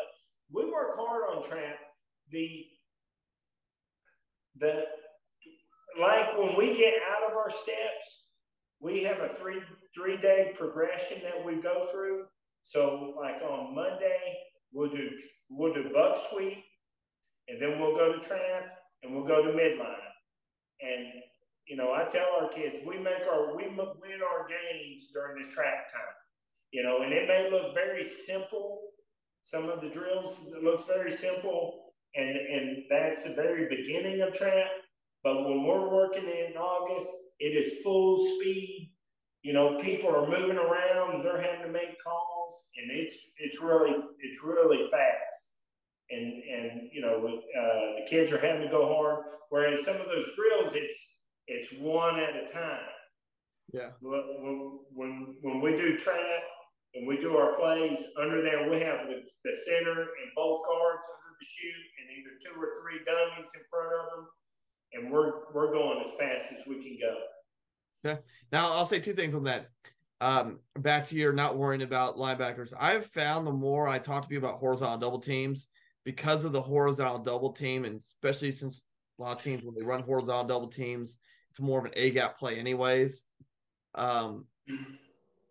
we 0.51 0.65
work 0.65 0.95
hard 0.95 1.23
on 1.35 1.43
trap. 1.47 1.77
The 2.31 2.65
the 4.59 4.83
like 5.99 6.37
when 6.37 6.55
we 6.57 6.77
get 6.77 6.93
out 7.11 7.29
of 7.29 7.37
our 7.37 7.49
steps, 7.49 8.27
we 8.79 9.03
have 9.03 9.19
a 9.19 9.35
three 9.35 9.61
three 9.95 10.17
day 10.17 10.53
progression 10.57 11.21
that 11.23 11.45
we 11.45 11.61
go 11.61 11.87
through. 11.91 12.25
So 12.63 13.13
like 13.19 13.41
on 13.41 13.75
Monday, 13.75 14.35
we'll 14.73 14.89
do 14.89 15.09
we'll 15.49 15.73
do 15.73 15.89
buck 15.93 16.17
sweep, 16.29 16.63
and 17.47 17.61
then 17.61 17.79
we'll 17.79 17.95
go 17.95 18.13
to 18.13 18.19
trap, 18.19 18.65
and 19.03 19.13
we'll 19.13 19.25
go 19.25 19.43
to 19.43 19.49
midline. 19.49 19.95
And 20.81 21.07
you 21.67 21.77
know, 21.77 21.93
I 21.93 22.05
tell 22.05 22.27
our 22.41 22.49
kids 22.49 22.77
we 22.85 22.97
make 22.97 23.23
our 23.31 23.55
we 23.55 23.67
win 23.67 23.77
our 23.77 24.47
games 24.47 25.09
during 25.13 25.41
this 25.41 25.53
trap 25.53 25.91
time. 25.91 26.15
You 26.71 26.83
know, 26.83 27.01
and 27.01 27.11
it 27.11 27.27
may 27.27 27.49
look 27.49 27.73
very 27.73 28.03
simple. 28.03 28.79
Some 29.43 29.69
of 29.69 29.81
the 29.81 29.89
drills 29.89 30.45
it 30.55 30.63
looks 30.63 30.85
very 30.85 31.11
simple, 31.11 31.93
and 32.15 32.35
and 32.37 32.83
that's 32.89 33.23
the 33.23 33.33
very 33.33 33.67
beginning 33.67 34.21
of 34.21 34.33
trap. 34.33 34.67
But 35.23 35.43
when 35.43 35.63
we're 35.63 35.89
working 35.89 36.25
in 36.25 36.55
August, 36.57 37.09
it 37.39 37.55
is 37.55 37.83
full 37.83 38.17
speed. 38.17 38.93
You 39.41 39.53
know, 39.53 39.77
people 39.79 40.09
are 40.09 40.27
moving 40.27 40.57
around 40.57 41.15
and 41.15 41.25
they're 41.25 41.41
having 41.41 41.65
to 41.65 41.71
make 41.71 41.95
calls, 42.03 42.69
and 42.77 42.91
it's 42.91 43.17
it's 43.37 43.61
really 43.61 43.95
it's 44.19 44.43
really 44.43 44.87
fast. 44.91 45.55
And 46.11 46.25
and 46.43 46.89
you 46.93 47.01
know, 47.01 47.17
uh, 47.17 48.01
the 48.01 48.05
kids 48.09 48.31
are 48.31 48.39
having 48.39 48.63
to 48.63 48.69
go 48.69 48.93
hard. 48.93 49.23
Whereas 49.49 49.83
some 49.83 49.95
of 49.95 50.07
those 50.07 50.35
drills, 50.35 50.75
it's 50.75 51.15
it's 51.47 51.73
one 51.79 52.19
at 52.19 52.35
a 52.35 52.51
time. 52.51 52.79
Yeah. 53.73 53.89
When 54.01 54.79
when 54.93 55.35
when 55.41 55.61
we 55.61 55.71
do 55.71 55.97
trap 55.97 56.43
and 56.95 57.07
we 57.07 57.17
do 57.17 57.37
our 57.37 57.55
plays 57.55 57.99
under 58.19 58.41
there, 58.41 58.69
we 58.69 58.79
have 58.81 59.07
the, 59.07 59.21
the 59.45 59.55
center 59.67 60.01
and 60.01 60.29
both 60.35 60.65
guards 60.65 61.05
under 61.05 61.31
the 61.39 61.45
chute, 61.45 61.87
and 62.01 62.17
either 62.17 62.33
two 62.41 62.59
or 62.59 62.81
three 62.81 62.99
dummies 63.05 63.49
in 63.55 63.61
front 63.69 63.93
of 63.93 64.05
them 64.11 64.27
and 64.93 65.11
we're 65.11 65.31
we're 65.53 65.71
going 65.71 66.03
as 66.05 66.11
fast 66.13 66.51
as 66.51 66.65
we 66.67 66.75
can 66.75 66.97
go. 66.99 68.09
Okay. 68.09 68.21
Now 68.51 68.73
I'll 68.73 68.85
say 68.85 68.99
two 68.99 69.13
things 69.13 69.35
on 69.35 69.43
that. 69.43 69.67
Um, 70.21 70.59
back 70.79 71.05
to 71.05 71.15
your 71.15 71.31
not 71.31 71.57
worrying 71.57 71.81
about 71.81 72.17
linebackers. 72.17 72.73
I've 72.77 73.05
found 73.07 73.47
the 73.47 73.53
more 73.53 73.87
I 73.87 73.99
talk 73.99 74.23
to 74.23 74.27
people 74.27 74.47
about 74.49 74.59
horizontal 74.59 74.97
double 74.97 75.19
teams, 75.19 75.69
because 76.03 76.43
of 76.43 76.51
the 76.51 76.61
horizontal 76.61 77.19
double 77.19 77.53
team, 77.53 77.85
and 77.85 77.99
especially 77.99 78.51
since 78.51 78.83
a 79.19 79.23
lot 79.23 79.37
of 79.37 79.43
teams 79.43 79.63
when 79.63 79.75
they 79.75 79.83
run 79.83 80.01
horizontal 80.01 80.45
double 80.45 80.67
teams, 80.67 81.19
it's 81.49 81.59
more 81.59 81.79
of 81.79 81.85
an 81.85 81.91
A 81.95 82.11
gap 82.11 82.37
play, 82.37 82.59
anyways. 82.59 83.23
Um, 83.95 84.45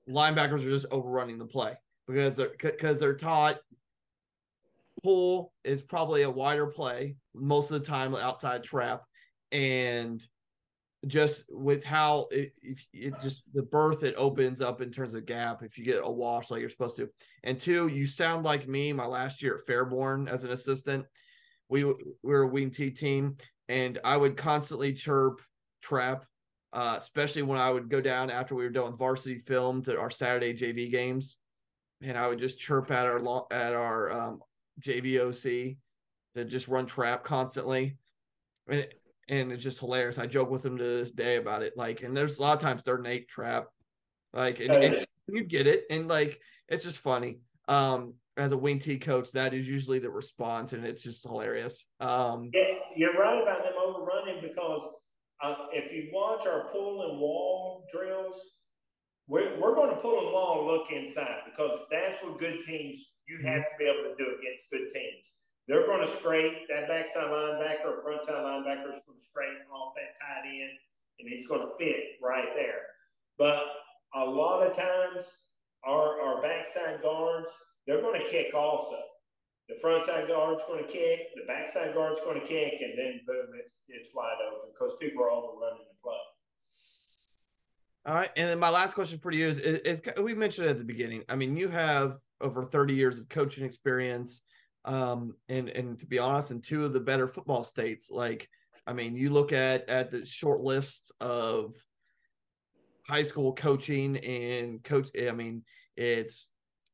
linebackers 0.08 0.64
are 0.64 0.70
just 0.70 0.86
overrunning 0.90 1.38
the 1.38 1.46
play 1.46 1.74
because 2.06 2.36
they're 2.36 2.52
because 2.60 2.98
they're 2.98 3.16
taught 3.16 3.58
pull 5.02 5.52
is 5.64 5.80
probably 5.80 6.22
a 6.22 6.30
wider 6.30 6.66
play 6.66 7.16
most 7.34 7.70
of 7.70 7.80
the 7.80 7.86
time 7.86 8.14
outside 8.14 8.64
trap. 8.64 9.02
And 9.52 10.24
just 11.06 11.44
with 11.48 11.84
how 11.84 12.26
it, 12.32 12.52
it 12.92 13.14
just 13.22 13.42
the 13.54 13.62
berth 13.62 14.02
it 14.02 14.14
opens 14.16 14.60
up 14.60 14.80
in 14.80 14.90
terms 14.90 15.14
of 15.14 15.26
gap 15.26 15.62
if 15.62 15.78
you 15.78 15.84
get 15.84 16.00
a 16.02 16.10
wash 16.10 16.50
like 16.50 16.60
you're 16.60 16.70
supposed 16.70 16.96
to. 16.96 17.08
And 17.44 17.58
two 17.58 17.86
you 17.86 18.06
sound 18.06 18.44
like 18.44 18.66
me 18.66 18.92
my 18.92 19.06
last 19.06 19.40
year 19.40 19.58
at 19.58 19.66
fairborn 19.66 20.28
as 20.28 20.42
an 20.42 20.50
assistant 20.50 21.06
we, 21.68 21.84
we 21.84 21.94
were 22.22 22.42
a 22.42 22.48
wing 22.48 22.70
t 22.70 22.90
team 22.90 23.36
and 23.68 23.98
i 24.04 24.16
would 24.16 24.36
constantly 24.36 24.92
chirp 24.92 25.40
trap 25.82 26.24
uh, 26.72 26.96
especially 26.98 27.42
when 27.42 27.58
i 27.58 27.70
would 27.70 27.88
go 27.88 28.00
down 28.00 28.30
after 28.30 28.54
we 28.54 28.64
were 28.64 28.70
done 28.70 28.86
with 28.86 28.98
varsity 28.98 29.38
film 29.38 29.82
to 29.82 29.98
our 29.98 30.10
saturday 30.10 30.52
jv 30.52 30.90
games 30.90 31.36
and 32.02 32.16
i 32.16 32.26
would 32.26 32.38
just 32.38 32.58
chirp 32.58 32.90
at 32.90 33.06
our 33.06 33.46
at 33.50 33.74
our 33.74 34.10
um, 34.10 34.40
jvoc 34.80 35.76
to 36.34 36.44
just 36.44 36.68
run 36.68 36.86
trap 36.86 37.24
constantly 37.24 37.96
and 38.68 38.86
and 39.28 39.52
it's 39.52 39.62
just 39.62 39.80
hilarious. 39.80 40.18
I 40.18 40.26
joke 40.26 40.50
with 40.50 40.62
them 40.62 40.78
to 40.78 40.84
this 40.84 41.10
day 41.10 41.36
about 41.36 41.62
it. 41.62 41.76
Like, 41.76 42.02
and 42.02 42.16
there's 42.16 42.38
a 42.38 42.42
lot 42.42 42.56
of 42.56 42.62
times 42.62 42.82
third 42.82 43.00
and 43.00 43.08
eight 43.08 43.28
trap, 43.28 43.66
like, 44.32 44.60
and, 44.60 44.72
and 44.72 45.06
you 45.28 45.44
get 45.44 45.66
it, 45.66 45.84
and 45.90 46.08
like, 46.08 46.40
it's 46.68 46.84
just 46.84 46.98
funny. 46.98 47.40
Um, 47.68 48.14
as 48.36 48.52
a 48.52 48.56
wing 48.56 48.78
T 48.78 48.98
coach, 48.98 49.32
that 49.32 49.52
is 49.52 49.68
usually 49.68 49.98
the 49.98 50.10
response, 50.10 50.72
and 50.72 50.84
it's 50.84 51.02
just 51.02 51.24
hilarious. 51.24 51.86
Um, 52.00 52.50
yeah, 52.54 52.74
you're 52.96 53.14
right 53.14 53.42
about 53.42 53.64
them 53.64 53.67
overrunning 53.67 53.67
because 53.67 53.67
uh, 55.42 55.54
if 55.72 55.92
you 55.92 56.10
watch 56.12 56.46
our 56.46 56.68
pull 56.72 57.08
and 57.08 57.20
wall 57.20 57.84
drills, 57.92 58.36
we're, 59.28 59.58
we're 59.60 59.74
going 59.74 59.90
to 59.90 60.00
pull 60.00 60.18
and 60.18 60.32
wall 60.32 60.66
look 60.66 60.90
inside 60.90 61.40
because 61.44 61.78
that's 61.90 62.22
what 62.22 62.38
good 62.38 62.60
teams 62.66 63.12
you 63.28 63.38
have 63.44 63.62
to 63.62 63.76
be 63.78 63.84
able 63.84 64.10
to 64.10 64.16
do 64.16 64.36
against 64.40 64.70
good 64.70 64.88
teams. 64.92 65.36
They're 65.68 65.86
going 65.86 66.00
to 66.00 66.12
scrape 66.12 66.66
that 66.68 66.88
backside 66.88 67.24
linebacker 67.24 67.84
or 67.84 68.02
frontside 68.02 68.42
linebacker 68.42 68.90
is 68.90 69.02
going 69.06 69.18
to 69.18 69.22
scrape 69.22 69.68
off 69.70 69.92
that 69.96 70.16
tight 70.18 70.48
end, 70.48 70.78
and 71.20 71.28
he's 71.28 71.46
going 71.46 71.60
to 71.60 71.76
fit 71.78 72.16
right 72.22 72.48
there. 72.56 72.80
But 73.36 73.64
a 74.14 74.24
lot 74.24 74.66
of 74.66 74.74
times, 74.74 75.30
our, 75.84 76.20
our 76.22 76.42
backside 76.42 77.02
guards, 77.02 77.50
they're 77.86 78.00
going 78.00 78.20
to 78.20 78.28
kick 78.28 78.54
also. 78.54 78.98
The 79.68 79.76
front 79.80 80.04
side 80.06 80.28
guard's 80.28 80.62
going 80.66 80.84
to 80.84 80.90
kick, 80.90 81.34
the 81.36 81.46
back 81.46 81.68
side 81.68 81.94
guard's 81.94 82.20
going 82.20 82.40
to 82.40 82.46
kick, 82.46 82.74
and 82.80 82.98
then 82.98 83.20
boom, 83.26 83.46
it's 83.58 83.74
it's 83.88 84.10
wide 84.14 84.36
open 84.46 84.70
because 84.72 84.96
people 85.00 85.22
are 85.22 85.30
overrunning 85.30 85.84
the 85.88 85.96
play. 86.02 86.16
All 88.06 88.14
right, 88.14 88.30
and 88.36 88.48
then 88.48 88.58
my 88.58 88.70
last 88.70 88.94
question 88.94 89.18
for 89.18 89.30
you 89.30 89.48
is, 89.48 89.58
is, 89.58 89.78
is 89.80 90.02
we 90.22 90.34
mentioned 90.34 90.68
at 90.68 90.78
the 90.78 90.84
beginning. 90.84 91.22
I 91.28 91.36
mean, 91.36 91.56
you 91.56 91.68
have 91.68 92.18
over 92.40 92.64
30 92.64 92.94
years 92.94 93.18
of 93.18 93.28
coaching 93.28 93.64
experience 93.64 94.40
um, 94.84 95.34
and 95.48 95.68
and 95.68 95.98
to 95.98 96.06
be 96.06 96.18
honest, 96.18 96.50
in 96.50 96.60
two 96.60 96.84
of 96.84 96.92
the 96.92 97.00
better 97.00 97.28
football 97.28 97.62
states, 97.62 98.10
like 98.10 98.48
I 98.86 98.94
mean, 98.94 99.14
you 99.14 99.30
look 99.30 99.52
at 99.52 99.88
at 99.88 100.10
the 100.10 100.24
short 100.24 100.60
list 100.60 101.12
of 101.20 101.74
high 103.06 103.22
school 103.22 103.54
coaching 103.54 104.16
and 104.18 104.82
coach. 104.82 105.08
I 105.20 105.32
mean, 105.32 105.62
it's 105.96 106.48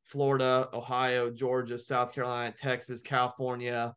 Florida, 0.05 0.69
Ohio, 0.73 1.29
Georgia, 1.29 1.77
South 1.77 2.13
Carolina, 2.13 2.53
Texas, 2.57 3.01
California, 3.01 3.93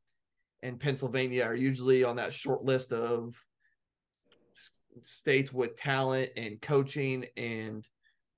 and 0.62 0.80
Pennsylvania 0.80 1.44
are 1.44 1.54
usually 1.54 2.02
on 2.02 2.16
that 2.16 2.34
short 2.34 2.62
list 2.64 2.92
of 2.92 3.36
states 5.00 5.52
with 5.52 5.76
talent 5.76 6.30
and 6.36 6.60
coaching 6.60 7.24
and 7.36 7.86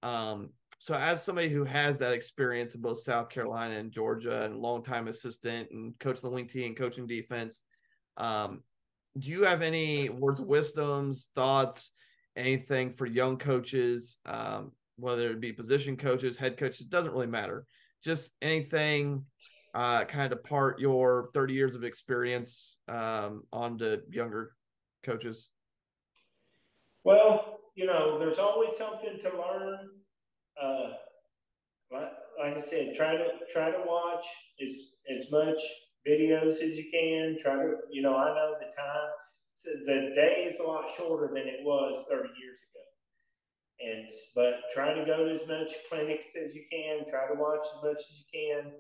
um, 0.03 0.51
so, 0.81 0.95
as 0.95 1.23
somebody 1.23 1.51
who 1.51 1.63
has 1.65 1.99
that 1.99 2.15
experience 2.15 2.75
in 2.75 2.81
both 2.81 3.03
South 3.03 3.29
Carolina 3.29 3.75
and 3.75 3.93
Georgia, 3.93 4.47
and 4.47 4.57
longtime 4.57 5.09
assistant 5.09 5.71
and 5.73 5.97
coach 5.99 6.17
of 6.17 6.23
the 6.23 6.31
wing 6.31 6.47
team 6.47 6.69
and 6.69 6.77
coaching 6.77 7.07
defense, 7.07 7.61
um, 8.17 8.63
do 9.19 9.31
you 9.31 9.45
have 9.45 9.61
any 9.61 10.09
words 10.09 10.41
of 10.41 10.47
wisdoms, 10.47 11.29
thoughts, 11.35 11.91
anything 12.35 12.91
for 12.93 13.05
young 13.05 13.37
coaches, 13.37 14.19
um, 14.25 14.73
whether 15.01 15.31
it 15.31 15.41
be 15.41 15.53
position 15.53 15.97
coaches, 15.97 16.39
head 16.39 16.57
coaches, 16.57 16.87
doesn't 16.87 17.13
really 17.13 17.27
matter. 17.27 17.65
Just 18.05 18.33
anything 18.43 19.25
uh, 19.75 20.05
kind 20.05 20.33
of 20.33 20.43
part 20.45 20.81
your 20.81 21.29
30 21.33 21.55
years 21.55 21.75
of 21.75 21.85
experience 21.85 22.79
um, 22.89 23.43
onto 23.53 23.99
younger 24.11 24.53
coaches? 25.03 25.49
Well, 27.05 27.59
you 27.75 27.87
know, 27.87 28.19
there's 28.19 28.39
always 28.39 28.77
something 28.77 29.19
to 29.21 29.29
learn 29.31 29.89
uh, 30.61 30.91
like, 31.91 32.13
like 32.39 32.57
I 32.57 32.61
said, 32.61 32.95
try 32.95 33.17
to 33.17 33.27
try 33.53 33.71
to 33.71 33.83
watch 33.87 34.25
as 34.63 34.71
as 35.11 35.31
much 35.31 35.61
videos 36.07 36.63
as 36.63 36.77
you 36.77 36.87
can. 36.91 37.37
Try 37.41 37.57
to, 37.57 37.75
you 37.91 38.03
know, 38.03 38.17
I 38.17 38.35
know 38.35 38.55
the 38.59 38.67
time, 38.77 39.11
the 39.87 40.15
day 40.15 40.49
is 40.51 40.61
a 40.61 40.63
lot 40.63 40.89
shorter 40.97 41.29
than 41.35 41.49
it 41.49 41.61
was 41.63 42.05
30 42.09 42.29
years 42.41 42.59
ago. 42.70 42.70
And 43.83 44.09
but 44.35 44.55
try 44.75 44.93
to 44.93 45.05
go 45.05 45.25
to 45.25 45.33
as 45.33 45.47
much 45.49 45.73
clinics 45.89 46.37
as 46.37 46.55
you 46.55 46.65
can. 46.71 47.05
Try 47.11 47.27
to 47.29 47.35
watch 47.35 47.65
as 47.77 47.83
much 47.83 47.97
as 47.97 48.19
you 48.19 48.25
can. 48.33 48.73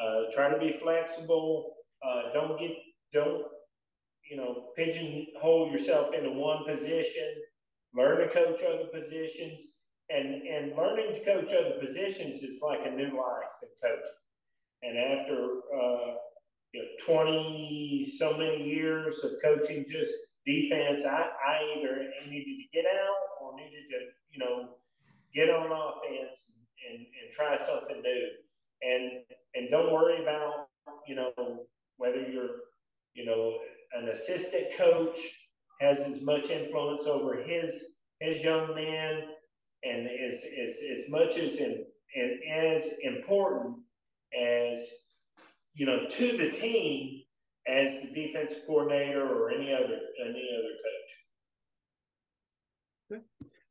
Uh, 0.00 0.34
try 0.34 0.48
to 0.48 0.58
be 0.58 0.72
flexible. 0.72 1.74
Uh, 2.02 2.32
don't 2.32 2.58
get 2.58 2.72
don't 3.12 3.44
you 4.30 4.36
know 4.36 4.68
pigeonhole 4.76 5.70
yourself 5.70 6.14
into 6.14 6.30
one 6.30 6.64
position. 6.64 7.34
Learn 7.94 8.18
to 8.18 8.28
coach 8.28 8.60
other 8.62 8.88
positions 8.92 9.76
and 10.08 10.42
and 10.42 10.76
learning 10.76 11.14
to 11.14 11.24
coach 11.24 11.52
other 11.52 11.76
positions 11.80 12.42
is 12.42 12.60
like 12.62 12.80
a 12.84 12.90
new 12.90 13.16
life 13.16 13.56
in 13.62 13.68
coaching. 13.82 14.20
And 14.82 14.98
after 14.98 15.34
uh, 15.74 16.14
you 16.98 17.06
know, 17.08 17.14
twenty 17.14 18.14
so 18.18 18.36
many 18.36 18.62
years 18.62 19.24
of 19.24 19.32
coaching 19.42 19.84
just 19.88 20.12
defense, 20.46 21.02
I, 21.04 21.28
I 21.46 21.76
either 21.78 22.08
needed 22.28 22.44
to 22.44 22.64
get 22.72 22.84
out 22.86 23.16
or 23.42 23.56
needed 23.56 23.84
to 23.90 23.98
you 24.30 24.38
know 24.38 24.68
get 25.34 25.50
on 25.50 25.66
offense 25.66 26.52
and, 26.90 26.98
and 26.98 27.32
try 27.32 27.56
something 27.56 28.02
new. 28.02 28.28
And 28.82 29.10
and 29.54 29.70
don't 29.70 29.92
worry 29.92 30.22
about 30.22 30.68
you 31.06 31.16
know 31.16 31.32
whether 31.96 32.20
you're 32.20 32.50
you 33.14 33.24
know 33.26 33.58
an 33.94 34.08
assistant 34.08 34.66
coach 34.76 35.18
has 35.80 36.00
as 36.00 36.22
much 36.22 36.50
influence 36.50 37.04
over 37.06 37.42
his 37.42 37.94
his 38.20 38.42
young 38.42 38.74
men 38.74 39.22
and 39.84 40.08
is, 40.08 40.42
is 40.44 41.04
as 41.06 41.10
much 41.10 41.36
as 41.38 41.60
in, 41.60 41.84
as 42.50 42.94
important 43.02 43.76
as 44.38 44.78
you 45.76 45.86
know 45.86 46.06
to 46.08 46.36
the 46.36 46.50
team 46.50 47.22
as 47.68 48.00
the 48.00 48.08
defensive 48.08 48.62
coordinator 48.66 49.24
or 49.26 49.50
any 49.50 49.72
other 49.72 50.00
any 50.24 50.48
other 50.58 50.74
coach. 53.12 53.22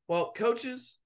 Well, 0.08 0.34
coaches, 0.36 1.00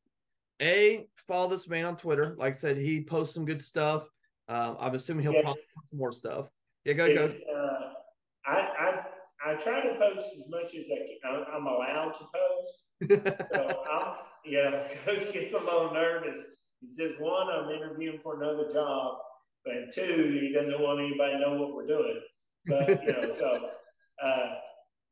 a 0.62 1.08
follow 1.28 1.50
this 1.50 1.68
man 1.70 1.86
on 1.86 1.96
Twitter. 1.96 2.36
Like 2.38 2.54
I 2.54 2.58
said, 2.58 2.78
he 2.78 3.02
posts 3.02 3.34
some 3.34 3.46
good 3.46 3.62
stuff. 3.62 4.04
Um, 4.50 4.76
I'm 4.80 4.94
assuming 4.94 5.24
he'll 5.24 5.34
yeah. 5.34 5.44
post 5.44 5.60
more 5.94 6.12
stuff. 6.12 6.50
Yeah, 6.84 6.94
go 6.94 7.14
go. 7.14 7.26
Uh, 7.26 7.92
I, 8.46 8.60
I 8.60 9.52
I 9.52 9.54
try 9.56 9.82
to 9.82 9.96
post 9.96 10.28
as 10.38 10.50
much 10.50 10.76
as 10.76 10.86
I 11.24 11.44
I'm 11.56 11.66
allowed 11.66 12.14
to 12.14 12.26
post. 12.34 13.26
so 13.54 13.84
I'm 13.92 14.16
yeah, 14.46 14.88
coach 15.06 15.32
gets 15.32 15.54
a 15.54 15.60
little 15.60 15.92
nervous. 15.94 16.38
He 16.82 16.88
says, 16.88 17.16
one, 17.20 17.48
I'm 17.50 17.70
interviewing 17.70 18.20
for 18.24 18.42
another 18.42 18.70
job, 18.72 19.18
and 19.70 19.92
two, 19.94 20.38
he 20.40 20.52
doesn't 20.54 20.80
want 20.80 21.00
anybody 21.00 21.34
to 21.34 21.40
know 21.40 21.54
what 21.56 21.76
we're 21.76 21.88
doing. 21.88 22.20
But 22.66 22.90
you 22.90 23.12
know, 23.12 23.36
so 23.38 23.70
uh, 24.24 24.56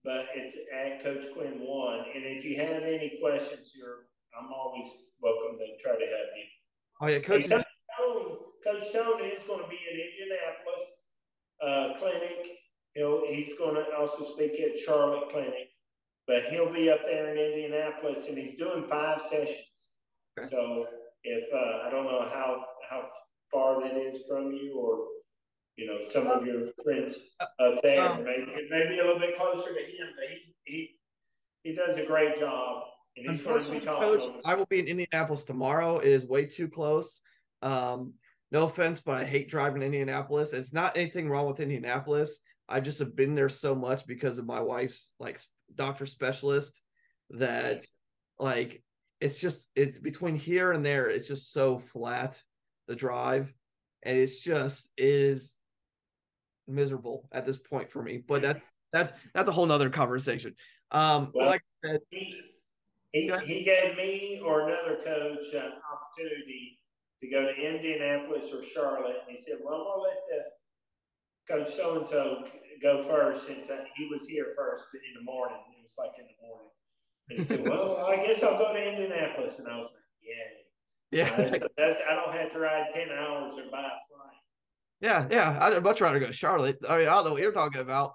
but 0.04 0.28
it's 0.36 0.56
at 0.74 1.04
Coach 1.04 1.24
Quinn 1.34 1.60
one. 1.60 2.06
And 2.14 2.26
if 2.26 2.46
you 2.46 2.58
have 2.58 2.84
any 2.84 3.18
questions, 3.22 3.74
you're 3.78 4.08
I'm 4.38 4.52
always 4.52 4.88
welcome 5.22 5.58
to 5.58 5.84
try 5.84 5.94
to 5.94 6.06
help 6.06 6.32
you. 6.36 6.46
Oh 7.02 7.08
yeah, 7.08 7.20
Coach. 7.20 7.50
Coach 7.50 7.66
Stone, 7.96 8.38
Coach 8.64 8.90
Stone 8.90 9.32
is 9.32 9.44
going 9.44 9.64
to 9.64 9.70
be 9.70 9.80
in 9.92 10.00
Indianapolis 10.12 10.86
uh, 11.64 12.00
clinic. 12.00 12.48
He'll, 12.94 13.22
he's 13.28 13.58
going 13.58 13.76
to 13.76 13.86
also 13.96 14.24
speak 14.24 14.60
at 14.60 14.80
Charlotte 14.80 15.30
Clinic 15.32 15.70
but 16.28 16.44
he'll 16.52 16.72
be 16.72 16.90
up 16.90 17.00
there 17.06 17.34
in 17.34 17.38
Indianapolis, 17.38 18.28
and 18.28 18.38
he's 18.38 18.58
doing 18.58 18.86
five 18.88 19.22
sessions. 19.22 19.96
Okay. 20.38 20.48
So 20.50 20.86
if 21.24 21.54
uh, 21.54 21.88
I 21.88 21.90
don't 21.90 22.04
know 22.04 22.28
how 22.32 22.66
how 22.90 23.10
far 23.52 23.82
that 23.82 23.98
is 23.98 24.26
from 24.30 24.52
you, 24.52 24.76
or 24.78 25.06
you 25.76 25.88
know 25.88 25.98
some 26.10 26.28
of 26.28 26.46
your 26.46 26.66
friends 26.84 27.16
up 27.40 27.82
there, 27.82 28.02
um, 28.02 28.24
maybe 28.24 28.68
maybe 28.70 29.00
a 29.00 29.06
little 29.06 29.20
bit 29.20 29.38
closer 29.38 29.74
to 29.74 29.80
him, 29.80 30.08
but 30.16 30.30
he 30.30 30.56
he 30.64 30.96
he 31.64 31.76
does 31.76 31.98
a 31.98 32.06
great 32.06 32.40
job. 32.40 32.84
And 33.16 33.30
he's 33.30 33.42
going 33.42 33.66
to 33.66 33.72
be 33.72 33.80
Coach, 33.80 34.24
I 34.46 34.54
will 34.54 34.68
be 34.68 34.80
in 34.80 34.86
Indianapolis 34.86 35.44
tomorrow. 35.44 35.98
It 35.98 36.10
is 36.10 36.26
way 36.26 36.46
too 36.46 36.68
close. 36.68 37.22
Um, 37.64 38.14
no 38.52 38.66
offense, 38.66 39.02
but 39.02 39.18
I 39.18 39.26
hate 39.26 39.50
driving 39.50 39.82
Indianapolis. 39.82 40.54
It's 40.54 40.72
not 40.72 40.96
anything 40.96 41.28
wrong 41.28 41.48
with 41.48 41.60
Indianapolis. 41.60 42.40
I 42.70 42.80
just 42.80 43.00
have 43.00 43.16
been 43.16 43.34
there 43.34 43.50
so 43.50 43.74
much 43.74 44.06
because 44.06 44.38
of 44.38 44.46
my 44.46 44.60
wife's 44.60 45.14
like 45.20 45.40
doctor 45.76 46.06
specialist 46.06 46.82
that 47.32 47.86
like 48.40 48.82
it's 49.20 49.38
just 49.38 49.68
it's 49.76 50.00
between 50.00 50.36
here 50.36 50.72
and 50.72 50.86
there 50.86 51.10
it's 51.10 51.28
just 51.28 51.52
so 51.52 51.80
flat 51.80 52.42
the 52.88 52.96
drive 52.96 53.54
and 54.04 54.18
it's 54.18 54.40
just 54.40 54.90
it 54.98 55.06
is 55.06 55.56
miserable 56.68 57.28
at 57.32 57.46
this 57.46 57.58
point 57.58 57.90
for 57.90 58.02
me 58.02 58.18
but 58.18 58.42
that's 58.42 58.72
that's 58.92 59.12
that's 59.34 59.50
a 59.50 59.52
whole 59.52 59.66
nother 59.66 59.90
conversation 59.90 60.56
um 60.92 61.32
Well, 61.34 61.48
like 61.48 61.62
I 61.84 61.88
said, 61.88 62.00
He, 62.10 62.42
he, 63.12 63.32
he 63.46 63.64
gave 63.64 63.98
me 63.98 64.42
or 64.44 64.68
another 64.70 64.98
coach 65.04 65.54
an 65.54 65.74
opportunity 65.92 66.80
to 67.22 67.30
go 67.30 67.42
to 67.42 67.54
Indianapolis 67.54 68.54
or 68.54 68.64
Charlotte. 68.64 69.24
And 69.28 69.36
he 69.36 69.42
said, 69.42 69.58
Well, 69.64 69.76
I'm 69.76 70.00
to 70.00 70.04
let 70.04 70.18
the 70.30 71.54
coach 71.54 71.76
so 71.76 72.00
and 72.00 72.08
so 72.08 72.44
go 72.82 73.04
first 73.04 73.48
since 73.48 73.68
he 73.96 74.08
was 74.08 74.28
here 74.28 74.48
first 74.56 74.90
in 74.94 75.14
the 75.16 75.24
morning. 75.24 75.58
It 75.78 75.84
was 75.84 75.96
like 75.98 76.12
in 76.20 76.26
the 76.26 76.48
morning. 76.48 76.70
And 77.30 77.40
he 77.40 77.44
said, 77.44 77.66
Well, 77.68 78.06
I 78.06 78.26
guess 78.26 78.44
I'll 78.44 78.58
go 78.58 78.74
to 78.74 78.94
Indianapolis. 78.94 79.60
And 79.60 79.68
I 79.68 79.78
was 79.78 79.88
like, 79.88 80.04
Yeah. 80.22 80.67
Yeah 81.12 81.36
That's, 81.36 81.52
that's, 81.78 81.98
I 82.10 82.16
don't 82.16 82.34
have 82.34 82.52
to 82.54 82.60
ride 82.60 82.88
10 82.94 83.10
hours 83.10 83.54
or 83.54 83.72
buy 83.72 83.80
a 83.80 83.98
flight. 84.08 84.34
Yeah, 85.02 85.28
yeah. 85.30 85.58
I'd 85.62 85.84
much 85.84 86.02
rather 86.02 86.20
go 86.20 86.28
to 86.28 86.34
Charlotte. 86.34 86.78
I 86.88 87.00
mean, 87.00 87.08
I 87.08 87.12
don't 87.12 87.26
know 87.26 87.34
what 87.34 87.42
you're 87.42 87.52
talking 87.52 87.82
about. 87.82 88.14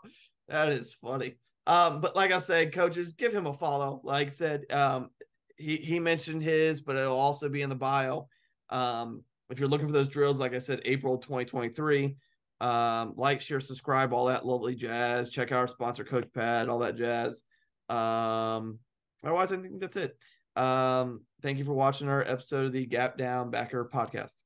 That 0.49 0.73
is 0.73 0.95
funny. 0.95 1.37
Um, 1.67 2.01
but 2.01 2.17
like 2.17 2.33
I 2.33 2.39
said, 2.39 2.75
coaches, 2.75 3.13
give 3.13 3.33
him 3.33 3.47
a 3.47 3.55
follow. 3.55 4.01
Like 4.03 4.29
I 4.29 4.31
said, 4.31 4.65
um, 4.73 5.11
he 5.57 5.77
he 5.77 6.01
mentioned 6.01 6.43
his, 6.43 6.81
but 6.81 6.97
it'll 6.97 7.19
also 7.19 7.49
be 7.49 7.63
in 7.63 7.69
the 7.69 7.77
bio. 7.77 8.27
Um, 8.71 9.23
if 9.51 9.61
you're 9.61 9.69
looking 9.69 9.87
for 9.87 9.93
those 9.93 10.09
drills, 10.09 10.41
like 10.41 10.55
I 10.55 10.59
said, 10.59 10.81
April 10.85 11.19
2023. 11.19 12.17
Um, 12.61 13.15
like, 13.17 13.41
share, 13.41 13.61
subscribe, 13.61 14.13
all 14.13 14.27
that 14.27 14.47
lovely 14.47 14.75
jazz. 14.75 15.31
Check 15.31 15.51
out 15.51 15.59
our 15.59 15.69
sponsor, 15.69 16.05
Coach 16.05 16.29
Pad, 16.33 16.69
all 16.69 16.79
that 16.79 16.97
jazz. 16.97 17.43
Um, 17.89 18.79
otherwise, 19.25 19.53
I 19.53 19.57
think 19.57 19.81
that's 19.81 19.97
it. 19.97 20.17
Um, 20.55 21.23
thank 21.43 21.59
you 21.59 21.65
for 21.65 21.75
watching 21.75 22.09
our 22.09 22.23
episode 22.23 22.67
of 22.67 22.73
the 22.73 22.87
Gap 22.87 23.19
Down 23.19 23.51
Backer 23.51 23.85
podcast. 23.85 24.42